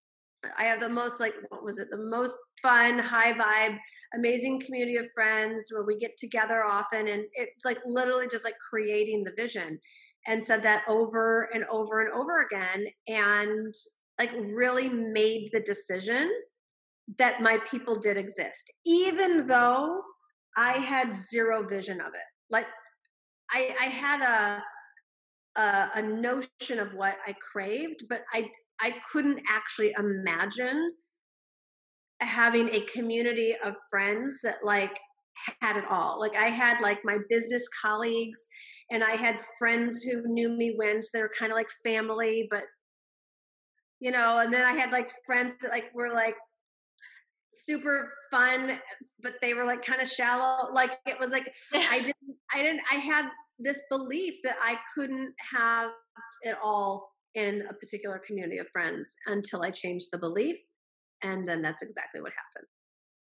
I 0.58 0.64
have 0.64 0.80
the 0.80 0.88
most 0.88 1.20
like 1.20 1.34
what 1.48 1.64
was 1.64 1.78
it? 1.78 1.88
The 1.90 1.98
most 1.98 2.36
fun, 2.62 2.98
high 2.98 3.32
vibe, 3.32 3.76
amazing 4.14 4.60
community 4.60 4.96
of 4.96 5.06
friends 5.14 5.68
where 5.70 5.84
we 5.84 5.98
get 5.98 6.16
together 6.16 6.64
often 6.64 7.08
and 7.08 7.24
it's 7.34 7.64
like 7.64 7.78
literally 7.84 8.26
just 8.30 8.44
like 8.44 8.56
creating 8.58 9.24
the 9.24 9.32
vision 9.36 9.78
and 10.26 10.44
said 10.44 10.62
that 10.62 10.82
over 10.88 11.48
and 11.54 11.64
over 11.70 12.00
and 12.00 12.12
over 12.12 12.42
again 12.42 12.86
and 13.08 13.74
like 14.18 14.32
really 14.34 14.88
made 14.88 15.50
the 15.52 15.60
decision 15.60 16.30
that 17.18 17.42
my 17.42 17.58
people 17.70 17.96
did 17.96 18.16
exist 18.16 18.72
even 18.86 19.46
though 19.46 20.00
I 20.56 20.72
had 20.78 21.14
zero 21.14 21.66
vision 21.66 22.00
of 22.00 22.14
it. 22.14 22.28
Like 22.50 22.66
I 23.52 23.74
I 23.80 23.84
had 23.86 24.20
a 24.22 24.62
a, 25.56 25.88
a 25.94 26.02
notion 26.02 26.78
of 26.78 26.94
what 26.94 27.16
I 27.26 27.34
craved, 27.52 28.04
but 28.08 28.22
I 28.32 28.50
I 28.80 28.94
couldn't 29.12 29.42
actually 29.48 29.92
imagine 29.98 30.92
having 32.20 32.68
a 32.70 32.80
community 32.82 33.54
of 33.64 33.74
friends 33.90 34.40
that 34.42 34.58
like 34.62 34.98
had 35.60 35.76
it 35.76 35.84
all. 35.90 36.18
Like 36.20 36.34
I 36.36 36.48
had 36.48 36.80
like 36.80 37.00
my 37.04 37.18
business 37.28 37.62
colleagues 37.82 38.48
and 38.90 39.02
I 39.02 39.12
had 39.12 39.40
friends 39.58 40.02
who 40.02 40.22
knew 40.26 40.50
me 40.50 40.74
when 40.76 41.02
so 41.02 41.10
they're 41.12 41.30
kind 41.38 41.52
of 41.52 41.56
like 41.56 41.68
family, 41.84 42.46
but 42.50 42.64
you 44.00 44.10
know, 44.10 44.38
and 44.38 44.52
then 44.52 44.64
I 44.64 44.72
had 44.72 44.92
like 44.92 45.10
friends 45.26 45.52
that 45.60 45.70
like 45.70 45.94
were 45.94 46.10
like 46.10 46.36
super 47.52 48.12
fun, 48.30 48.78
but 49.22 49.34
they 49.40 49.54
were 49.54 49.64
like 49.64 49.84
kind 49.84 50.00
of 50.00 50.08
shallow. 50.08 50.72
Like 50.72 50.98
it 51.06 51.18
was 51.18 51.30
like 51.30 51.52
I 51.72 51.98
didn't 51.98 52.36
I 52.54 52.62
didn't 52.62 52.80
I 52.90 52.96
had 52.96 53.26
this 53.60 53.80
belief 53.90 54.34
that 54.42 54.56
I 54.62 54.76
couldn't 54.94 55.34
have 55.52 55.90
it 56.42 56.56
all 56.62 57.10
in 57.34 57.62
a 57.68 57.74
particular 57.74 58.20
community 58.26 58.58
of 58.58 58.68
friends 58.72 59.14
until 59.26 59.62
I 59.62 59.70
changed 59.70 60.08
the 60.12 60.18
belief. 60.18 60.56
And 61.22 61.46
then 61.46 61.62
that's 61.62 61.82
exactly 61.82 62.20
what 62.20 62.32
happened. 62.32 62.68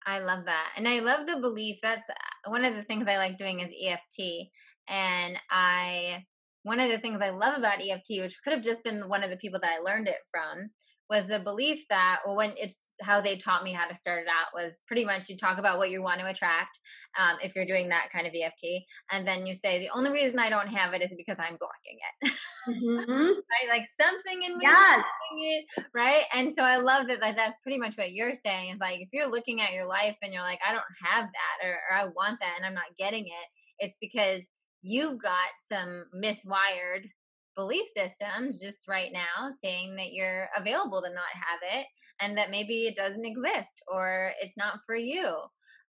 I 0.06 0.20
love 0.20 0.46
that. 0.46 0.72
And 0.76 0.88
I 0.88 1.00
love 1.00 1.26
the 1.26 1.40
belief. 1.40 1.78
That's 1.82 2.08
uh, 2.08 2.50
one 2.50 2.64
of 2.64 2.74
the 2.74 2.84
things 2.84 3.06
I 3.06 3.18
like 3.18 3.36
doing 3.36 3.60
is 3.60 3.68
EFT. 3.68 4.48
And 4.88 5.36
I, 5.50 6.24
one 6.62 6.80
of 6.80 6.90
the 6.90 6.98
things 6.98 7.20
I 7.22 7.30
love 7.30 7.58
about 7.58 7.80
EFT, 7.80 8.22
which 8.22 8.38
could 8.42 8.54
have 8.54 8.62
just 8.62 8.82
been 8.82 9.08
one 9.08 9.22
of 9.22 9.30
the 9.30 9.36
people 9.36 9.60
that 9.60 9.70
I 9.70 9.82
learned 9.82 10.08
it 10.08 10.16
from, 10.30 10.70
was 11.10 11.26
the 11.26 11.40
belief 11.40 11.84
that 11.90 12.20
well 12.24 12.36
when 12.36 12.52
it's 12.56 12.90
how 13.02 13.20
they 13.20 13.36
taught 13.36 13.64
me 13.64 13.72
how 13.72 13.86
to 13.86 13.94
start 13.94 14.22
it 14.22 14.28
out 14.28 14.54
was 14.54 14.80
pretty 14.86 15.04
much 15.04 15.28
you 15.28 15.36
talk 15.36 15.58
about 15.58 15.76
what 15.76 15.90
you 15.90 16.02
want 16.02 16.20
to 16.20 16.26
attract 16.26 16.78
um, 17.18 17.36
if 17.42 17.54
you're 17.54 17.66
doing 17.66 17.88
that 17.88 18.08
kind 18.12 18.26
of 18.26 18.32
eft 18.40 18.64
and 19.10 19.26
then 19.26 19.44
you 19.44 19.54
say 19.54 19.78
the 19.78 19.90
only 19.94 20.10
reason 20.10 20.38
i 20.38 20.48
don't 20.48 20.68
have 20.68 20.94
it 20.94 21.02
is 21.02 21.14
because 21.16 21.36
i'm 21.38 21.58
blocking 21.58 21.98
it 22.22 22.32
mm-hmm. 22.68 23.22
right 23.26 23.68
like 23.68 23.84
something 24.00 24.42
in 24.44 24.56
me 24.56 24.64
yes. 24.64 25.04
it 25.36 25.64
right 25.92 26.24
and 26.32 26.54
so 26.54 26.62
i 26.62 26.76
love 26.76 27.06
that 27.08 27.20
like, 27.20 27.36
that's 27.36 27.58
pretty 27.62 27.78
much 27.78 27.96
what 27.96 28.12
you're 28.12 28.34
saying 28.34 28.70
is 28.70 28.78
like 28.80 29.00
if 29.00 29.08
you're 29.12 29.30
looking 29.30 29.60
at 29.60 29.72
your 29.72 29.86
life 29.86 30.16
and 30.22 30.32
you're 30.32 30.42
like 30.42 30.60
i 30.66 30.72
don't 30.72 30.82
have 31.04 31.24
that 31.26 31.66
or, 31.66 31.72
or 31.90 31.96
i 31.96 32.04
want 32.04 32.38
that 32.40 32.54
and 32.56 32.64
i'm 32.64 32.74
not 32.74 32.96
getting 32.98 33.26
it 33.26 33.48
it's 33.80 33.96
because 34.00 34.42
you've 34.82 35.20
got 35.20 35.48
some 35.68 36.04
miswired 36.14 37.08
belief 37.56 37.86
systems 37.94 38.60
just 38.60 38.88
right 38.88 39.12
now 39.12 39.50
saying 39.58 39.96
that 39.96 40.12
you're 40.12 40.48
available 40.56 41.02
to 41.02 41.08
not 41.08 41.24
have 41.34 41.60
it 41.78 41.86
and 42.20 42.36
that 42.36 42.50
maybe 42.50 42.86
it 42.86 42.96
doesn't 42.96 43.24
exist 43.24 43.82
or 43.92 44.32
it's 44.40 44.56
not 44.56 44.78
for 44.86 44.96
you 44.96 45.34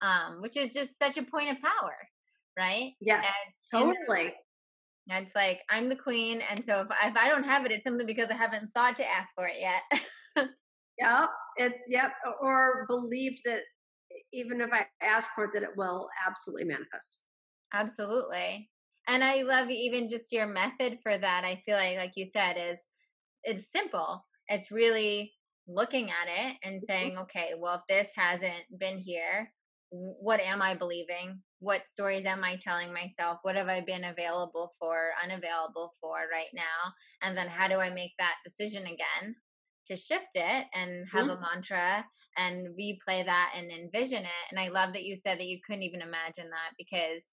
um, 0.02 0.42
which 0.42 0.58
is 0.58 0.74
just 0.74 0.98
such 0.98 1.18
a 1.18 1.24
point 1.24 1.50
of 1.50 1.58
power 1.62 1.96
right? 2.58 2.92
yeah 3.02 3.22
totally. 3.72 4.34
And 5.10 5.26
it's 5.26 5.36
like 5.36 5.62
I'm 5.70 5.90
the 5.90 5.96
queen, 5.98 6.42
and 6.50 6.64
so 6.64 6.82
if 6.82 6.88
if 7.04 7.18
I 7.18 7.28
don't 7.28 7.44
have 7.44 7.66
it, 7.66 7.72
it's 7.72 7.84
simply 7.84 8.06
because 8.06 8.30
I 8.32 8.36
haven't 8.36 8.70
thought 8.74 8.96
to 8.98 9.06
ask 9.06 9.32
for 9.36 9.48
it 9.48 9.58
yet. 9.60 9.82
yep, 11.00 11.30
it's 11.58 11.84
yep, 11.90 12.12
or 12.42 12.86
believe 12.88 13.38
that 13.44 13.62
even 14.32 14.62
if 14.62 14.70
I 14.72 14.86
ask 15.02 15.30
for 15.36 15.46
it, 15.46 15.52
that 15.54 15.64
it 15.64 15.76
will 15.76 16.08
absolutely 16.26 16.66
manifest. 16.66 17.20
Absolutely. 17.74 18.70
And 19.08 19.24
I 19.24 19.42
love 19.42 19.70
even 19.70 20.10
just 20.10 20.32
your 20.32 20.48
method 20.48 21.00
for 21.04 21.18
that. 21.18 21.44
I 21.44 21.62
feel 21.66 21.76
like, 21.76 21.98
like 21.98 22.14
you 22.16 22.26
said, 22.26 22.56
is 22.58 22.80
it's 23.44 23.72
simple. 23.72 24.26
It's 24.48 24.72
really 24.72 25.34
looking 25.68 26.10
at 26.10 26.28
it 26.28 26.58
and 26.64 26.76
mm-hmm. 26.76 26.86
saying, 26.86 27.18
okay, 27.18 27.52
well, 27.58 27.76
if 27.76 27.82
this 27.90 28.12
hasn't 28.16 28.80
been 28.80 28.98
here, 28.98 29.52
what 29.90 30.40
am 30.40 30.62
I 30.62 30.76
believing? 30.76 31.42
What 31.60 31.88
stories 31.88 32.26
am 32.26 32.44
I 32.44 32.58
telling 32.60 32.92
myself? 32.94 33.40
What 33.44 33.56
have 33.56 33.68
I 33.68 33.82
been 33.82 34.06
available 34.06 34.72
for, 34.80 35.12
unavailable 35.24 35.94
for 36.02 36.16
right 36.32 36.50
now? 36.54 36.92
And 37.22 37.38
then 37.38 37.48
how 37.48 37.68
do 37.68 37.76
I 37.76 37.90
make 37.90 38.12
that 38.18 38.36
decision 38.44 38.84
again 38.84 39.36
to 39.88 39.96
shift 39.96 40.36
it 40.36 40.66
and 40.74 41.06
have 41.12 41.28
mm-hmm. 41.28 41.44
a 41.44 41.48
mantra 41.54 42.06
and 42.38 42.68
replay 42.70 43.24
that 43.24 43.54
and 43.56 43.72
envision 43.72 44.24
it? 44.24 44.46
And 44.50 44.60
I 44.60 44.70
love 44.70 44.94
that 44.94 45.04
you 45.04 45.16
said 45.16 45.40
that 45.40 45.48
you 45.48 45.60
couldn't 45.66 45.84
even 45.84 46.02
imagine 46.02 46.50
that 46.50 46.74
because 46.78 47.28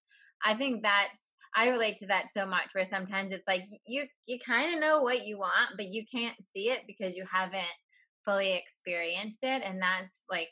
I 0.45 0.53
think 0.53 0.83
that's 0.83 1.31
I 1.55 1.69
relate 1.69 1.97
to 1.97 2.07
that 2.07 2.29
so 2.31 2.45
much 2.45 2.69
where 2.73 2.85
sometimes 2.85 3.33
it's 3.33 3.47
like 3.47 3.61
you 3.85 4.05
you 4.25 4.39
kind 4.45 4.73
of 4.73 4.79
know 4.79 5.01
what 5.01 5.25
you 5.25 5.37
want 5.37 5.71
but 5.75 5.87
you 5.87 6.05
can't 6.11 6.35
see 6.45 6.69
it 6.69 6.81
because 6.87 7.15
you 7.15 7.25
haven't 7.31 7.65
fully 8.25 8.53
experienced 8.53 9.43
it 9.43 9.61
and 9.63 9.81
that's 9.81 10.21
like 10.29 10.49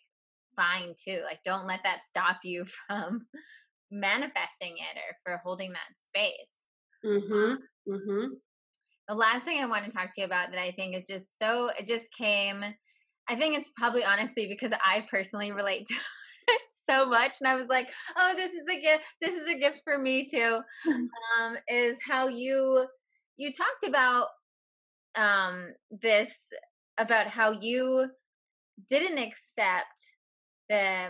fine 0.56 0.94
too. 1.04 1.22
Like 1.24 1.40
don't 1.44 1.68
let 1.68 1.82
that 1.84 2.06
stop 2.06 2.40
you 2.44 2.66
from 2.88 3.28
manifesting 3.92 4.76
it 4.78 4.98
or 4.98 5.16
for 5.24 5.42
holding 5.44 5.72
that 5.72 5.98
space. 5.98 6.68
Mhm. 7.04 7.58
Mhm. 7.88 8.42
The 9.08 9.16
last 9.16 9.44
thing 9.44 9.60
I 9.60 9.66
want 9.66 9.86
to 9.86 9.92
talk 9.92 10.14
to 10.14 10.22
you 10.22 10.26
about 10.26 10.52
that 10.52 10.60
I 10.62 10.72
think 10.72 10.96
is 10.96 11.06
just 11.08 11.38
so 11.40 11.70
it 11.70 11.88
just 11.88 12.12
came 12.12 12.64
I 13.28 13.36
think 13.36 13.56
it's 13.56 13.72
probably 13.78 14.04
honestly 14.04 14.48
because 14.48 14.72
I 14.84 15.06
personally 15.10 15.52
relate 15.52 15.86
to 15.88 15.96
so 16.90 17.06
much 17.06 17.34
and 17.40 17.48
i 17.48 17.56
was 17.56 17.68
like 17.68 17.90
oh 18.18 18.34
this 18.36 18.52
is 18.52 18.62
the 18.68 18.80
gift 18.80 19.04
this 19.22 19.36
is 19.36 19.48
a 19.50 19.58
gift 19.58 19.82
for 19.84 19.98
me 19.98 20.28
too 20.28 20.60
um 20.88 21.58
is 21.68 21.98
how 22.08 22.28
you 22.28 22.86
you 23.38 23.52
talked 23.54 23.88
about 23.88 24.28
um 25.16 25.68
this 26.02 26.36
about 26.98 27.28
how 27.28 27.52
you 27.52 28.08
didn't 28.90 29.18
accept 29.18 30.00
the 30.70 31.10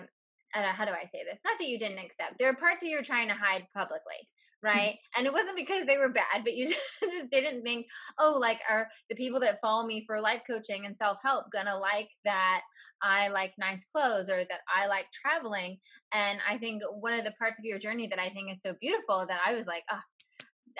I 0.56 0.62
don't 0.62 0.70
know, 0.70 0.74
how 0.74 0.86
do 0.86 0.92
I 0.92 1.06
say 1.06 1.24
this? 1.24 1.40
Not 1.46 1.60
that 1.60 1.68
you 1.68 1.78
didn't 1.78 2.00
accept. 2.00 2.40
There 2.40 2.50
are 2.50 2.56
parts 2.56 2.82
that 2.82 2.88
you're 2.88 3.04
trying 3.04 3.28
to 3.28 3.36
hide 3.36 3.68
publicly. 3.76 4.18
Right? 4.64 4.96
And 5.16 5.26
it 5.26 5.34
wasn't 5.34 5.56
because 5.56 5.86
they 5.86 5.98
were 5.98 6.12
bad, 6.12 6.44
but 6.44 6.56
you 6.56 6.68
just 7.02 7.30
didn't 7.30 7.64
think, 7.64 7.86
oh, 8.20 8.38
like 8.40 8.60
are 8.70 8.88
the 9.10 9.16
people 9.16 9.40
that 9.42 9.62
follow 9.62 9.86
me 9.86 10.04
for 10.06 10.20
life 10.20 10.42
coaching 10.50 10.86
and 10.86 10.98
self 10.98 11.18
help 11.24 11.46
gonna 11.54 11.78
like 11.78 12.10
that 12.26 12.62
I 13.02 13.30
like 13.30 13.54
nice 13.58 13.86
clothes 13.86 14.30
or 14.30 14.38
that 14.38 14.62
I 14.74 14.88
like 14.88 15.06
traveling. 15.12 15.78
And 16.14 16.40
I 16.48 16.58
think 16.58 16.82
one 17.00 17.14
of 17.14 17.24
the 17.24 17.34
parts 17.40 17.60
of 17.60 17.66
your 17.66 17.80
journey 17.80 18.08
that 18.08 18.20
I 18.20 18.30
think 18.30 18.52
is 18.52 18.62
so 18.62 18.74
beautiful 18.80 19.26
that 19.28 19.40
I 19.46 19.54
was 19.54 19.66
like, 19.66 19.84
oh, 19.92 20.00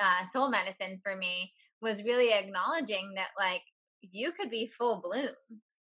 uh, 0.02 0.26
soul 0.26 0.50
medicine 0.50 1.00
for 1.04 1.16
me 1.16 1.52
was 1.82 2.04
really 2.04 2.34
acknowledging 2.34 3.14
that 3.16 3.30
like 3.38 3.62
you 4.02 4.32
could 4.32 4.50
be 4.50 4.68
full 4.68 5.02
bloom. 5.02 5.30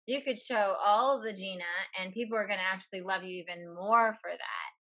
You 0.07 0.21
could 0.21 0.37
show 0.37 0.75
all 0.83 1.21
the 1.21 1.33
Gina 1.33 1.63
and 1.99 2.13
people 2.13 2.37
are 2.37 2.47
going 2.47 2.59
to 2.59 2.65
actually 2.65 3.01
love 3.01 3.23
you 3.23 3.41
even 3.41 3.73
more 3.73 4.13
for 4.21 4.29
that. 4.29 4.74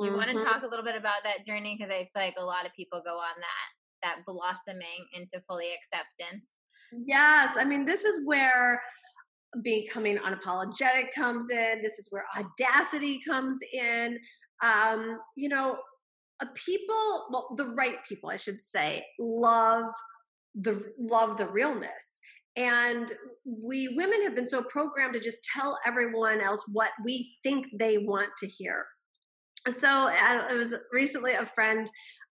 You 0.00 0.10
mm-hmm. 0.10 0.16
want 0.16 0.38
to 0.38 0.44
talk 0.44 0.62
a 0.62 0.66
little 0.66 0.84
bit 0.84 0.96
about 0.96 1.24
that 1.24 1.44
journey 1.46 1.76
because 1.78 1.90
I 1.90 2.08
feel 2.12 2.22
like 2.26 2.34
a 2.38 2.44
lot 2.44 2.66
of 2.66 2.72
people 2.74 3.02
go 3.04 3.16
on 3.16 3.34
that 3.36 3.68
that 4.02 4.18
blossoming 4.26 5.06
into 5.12 5.42
fully 5.48 5.70
acceptance. 5.74 6.54
Yes, 7.06 7.56
I 7.58 7.64
mean 7.64 7.84
this 7.84 8.04
is 8.04 8.26
where 8.26 8.80
becoming 9.62 10.18
unapologetic 10.18 11.12
comes 11.14 11.50
in. 11.50 11.80
This 11.82 11.98
is 11.98 12.08
where 12.10 12.24
audacity 12.36 13.20
comes 13.26 13.58
in. 13.72 14.18
Um, 14.62 15.18
you 15.36 15.48
know, 15.48 15.78
people, 16.54 17.26
well, 17.30 17.54
the 17.56 17.66
right 17.66 17.96
people, 18.08 18.30
I 18.30 18.36
should 18.36 18.60
say, 18.60 19.04
love 19.18 19.92
the 20.54 20.92
love 20.98 21.36
the 21.36 21.46
realness. 21.46 22.20
And 22.56 23.12
we 23.44 23.88
women 23.88 24.22
have 24.22 24.34
been 24.34 24.48
so 24.48 24.62
programmed 24.62 25.14
to 25.14 25.20
just 25.20 25.44
tell 25.44 25.78
everyone 25.86 26.40
else 26.40 26.64
what 26.72 26.90
we 27.04 27.36
think 27.42 27.66
they 27.78 27.98
want 27.98 28.30
to 28.38 28.46
hear. 28.46 28.86
So 29.70 30.08
it 30.08 30.56
was 30.56 30.74
recently 30.92 31.32
a 31.32 31.46
friend 31.46 31.90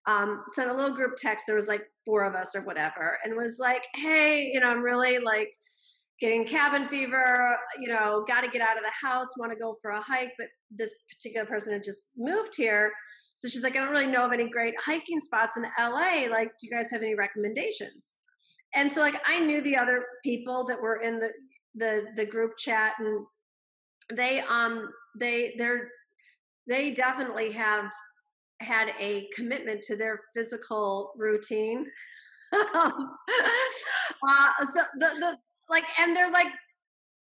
um, 0.07 0.43
sent 0.53 0.69
a 0.69 0.73
little 0.73 0.95
group 0.95 1.15
text. 1.17 1.45
There 1.47 1.55
was 1.55 1.67
like 1.67 1.83
four 2.05 2.23
of 2.23 2.35
us 2.35 2.55
or 2.55 2.61
whatever, 2.61 3.17
and 3.23 3.35
was 3.35 3.57
like, 3.59 3.85
"Hey, 3.95 4.51
you 4.53 4.59
know, 4.59 4.67
I'm 4.67 4.83
really 4.83 5.19
like 5.19 5.49
getting 6.19 6.45
cabin 6.45 6.87
fever, 6.87 7.57
you 7.79 7.89
know, 7.89 8.23
got 8.27 8.41
to 8.41 8.47
get 8.47 8.61
out 8.61 8.77
of 8.77 8.83
the 8.83 9.07
house, 9.07 9.27
want 9.37 9.51
to 9.51 9.57
go 9.57 9.77
for 9.81 9.91
a 9.91 10.01
hike, 10.01 10.31
but 10.37 10.47
this 10.71 10.93
particular 11.09 11.45
person 11.45 11.73
had 11.73 11.83
just 11.83 12.05
moved 12.17 12.55
here. 12.55 12.91
So 13.35 13.49
she's 13.49 13.63
like, 13.63 13.75
I 13.75 13.79
don't 13.79 13.89
really 13.89 14.07
know 14.07 14.25
of 14.25 14.31
any 14.31 14.49
great 14.49 14.75
hiking 14.83 15.19
spots 15.19 15.57
in 15.57 15.63
LA. 15.77 16.27
Like, 16.31 16.51
do 16.57 16.67
you 16.67 16.71
guys 16.71 16.89
have 16.91 17.01
any 17.01 17.15
recommendations? 17.15 18.15
And 18.73 18.91
so 18.91 19.01
like 19.01 19.21
I 19.25 19.39
knew 19.39 19.61
the 19.61 19.77
other 19.77 20.05
people 20.23 20.65
that 20.65 20.81
were 20.81 20.97
in 20.97 21.19
the 21.19 21.29
the 21.75 22.05
the 22.15 22.25
group 22.25 22.57
chat 22.57 22.93
and 22.99 23.25
they 24.13 24.41
um 24.41 24.89
they 25.19 25.55
they're 25.57 25.89
they 26.67 26.91
definitely 26.91 27.51
have 27.51 27.91
had 28.61 28.89
a 28.99 29.27
commitment 29.35 29.81
to 29.83 29.95
their 29.95 30.21
physical 30.33 31.11
routine. 31.17 31.85
um, 32.75 33.15
uh, 34.27 34.65
so 34.71 34.81
the, 34.99 35.09
the 35.19 35.37
like 35.69 35.83
and 35.99 36.15
they're 36.15 36.31
like 36.31 36.47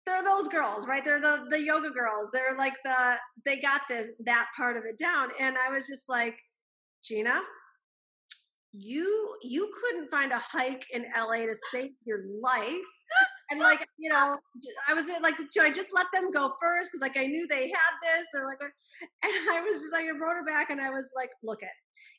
they're 0.06 0.22
those 0.22 0.48
girls 0.48 0.86
right? 0.86 1.04
They're 1.04 1.20
the 1.20 1.46
the 1.50 1.60
yoga 1.60 1.90
girls. 1.90 2.28
They're 2.32 2.56
like 2.56 2.74
the 2.84 3.16
they 3.44 3.60
got 3.60 3.82
this 3.88 4.08
that 4.24 4.46
part 4.56 4.76
of 4.76 4.84
it 4.84 4.98
down. 4.98 5.28
And 5.40 5.56
i 5.58 5.72
was 5.72 5.86
just 5.86 6.08
like 6.08 6.36
gina 7.02 7.40
you 8.76 9.36
you 9.42 9.70
couldn't 9.80 10.08
find 10.08 10.32
a 10.32 10.38
hike 10.38 10.84
in 10.92 11.04
la 11.16 11.36
to 11.36 11.54
save 11.70 11.92
your 12.04 12.24
life 12.42 12.64
and 13.54 13.62
like 13.62 13.80
you 13.98 14.10
know 14.10 14.36
i 14.88 14.94
was 14.94 15.06
like 15.22 15.34
should 15.52 15.64
i 15.64 15.70
just 15.70 15.90
let 15.94 16.06
them 16.12 16.30
go 16.30 16.52
first 16.60 16.90
because 16.90 17.00
like 17.00 17.16
i 17.16 17.26
knew 17.26 17.46
they 17.48 17.70
had 17.70 17.94
this 18.02 18.26
or 18.34 18.46
like 18.46 18.58
and 19.22 19.32
i 19.52 19.60
was 19.60 19.80
just 19.80 19.92
like 19.92 20.04
i 20.04 20.10
wrote 20.10 20.36
her 20.36 20.44
back 20.44 20.70
and 20.70 20.80
i 20.80 20.90
was 20.90 21.10
like 21.16 21.30
look 21.42 21.62
it 21.62 21.68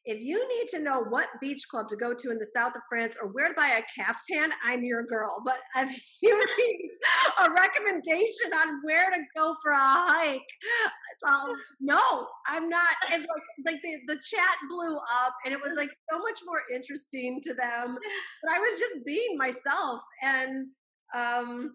if 0.05 0.21
you 0.21 0.47
need 0.47 0.67
to 0.69 0.83
know 0.83 1.03
what 1.09 1.25
beach 1.41 1.63
club 1.69 1.87
to 1.87 1.95
go 1.95 2.13
to 2.13 2.29
in 2.29 2.37
the 2.37 2.45
south 2.45 2.75
of 2.75 2.83
France 2.87 3.17
or 3.19 3.29
where 3.29 3.47
to 3.47 3.55
buy 3.55 3.79
a 3.79 3.99
caftan, 3.99 4.51
I'm 4.63 4.83
your 4.83 5.03
girl. 5.03 5.41
But 5.43 5.57
if 5.77 5.99
you 6.21 6.37
need 6.57 6.89
a 7.39 7.51
recommendation 7.51 8.53
on 8.55 8.81
where 8.83 9.09
to 9.09 9.19
go 9.35 9.55
for 9.63 9.71
a 9.71 9.77
hike, 9.77 10.41
um, 11.27 11.55
no, 11.79 12.27
I'm 12.47 12.69
not. 12.69 12.93
And 13.11 13.21
like, 13.23 13.73
like 13.73 13.81
the, 13.81 14.13
the 14.13 14.21
chat 14.29 14.55
blew 14.69 14.95
up 14.95 15.33
and 15.43 15.53
it 15.53 15.59
was 15.61 15.73
like 15.75 15.89
so 16.11 16.19
much 16.19 16.39
more 16.45 16.61
interesting 16.73 17.41
to 17.41 17.55
them. 17.55 17.97
But 18.43 18.51
I 18.53 18.59
was 18.59 18.79
just 18.79 19.03
being 19.05 19.37
myself. 19.37 20.01
And, 20.21 20.67
um, 21.13 21.71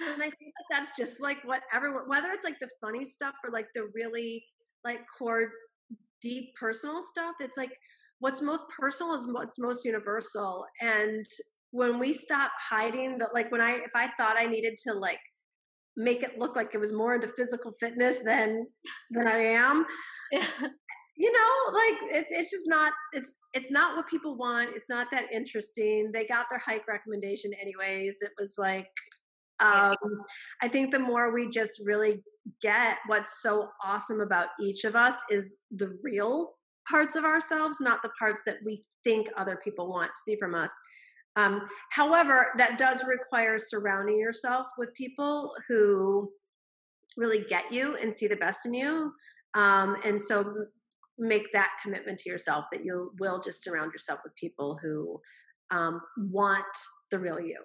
and 0.00 0.22
I 0.22 0.30
think 0.30 0.52
that 0.56 0.66
that's 0.70 0.96
just 0.96 1.20
like 1.20 1.38
what 1.44 1.62
everyone, 1.74 2.08
whether 2.08 2.28
it's 2.28 2.44
like 2.44 2.58
the 2.60 2.68
funny 2.80 3.04
stuff 3.04 3.34
or 3.44 3.50
like 3.50 3.66
the 3.74 3.90
really 3.94 4.44
like 4.84 5.00
core 5.18 5.50
deep 6.20 6.54
personal 6.54 7.02
stuff 7.02 7.34
it's 7.40 7.56
like 7.56 7.72
what's 8.18 8.42
most 8.42 8.64
personal 8.78 9.14
is 9.14 9.26
what's 9.30 9.58
most 9.58 9.84
universal 9.84 10.64
and 10.80 11.24
when 11.72 11.98
we 11.98 12.12
stop 12.12 12.50
hiding 12.58 13.16
that 13.18 13.32
like 13.32 13.50
when 13.50 13.60
i 13.60 13.72
if 13.72 13.90
i 13.94 14.08
thought 14.18 14.36
i 14.36 14.46
needed 14.46 14.74
to 14.76 14.92
like 14.92 15.18
make 15.96 16.22
it 16.22 16.38
look 16.38 16.56
like 16.56 16.74
it 16.74 16.78
was 16.78 16.92
more 16.92 17.14
into 17.14 17.28
physical 17.28 17.72
fitness 17.80 18.18
than 18.24 18.66
than 19.10 19.26
i 19.26 19.38
am 19.38 19.84
yeah. 20.32 20.44
You 21.20 21.30
know 21.32 21.72
like 21.72 21.98
it's 22.12 22.30
it's 22.30 22.50
just 22.50 22.66
not 22.66 22.92
it's 23.12 23.34
it's 23.52 23.70
not 23.70 23.96
what 23.96 24.06
people 24.08 24.36
want 24.36 24.70
it's 24.74 24.88
not 24.88 25.08
that 25.10 25.24
interesting 25.32 26.10
they 26.12 26.24
got 26.24 26.46
their 26.48 26.58
hike 26.58 26.86
recommendation 26.88 27.50
anyways 27.60 28.18
it 28.22 28.30
was 28.38 28.54
like 28.56 28.88
um 29.60 29.94
i 30.62 30.68
think 30.68 30.90
the 30.90 30.98
more 30.98 31.32
we 31.32 31.48
just 31.48 31.80
really 31.84 32.22
get 32.62 32.96
what's 33.06 33.42
so 33.42 33.68
awesome 33.84 34.20
about 34.20 34.48
each 34.60 34.84
of 34.84 34.96
us 34.96 35.14
is 35.30 35.56
the 35.72 35.98
real 36.02 36.54
parts 36.90 37.14
of 37.16 37.24
ourselves, 37.24 37.78
not 37.80 38.02
the 38.02 38.10
parts 38.18 38.42
that 38.44 38.56
we 38.64 38.84
think 39.04 39.28
other 39.36 39.58
people 39.62 39.88
want 39.88 40.08
to 40.08 40.22
see 40.22 40.36
from 40.36 40.54
us. 40.54 40.70
Um, 41.36 41.62
however, 41.90 42.48
that 42.56 42.76
does 42.76 43.04
require 43.04 43.56
surrounding 43.58 44.18
yourself 44.18 44.66
with 44.76 44.92
people 44.94 45.52
who 45.68 46.30
really 47.16 47.44
get 47.48 47.72
you 47.72 47.96
and 47.96 48.14
see 48.14 48.26
the 48.26 48.36
best 48.36 48.66
in 48.66 48.74
you. 48.74 49.12
Um, 49.54 49.96
and 50.04 50.20
so 50.20 50.66
make 51.20 51.52
that 51.52 51.70
commitment 51.82 52.18
to 52.18 52.30
yourself 52.30 52.64
that 52.72 52.84
you 52.84 53.12
will 53.20 53.40
just 53.40 53.62
surround 53.62 53.92
yourself 53.92 54.20
with 54.24 54.34
people 54.34 54.78
who 54.82 55.20
um, 55.70 56.00
want 56.16 56.64
the 57.10 57.18
real 57.18 57.38
you. 57.38 57.58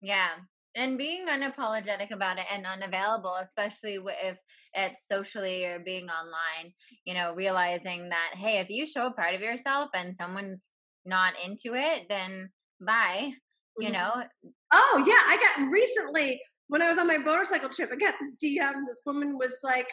Yeah, 0.00 0.30
and 0.74 0.96
being 0.98 1.26
unapologetic 1.26 2.10
about 2.12 2.38
it 2.38 2.44
and 2.52 2.64
unavailable 2.66 3.34
especially 3.42 3.98
if 4.22 4.38
it's 4.74 5.08
socially 5.08 5.64
or 5.64 5.80
being 5.80 6.08
online 6.08 6.72
you 7.04 7.14
know 7.14 7.34
realizing 7.34 8.08
that 8.08 8.30
hey 8.34 8.58
if 8.58 8.68
you 8.70 8.86
show 8.86 9.06
a 9.06 9.12
part 9.12 9.34
of 9.34 9.40
yourself 9.40 9.90
and 9.94 10.16
someone's 10.16 10.70
not 11.04 11.32
into 11.44 11.74
it 11.74 12.02
then 12.08 12.48
bye 12.80 13.32
you 13.78 13.90
mm-hmm. 13.90 13.92
know 13.94 14.24
oh 14.72 15.04
yeah 15.06 15.20
i 15.26 15.36
got 15.42 15.68
recently 15.70 16.40
when 16.68 16.82
i 16.82 16.88
was 16.88 16.98
on 16.98 17.06
my 17.06 17.18
motorcycle 17.18 17.68
trip 17.68 17.90
i 17.92 17.96
got 17.96 18.14
this 18.20 18.36
dm 18.42 18.74
this 18.86 19.00
woman 19.06 19.36
was 19.38 19.56
like 19.62 19.88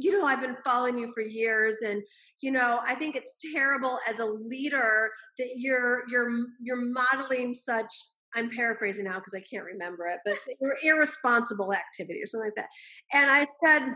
you 0.00 0.12
know 0.12 0.26
i've 0.26 0.40
been 0.40 0.56
following 0.64 0.98
you 0.98 1.12
for 1.12 1.22
years 1.22 1.78
and 1.82 2.02
you 2.40 2.50
know 2.50 2.80
i 2.86 2.94
think 2.94 3.16
it's 3.16 3.36
terrible 3.52 3.98
as 4.08 4.18
a 4.18 4.24
leader 4.24 5.10
that 5.38 5.48
you're 5.56 6.02
you're 6.08 6.30
you're 6.60 6.84
modeling 6.92 7.54
such 7.54 7.92
I'm 8.34 8.50
paraphrasing 8.50 9.06
now 9.06 9.18
because 9.18 9.34
I 9.34 9.40
can't 9.40 9.64
remember 9.64 10.06
it, 10.06 10.20
but 10.24 10.38
irresponsible 10.84 11.72
activity 11.72 12.20
or 12.22 12.26
something 12.26 12.46
like 12.46 12.54
that. 12.54 12.68
And 13.12 13.30
I 13.30 13.46
said, 13.64 13.94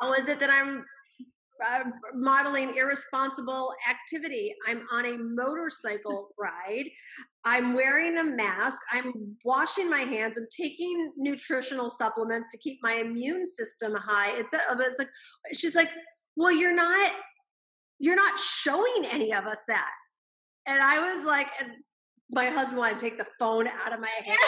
How 0.00 0.12
is 0.12 0.28
it 0.28 0.38
that 0.40 0.50
I'm 0.50 0.84
uh, 1.64 1.84
modeling 2.14 2.76
irresponsible 2.76 3.72
activity? 3.88 4.54
I'm 4.66 4.82
on 4.92 5.06
a 5.06 5.18
motorcycle 5.18 6.28
ride. 6.38 6.86
I'm 7.44 7.74
wearing 7.74 8.18
a 8.18 8.24
mask. 8.24 8.80
I'm 8.92 9.36
washing 9.44 9.88
my 9.88 10.00
hands. 10.00 10.36
I'm 10.36 10.46
taking 10.54 11.12
nutritional 11.16 11.90
supplements 11.90 12.48
to 12.52 12.58
keep 12.58 12.78
my 12.82 12.94
immune 12.94 13.46
system 13.46 13.94
high. 13.94 14.36
It's, 14.38 14.52
it's 14.54 14.98
like, 14.98 15.08
she's 15.54 15.74
like, 15.74 15.90
Well, 16.36 16.52
you're 16.52 16.74
not. 16.74 17.12
You're 18.00 18.16
not 18.16 18.38
showing 18.38 19.06
any 19.10 19.34
of 19.34 19.46
us 19.46 19.64
that. 19.66 19.90
And 20.66 20.80
I 20.80 21.12
was 21.12 21.24
like, 21.24 21.48
and 21.58 21.70
my 22.30 22.50
husband 22.50 22.78
wanted 22.78 22.98
to 22.98 23.04
take 23.04 23.16
the 23.16 23.26
phone 23.38 23.66
out 23.66 23.92
of 23.92 24.00
my 24.00 24.08
hand. 24.24 24.38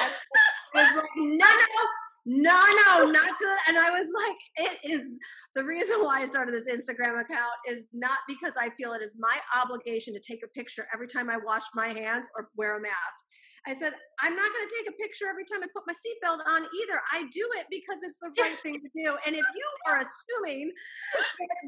I 0.74 0.82
was 0.82 0.96
like, 0.96 1.10
no, 1.16 1.36
no, 1.36 1.84
no, 2.26 2.64
no, 2.86 3.10
not 3.10 3.28
to. 3.38 3.56
And 3.68 3.78
I 3.78 3.90
was 3.90 4.08
like, 4.14 4.68
it 4.68 4.90
is 4.90 5.16
the 5.54 5.64
reason 5.64 6.00
why 6.00 6.20
I 6.20 6.26
started 6.26 6.54
this 6.54 6.68
Instagram 6.68 7.20
account 7.20 7.56
is 7.68 7.86
not 7.92 8.18
because 8.28 8.54
I 8.60 8.70
feel 8.70 8.92
it 8.92 9.02
is 9.02 9.16
my 9.18 9.36
obligation 9.60 10.14
to 10.14 10.20
take 10.20 10.40
a 10.44 10.48
picture 10.48 10.86
every 10.92 11.06
time 11.08 11.30
I 11.30 11.38
wash 11.44 11.62
my 11.74 11.88
hands 11.88 12.28
or 12.36 12.48
wear 12.56 12.76
a 12.76 12.80
mask. 12.80 13.24
I 13.66 13.74
said, 13.74 13.92
I'm 14.20 14.34
not 14.36 14.48
going 14.52 14.68
to 14.68 14.74
take 14.74 14.88
a 14.88 14.96
picture 14.96 15.28
every 15.28 15.44
time 15.44 15.60
I 15.62 15.68
put 15.72 15.84
my 15.86 15.92
seatbelt 15.92 16.40
on 16.48 16.64
either. 16.64 17.00
I 17.12 17.28
do 17.32 17.44
it 17.60 17.66
because 17.68 18.00
it's 18.02 18.18
the 18.18 18.32
right 18.40 18.56
thing 18.62 18.80
to 18.80 18.88
do. 18.96 19.16
And 19.26 19.36
if 19.36 19.44
you 19.44 19.68
are 19.86 20.00
assuming 20.00 20.72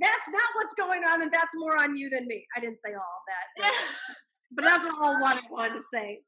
that's 0.00 0.28
not 0.28 0.48
what's 0.56 0.74
going 0.74 1.04
on, 1.04 1.20
then 1.20 1.30
that's 1.30 1.52
more 1.56 1.82
on 1.82 1.96
you 1.96 2.08
than 2.08 2.26
me. 2.26 2.46
I 2.56 2.60
didn't 2.60 2.78
say 2.78 2.94
all 2.94 3.16
of 3.20 3.24
that. 3.28 3.72
but 4.52 4.64
that's 4.64 4.84
all 4.84 5.20
what 5.20 5.36
I 5.36 5.40
wanted 5.50 5.74
to 5.76 5.82
say. 5.92 6.20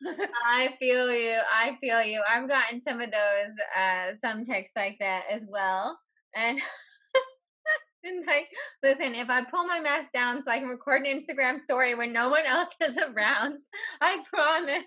I 0.46 0.74
feel 0.78 1.12
you. 1.12 1.38
I 1.52 1.76
feel 1.80 2.02
you. 2.02 2.22
I've 2.28 2.48
gotten 2.48 2.80
some 2.80 3.00
of 3.00 3.10
those, 3.10 3.54
uh, 3.76 4.16
some 4.16 4.44
texts 4.44 4.76
like 4.76 4.96
that 5.00 5.24
as 5.30 5.46
well. 5.48 5.98
And, 6.34 6.58
and 8.04 8.26
like, 8.26 8.48
listen, 8.82 9.14
if 9.14 9.30
I 9.30 9.44
pull 9.44 9.66
my 9.66 9.80
mask 9.80 10.12
down 10.12 10.42
so 10.42 10.50
I 10.50 10.58
can 10.58 10.68
record 10.68 11.06
an 11.06 11.22
Instagram 11.22 11.60
story 11.60 11.94
when 11.94 12.12
no 12.12 12.28
one 12.28 12.46
else 12.46 12.74
is 12.82 12.98
around, 12.98 13.58
I 14.00 14.22
promise 14.32 14.84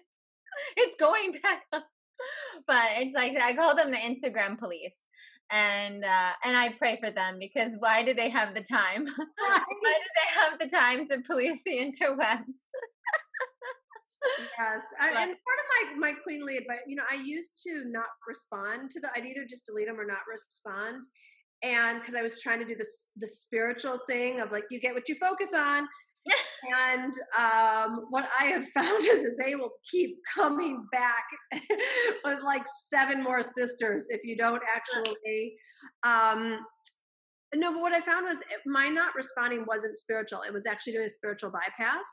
it's 0.78 0.98
going 1.00 1.34
back 1.44 1.64
up. 1.74 1.86
But 2.68 2.86
it's 2.98 3.16
like 3.16 3.38
I 3.38 3.56
call 3.56 3.76
them 3.76 3.92
the 3.92 3.98
Instagram 3.98 4.60
police 4.60 5.06
and 5.52 6.04
uh, 6.04 6.32
and 6.44 6.58
I 6.58 6.74
pray 6.78 6.98
for 7.00 7.12
them 7.12 7.38
because 7.40 7.72
why 7.80 8.04
do 8.04 8.14
they 8.14 8.30
have 8.30 8.54
the 8.54 8.62
time? 8.62 9.06
why 9.06 9.60
do 9.68 10.10
they 10.16 10.40
have 10.42 10.60
the 10.60 10.68
time 10.68 11.08
to 11.08 11.22
police 11.26 11.62
the 11.66 11.78
interwebs? 11.78 12.44
Yes, 14.38 14.84
I, 15.00 15.08
and 15.08 15.16
part 15.16 15.30
of 15.30 15.98
my 16.00 16.10
my 16.12 16.14
queenly 16.24 16.58
advice, 16.58 16.80
you 16.88 16.96
know, 16.96 17.04
I 17.10 17.16
used 17.16 17.62
to 17.68 17.84
not 17.88 18.08
respond 18.28 18.92
to 18.92 19.00
the. 19.00 19.10
I'd 19.16 19.26
either 19.26 19.46
just 19.50 19.66
delete 19.66 19.88
them 19.88 20.00
or 20.00 20.06
not 20.06 20.20
respond, 20.32 21.04
and 21.64 22.00
because 22.00 22.16
I 22.16 22.22
was 22.22 22.42
trying 22.42 22.60
to 22.60 22.66
do 22.66 22.76
this 22.76 23.12
the 23.18 23.28
spiritual 23.28 24.00
thing 24.08 24.40
of 24.42 24.52
like 24.52 24.64
you 24.70 24.80
get 24.80 24.94
what 24.94 25.08
you 25.10 25.16
focus 25.22 25.54
on 25.54 25.88
and 26.92 27.14
um, 27.38 28.06
what 28.10 28.28
I 28.40 28.46
have 28.46 28.68
found 28.70 29.04
is 29.04 29.24
that 29.24 29.36
they 29.44 29.56
will 29.56 29.72
keep 29.90 30.18
coming 30.34 30.86
back 30.92 31.24
with 32.24 32.40
like 32.44 32.66
seven 32.90 33.24
more 33.24 33.44
sisters 33.44 34.08
if 34.10 34.22
you 34.24 34.36
don't 34.36 34.62
actually. 34.74 35.54
Um, 36.04 36.60
no, 37.56 37.74
but 37.74 37.82
what 37.82 37.94
I 37.94 38.02
found 38.02 38.26
was 38.26 38.38
my 38.68 38.90
not 38.90 39.16
responding 39.16 39.66
wasn't 39.68 39.98
spiritual. 39.98 40.42
It 40.44 40.54
was 40.54 40.68
actually 40.68 40.94
doing 40.94 41.06
a 41.06 41.10
spiritual 41.10 41.52
bypass 41.52 42.06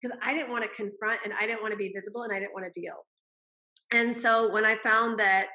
because 0.00 0.16
I 0.22 0.32
didn't 0.32 0.50
want 0.50 0.64
to 0.64 0.68
confront 0.70 1.20
and 1.24 1.32
I 1.38 1.46
didn't 1.46 1.62
want 1.62 1.72
to 1.72 1.78
be 1.78 1.92
visible 1.94 2.22
and 2.22 2.32
I 2.32 2.38
didn't 2.38 2.54
want 2.54 2.72
to 2.72 2.80
deal. 2.80 3.06
And 3.92 4.16
so 4.16 4.50
when 4.52 4.64
I 4.64 4.76
found 4.76 5.18
that 5.18 5.46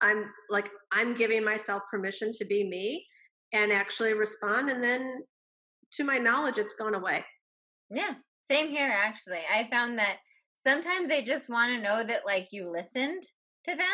I'm 0.00 0.26
like, 0.50 0.70
I'm 0.92 1.14
giving 1.14 1.44
myself 1.44 1.82
permission 1.90 2.30
to 2.34 2.44
be 2.44 2.68
me 2.68 3.04
and 3.52 3.72
actually 3.72 4.12
respond, 4.12 4.68
and 4.70 4.82
then 4.82 5.22
to 5.92 6.04
my 6.04 6.18
knowledge, 6.18 6.58
it's 6.58 6.74
gone 6.74 6.94
away. 6.94 7.24
Yeah, 7.90 8.14
same 8.48 8.68
here 8.68 8.92
actually. 8.94 9.40
I 9.52 9.68
found 9.70 9.98
that 9.98 10.16
sometimes 10.66 11.08
they 11.08 11.24
just 11.24 11.48
want 11.48 11.72
to 11.72 11.80
know 11.80 12.04
that 12.04 12.26
like 12.26 12.48
you 12.50 12.70
listened 12.70 13.22
to 13.64 13.74
them. 13.74 13.86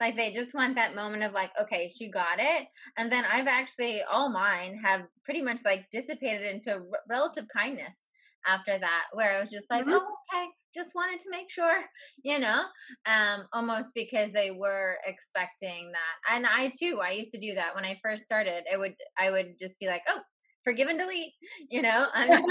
Like 0.00 0.16
they 0.16 0.32
just 0.32 0.54
want 0.54 0.74
that 0.74 0.94
moment 0.94 1.22
of 1.22 1.32
like, 1.32 1.50
okay, 1.62 1.90
she 1.94 2.10
got 2.10 2.38
it. 2.38 2.66
And 2.98 3.10
then 3.10 3.24
I've 3.30 3.46
actually 3.46 4.02
all 4.10 4.30
mine 4.30 4.78
have 4.84 5.02
pretty 5.24 5.42
much 5.42 5.60
like 5.64 5.86
dissipated 5.90 6.42
into 6.42 6.72
r- 6.72 6.80
relative 7.08 7.46
kindness 7.54 8.08
after 8.46 8.78
that, 8.78 9.04
where 9.12 9.32
I 9.32 9.40
was 9.40 9.50
just 9.50 9.66
like, 9.70 9.82
mm-hmm. 9.82 9.94
oh, 9.94 10.16
okay, 10.34 10.46
just 10.74 10.94
wanted 10.94 11.20
to 11.20 11.30
make 11.30 11.50
sure, 11.50 11.82
you 12.22 12.38
know, 12.38 12.62
um, 13.06 13.46
almost 13.52 13.92
because 13.94 14.30
they 14.32 14.50
were 14.50 14.96
expecting 15.06 15.92
that. 15.92 16.34
And 16.34 16.46
I 16.46 16.72
too, 16.78 17.00
I 17.02 17.12
used 17.12 17.32
to 17.32 17.40
do 17.40 17.54
that 17.54 17.74
when 17.74 17.84
I 17.84 17.98
first 18.02 18.24
started. 18.24 18.64
It 18.70 18.78
would, 18.78 18.94
I 19.18 19.30
would 19.30 19.58
just 19.58 19.78
be 19.78 19.86
like, 19.86 20.02
oh, 20.08 20.20
forgive 20.64 20.88
and 20.88 20.98
delete, 20.98 21.32
you 21.70 21.82
know. 21.82 22.06
I'm 22.12 22.28
just 22.28 22.46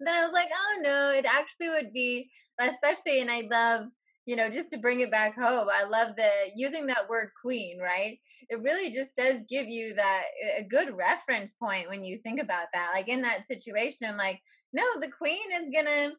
then 0.00 0.14
I 0.14 0.24
was 0.24 0.32
like, 0.32 0.48
oh 0.52 0.80
no, 0.82 1.10
it 1.10 1.24
actually 1.26 1.70
would 1.70 1.92
be, 1.92 2.28
especially, 2.60 3.20
and 3.20 3.30
I 3.30 3.42
love, 3.50 3.86
you 4.26 4.34
know, 4.34 4.50
just 4.50 4.70
to 4.70 4.78
bring 4.78 5.00
it 5.00 5.10
back 5.10 5.36
home. 5.36 5.68
I 5.72 5.84
love 5.84 6.16
the 6.16 6.28
using 6.54 6.86
that 6.88 7.08
word 7.08 7.30
queen, 7.40 7.78
right? 7.80 8.18
It 8.48 8.60
really 8.60 8.90
just 8.90 9.14
does 9.14 9.42
give 9.48 9.66
you 9.66 9.94
that 9.94 10.24
a 10.58 10.64
good 10.64 10.96
reference 10.96 11.52
point 11.52 11.88
when 11.88 12.04
you 12.04 12.18
think 12.18 12.42
about 12.42 12.66
that. 12.74 12.90
Like 12.92 13.08
in 13.08 13.22
that 13.22 13.46
situation, 13.46 14.08
I'm 14.08 14.16
like, 14.16 14.40
no, 14.72 14.82
the 15.00 15.10
queen 15.10 15.52
is 15.54 15.72
gonna, 15.72 16.12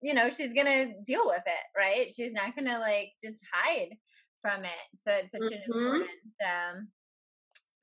you 0.00 0.14
know, 0.14 0.30
she's 0.30 0.54
gonna 0.54 0.92
deal 1.06 1.26
with 1.26 1.42
it, 1.46 1.78
right? 1.78 2.12
She's 2.12 2.32
not 2.32 2.56
gonna 2.56 2.78
like 2.78 3.10
just 3.22 3.42
hide 3.52 3.90
from 4.40 4.64
it. 4.64 4.98
So 4.98 5.12
it's 5.12 5.32
such 5.32 5.42
mm-hmm. 5.42 5.52
an 5.54 5.62
important 5.66 6.10
um, 6.42 6.88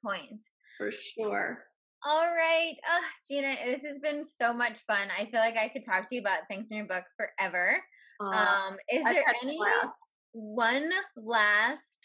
point 0.03 0.41
for 0.77 0.91
sure. 0.91 1.63
All 2.03 2.27
right. 2.27 2.75
Oh, 2.89 3.05
Gina, 3.27 3.55
this 3.65 3.83
has 3.85 3.99
been 3.99 4.23
so 4.23 4.53
much 4.53 4.79
fun. 4.79 5.09
I 5.17 5.25
feel 5.25 5.39
like 5.39 5.57
I 5.57 5.69
could 5.69 5.83
talk 5.83 6.07
to 6.09 6.15
you 6.15 6.21
about 6.21 6.47
things 6.47 6.71
in 6.71 6.77
your 6.77 6.85
book 6.87 7.03
forever. 7.15 7.79
Uh, 8.19 8.25
um, 8.25 8.77
is 8.91 9.03
there 9.03 9.23
any 9.43 9.57
last. 9.59 10.01
one 10.33 10.89
last, 11.15 11.99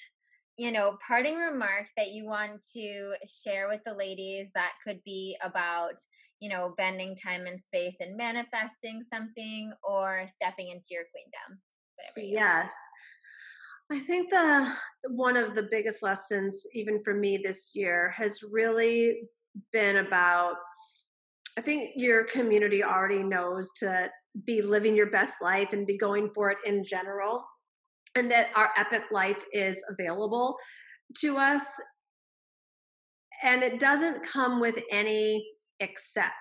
you 0.56 0.72
know, 0.72 0.96
parting 1.06 1.36
remark 1.36 1.86
that 1.96 2.10
you 2.10 2.26
want 2.26 2.64
to 2.74 3.14
share 3.26 3.68
with 3.68 3.80
the 3.86 3.94
ladies 3.94 4.48
that 4.54 4.72
could 4.86 5.02
be 5.04 5.36
about, 5.42 5.94
you 6.40 6.50
know, 6.50 6.74
bending 6.76 7.16
time 7.16 7.46
and 7.46 7.60
space 7.60 7.96
and 8.00 8.16
manifesting 8.16 9.02
something 9.02 9.72
or 9.82 10.26
stepping 10.28 10.68
into 10.68 10.88
your 10.90 11.04
queendom? 11.12 11.60
yes. 12.16 12.72
I 13.90 14.00
think 14.00 14.30
the 14.30 14.72
one 15.08 15.36
of 15.36 15.54
the 15.54 15.68
biggest 15.70 16.02
lessons, 16.02 16.64
even 16.74 17.02
for 17.04 17.12
me 17.12 17.38
this 17.42 17.72
year, 17.74 18.10
has 18.16 18.42
really 18.42 19.28
been 19.72 19.98
about. 19.98 20.54
I 21.58 21.60
think 21.60 21.90
your 21.96 22.24
community 22.24 22.82
already 22.82 23.22
knows 23.22 23.70
to 23.80 24.10
be 24.46 24.62
living 24.62 24.94
your 24.94 25.10
best 25.10 25.36
life 25.42 25.72
and 25.72 25.86
be 25.86 25.98
going 25.98 26.30
for 26.34 26.50
it 26.50 26.58
in 26.64 26.84
general, 26.84 27.44
and 28.16 28.30
that 28.30 28.48
our 28.54 28.70
epic 28.76 29.04
life 29.10 29.42
is 29.52 29.82
available 29.88 30.56
to 31.18 31.36
us. 31.36 31.80
And 33.42 33.62
it 33.62 33.80
doesn't 33.80 34.22
come 34.24 34.60
with 34.60 34.78
any 34.90 35.44
accept 35.80 36.32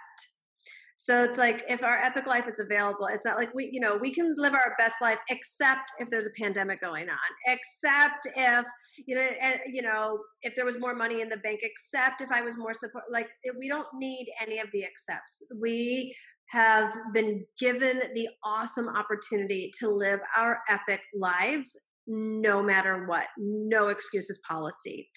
so 1.02 1.24
it's 1.24 1.40
like 1.40 1.64
if 1.68 1.84
our 1.84 1.98
epic 1.98 2.28
life 2.28 2.48
is 2.48 2.60
available, 2.60 3.08
it's 3.08 3.26
not 3.26 3.36
like 3.36 3.52
we, 3.56 3.68
you 3.74 3.80
know, 3.80 3.98
we 4.00 4.14
can 4.14 4.36
live 4.38 4.54
our 4.54 4.76
best 4.78 4.98
life 5.02 5.18
except 5.32 5.92
if 5.98 6.12
there's 6.12 6.28
a 6.28 6.40
pandemic 6.40 6.80
going 6.80 7.10
on, 7.10 7.18
except 7.48 8.28
if, 8.36 8.68
you 9.08 9.16
know, 9.16 9.28
and, 9.42 9.56
you 9.66 9.82
know, 9.82 10.20
if 10.44 10.54
there 10.54 10.64
was 10.64 10.78
more 10.78 10.94
money 10.94 11.22
in 11.22 11.28
the 11.28 11.38
bank, 11.38 11.62
except 11.64 12.22
if 12.22 12.30
I 12.32 12.44
was 12.44 12.56
more 12.56 12.76
support. 12.76 13.06
Like 13.12 13.30
we 13.58 13.68
don't 13.68 13.88
need 13.96 14.28
any 14.40 14.60
of 14.60 14.68
the 14.74 14.86
accepts. 14.86 15.42
We 15.60 16.16
have 16.52 16.94
been 17.14 17.46
given 17.60 18.02
the 18.14 18.28
awesome 18.44 18.90
opportunity 18.90 19.72
to 19.80 19.90
live 19.90 20.20
our 20.38 20.60
epic 20.70 21.02
lives 21.16 21.78
no 22.08 22.62
matter 22.62 23.06
what, 23.06 23.28
no 23.38 23.88
excuses 23.88 24.42
policy. 24.48 25.10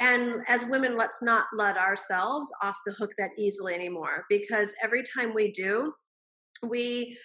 And 0.00 0.40
as 0.48 0.64
women, 0.64 0.96
let's 0.96 1.22
not 1.22 1.44
let 1.56 1.76
ourselves 1.76 2.50
off 2.62 2.76
the 2.86 2.94
hook 2.98 3.10
that 3.18 3.30
easily 3.38 3.74
anymore 3.74 4.24
because 4.28 4.72
every 4.82 5.02
time 5.02 5.32
we 5.34 5.52
do, 5.52 5.92
we 6.66 7.16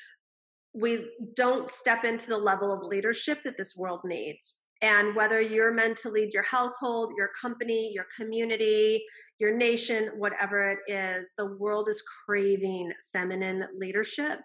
we 0.78 1.10
don't 1.36 1.70
step 1.70 2.04
into 2.04 2.28
the 2.28 2.38
level 2.38 2.72
of 2.74 2.84
leadership 2.84 3.42
that 3.44 3.56
this 3.58 3.76
world 3.78 4.02
needs. 4.04 4.56
And 4.82 5.16
whether 5.16 5.40
you're 5.40 5.74
meant 5.74 5.96
to 6.00 6.10
lead 6.10 6.34
your 6.34 6.44
household, 6.44 7.14
your 7.18 7.30
company, 7.42 7.92
your 7.96 8.06
community, 8.20 9.02
your 9.40 9.56
nation, 9.56 10.12
whatever 10.18 10.70
it 10.72 10.80
is, 10.88 11.34
the 11.38 11.56
world 11.58 11.90
is 11.90 12.04
craving 12.26 12.92
feminine 13.12 13.66
leadership. 13.78 14.40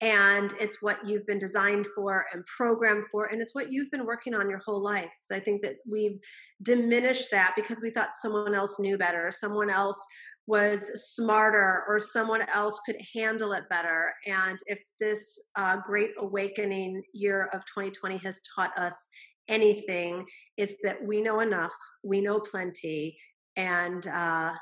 And 0.00 0.52
it's 0.58 0.82
what 0.82 1.06
you've 1.06 1.26
been 1.26 1.38
designed 1.38 1.86
for 1.94 2.26
and 2.32 2.44
programmed 2.44 3.04
for, 3.12 3.26
and 3.26 3.40
it's 3.40 3.54
what 3.54 3.70
you've 3.70 3.90
been 3.92 4.04
working 4.04 4.34
on 4.34 4.50
your 4.50 4.58
whole 4.66 4.82
life. 4.82 5.12
So 5.20 5.36
I 5.36 5.40
think 5.40 5.62
that 5.62 5.76
we've 5.88 6.18
diminished 6.62 7.28
that 7.30 7.52
because 7.54 7.80
we 7.80 7.90
thought 7.90 8.08
someone 8.20 8.52
else 8.52 8.80
knew 8.80 8.98
better, 8.98 9.30
someone 9.30 9.70
else 9.70 10.04
was 10.48 11.14
smarter 11.14 11.84
or 11.88 12.00
someone 12.00 12.42
else 12.52 12.80
could 12.84 12.96
handle 13.14 13.52
it 13.52 13.62
better. 13.70 14.12
And 14.26 14.58
if 14.66 14.80
this 14.98 15.38
uh, 15.56 15.76
great 15.86 16.10
awakening 16.18 17.00
year 17.14 17.48
of 17.52 17.60
2020 17.66 18.16
has 18.18 18.40
taught 18.56 18.76
us 18.76 19.06
anything, 19.48 20.24
it's 20.56 20.74
that 20.82 20.96
we 21.04 21.22
know 21.22 21.40
enough, 21.40 21.72
we 22.02 22.20
know 22.20 22.40
plenty, 22.40 23.16
and 23.56 24.06
uh, 24.06 24.52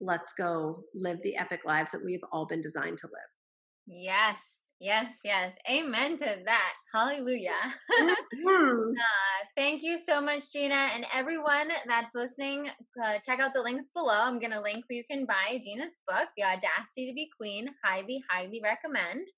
let's 0.00 0.32
go 0.32 0.82
live 0.94 1.22
the 1.22 1.36
epic 1.36 1.60
lives 1.64 1.92
that 1.92 2.04
we've 2.04 2.24
all 2.32 2.46
been 2.46 2.60
designed 2.60 2.98
to 2.98 3.06
live. 3.06 3.30
Yes. 3.86 4.40
Yes, 4.82 5.12
yes. 5.24 5.52
Amen 5.70 6.18
to 6.18 6.38
that. 6.44 6.72
Hallelujah. 6.92 7.52
mm-hmm. 8.02 8.90
uh, 8.90 9.46
thank 9.56 9.80
you 9.84 9.96
so 9.96 10.20
much, 10.20 10.52
Gina. 10.52 10.74
And 10.74 11.06
everyone 11.14 11.68
that's 11.86 12.16
listening, 12.16 12.66
uh, 13.04 13.18
check 13.24 13.38
out 13.38 13.54
the 13.54 13.62
links 13.62 13.90
below. 13.94 14.18
I'm 14.18 14.40
going 14.40 14.50
to 14.50 14.60
link 14.60 14.84
where 14.88 14.96
you 14.96 15.04
can 15.08 15.24
buy 15.24 15.60
Gina's 15.62 15.98
book, 16.08 16.26
The 16.36 16.42
Audacity 16.42 17.06
to 17.06 17.14
Be 17.14 17.30
Queen. 17.38 17.68
Highly, 17.84 18.24
highly 18.28 18.60
recommend. 18.60 19.28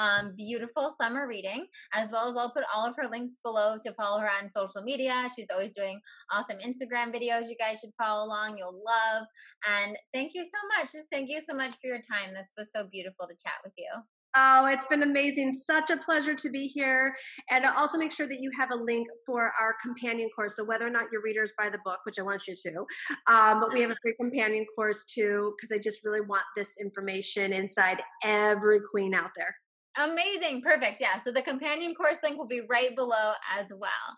Um, 0.00 0.32
beautiful 0.34 0.88
summer 0.88 1.28
reading, 1.28 1.66
as 1.92 2.08
well 2.10 2.26
as 2.26 2.34
I'll 2.34 2.52
put 2.52 2.64
all 2.74 2.86
of 2.86 2.94
her 2.96 3.06
links 3.06 3.38
below 3.44 3.76
to 3.82 3.92
follow 3.92 4.18
her 4.18 4.30
on 4.30 4.50
social 4.50 4.82
media. 4.82 5.28
She's 5.36 5.48
always 5.52 5.72
doing 5.72 6.00
awesome 6.32 6.56
Instagram 6.56 7.14
videos. 7.14 7.50
You 7.50 7.56
guys 7.58 7.80
should 7.80 7.92
follow 7.98 8.24
along. 8.24 8.56
You'll 8.56 8.82
love. 8.82 9.26
And 9.68 9.98
thank 10.14 10.32
you 10.34 10.42
so 10.42 10.58
much. 10.78 10.90
Just 10.90 11.08
thank 11.12 11.28
you 11.28 11.42
so 11.46 11.54
much 11.54 11.72
for 11.72 11.88
your 11.88 11.98
time. 11.98 12.32
This 12.32 12.54
was 12.56 12.72
so 12.72 12.86
beautiful 12.90 13.26
to 13.26 13.34
chat 13.34 13.60
with 13.62 13.74
you. 13.76 13.90
Oh, 14.36 14.66
it's 14.66 14.86
been 14.86 15.02
amazing. 15.02 15.52
Such 15.52 15.90
a 15.90 15.96
pleasure 15.96 16.34
to 16.34 16.48
be 16.48 16.66
here. 16.66 17.14
And 17.50 17.66
also 17.66 17.98
make 17.98 18.12
sure 18.12 18.28
that 18.28 18.40
you 18.40 18.50
have 18.58 18.70
a 18.70 18.76
link 18.76 19.06
for 19.26 19.52
our 19.60 19.74
companion 19.82 20.30
course. 20.34 20.56
So, 20.56 20.64
whether 20.64 20.86
or 20.86 20.90
not 20.90 21.06
your 21.12 21.20
readers 21.20 21.52
buy 21.58 21.68
the 21.68 21.80
book, 21.84 21.98
which 22.04 22.18
I 22.18 22.22
want 22.22 22.46
you 22.46 22.54
to, 22.54 22.86
um, 23.26 23.60
but 23.60 23.72
we 23.72 23.80
have 23.80 23.90
a 23.90 23.96
free 24.00 24.14
companion 24.18 24.64
course 24.74 25.04
too, 25.04 25.52
because 25.56 25.72
I 25.72 25.78
just 25.78 26.04
really 26.04 26.20
want 26.20 26.44
this 26.56 26.76
information 26.80 27.52
inside 27.52 28.00
every 28.22 28.80
queen 28.90 29.14
out 29.14 29.30
there. 29.36 29.54
Amazing. 29.96 30.62
Perfect. 30.62 31.00
Yeah. 31.00 31.18
So, 31.18 31.32
the 31.32 31.42
companion 31.42 31.94
course 31.94 32.18
link 32.22 32.38
will 32.38 32.46
be 32.46 32.62
right 32.68 32.94
below 32.94 33.32
as 33.58 33.66
well. 33.70 34.16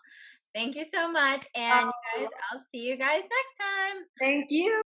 Thank 0.53 0.75
you 0.75 0.85
so 0.85 1.11
much. 1.11 1.45
And 1.55 1.89
oh. 1.89 1.91
guys, 2.17 2.27
I'll 2.51 2.63
see 2.71 2.81
you 2.81 2.97
guys 2.97 3.21
next 3.21 3.55
time. 3.59 4.03
Thank 4.19 4.45
you. 4.49 4.73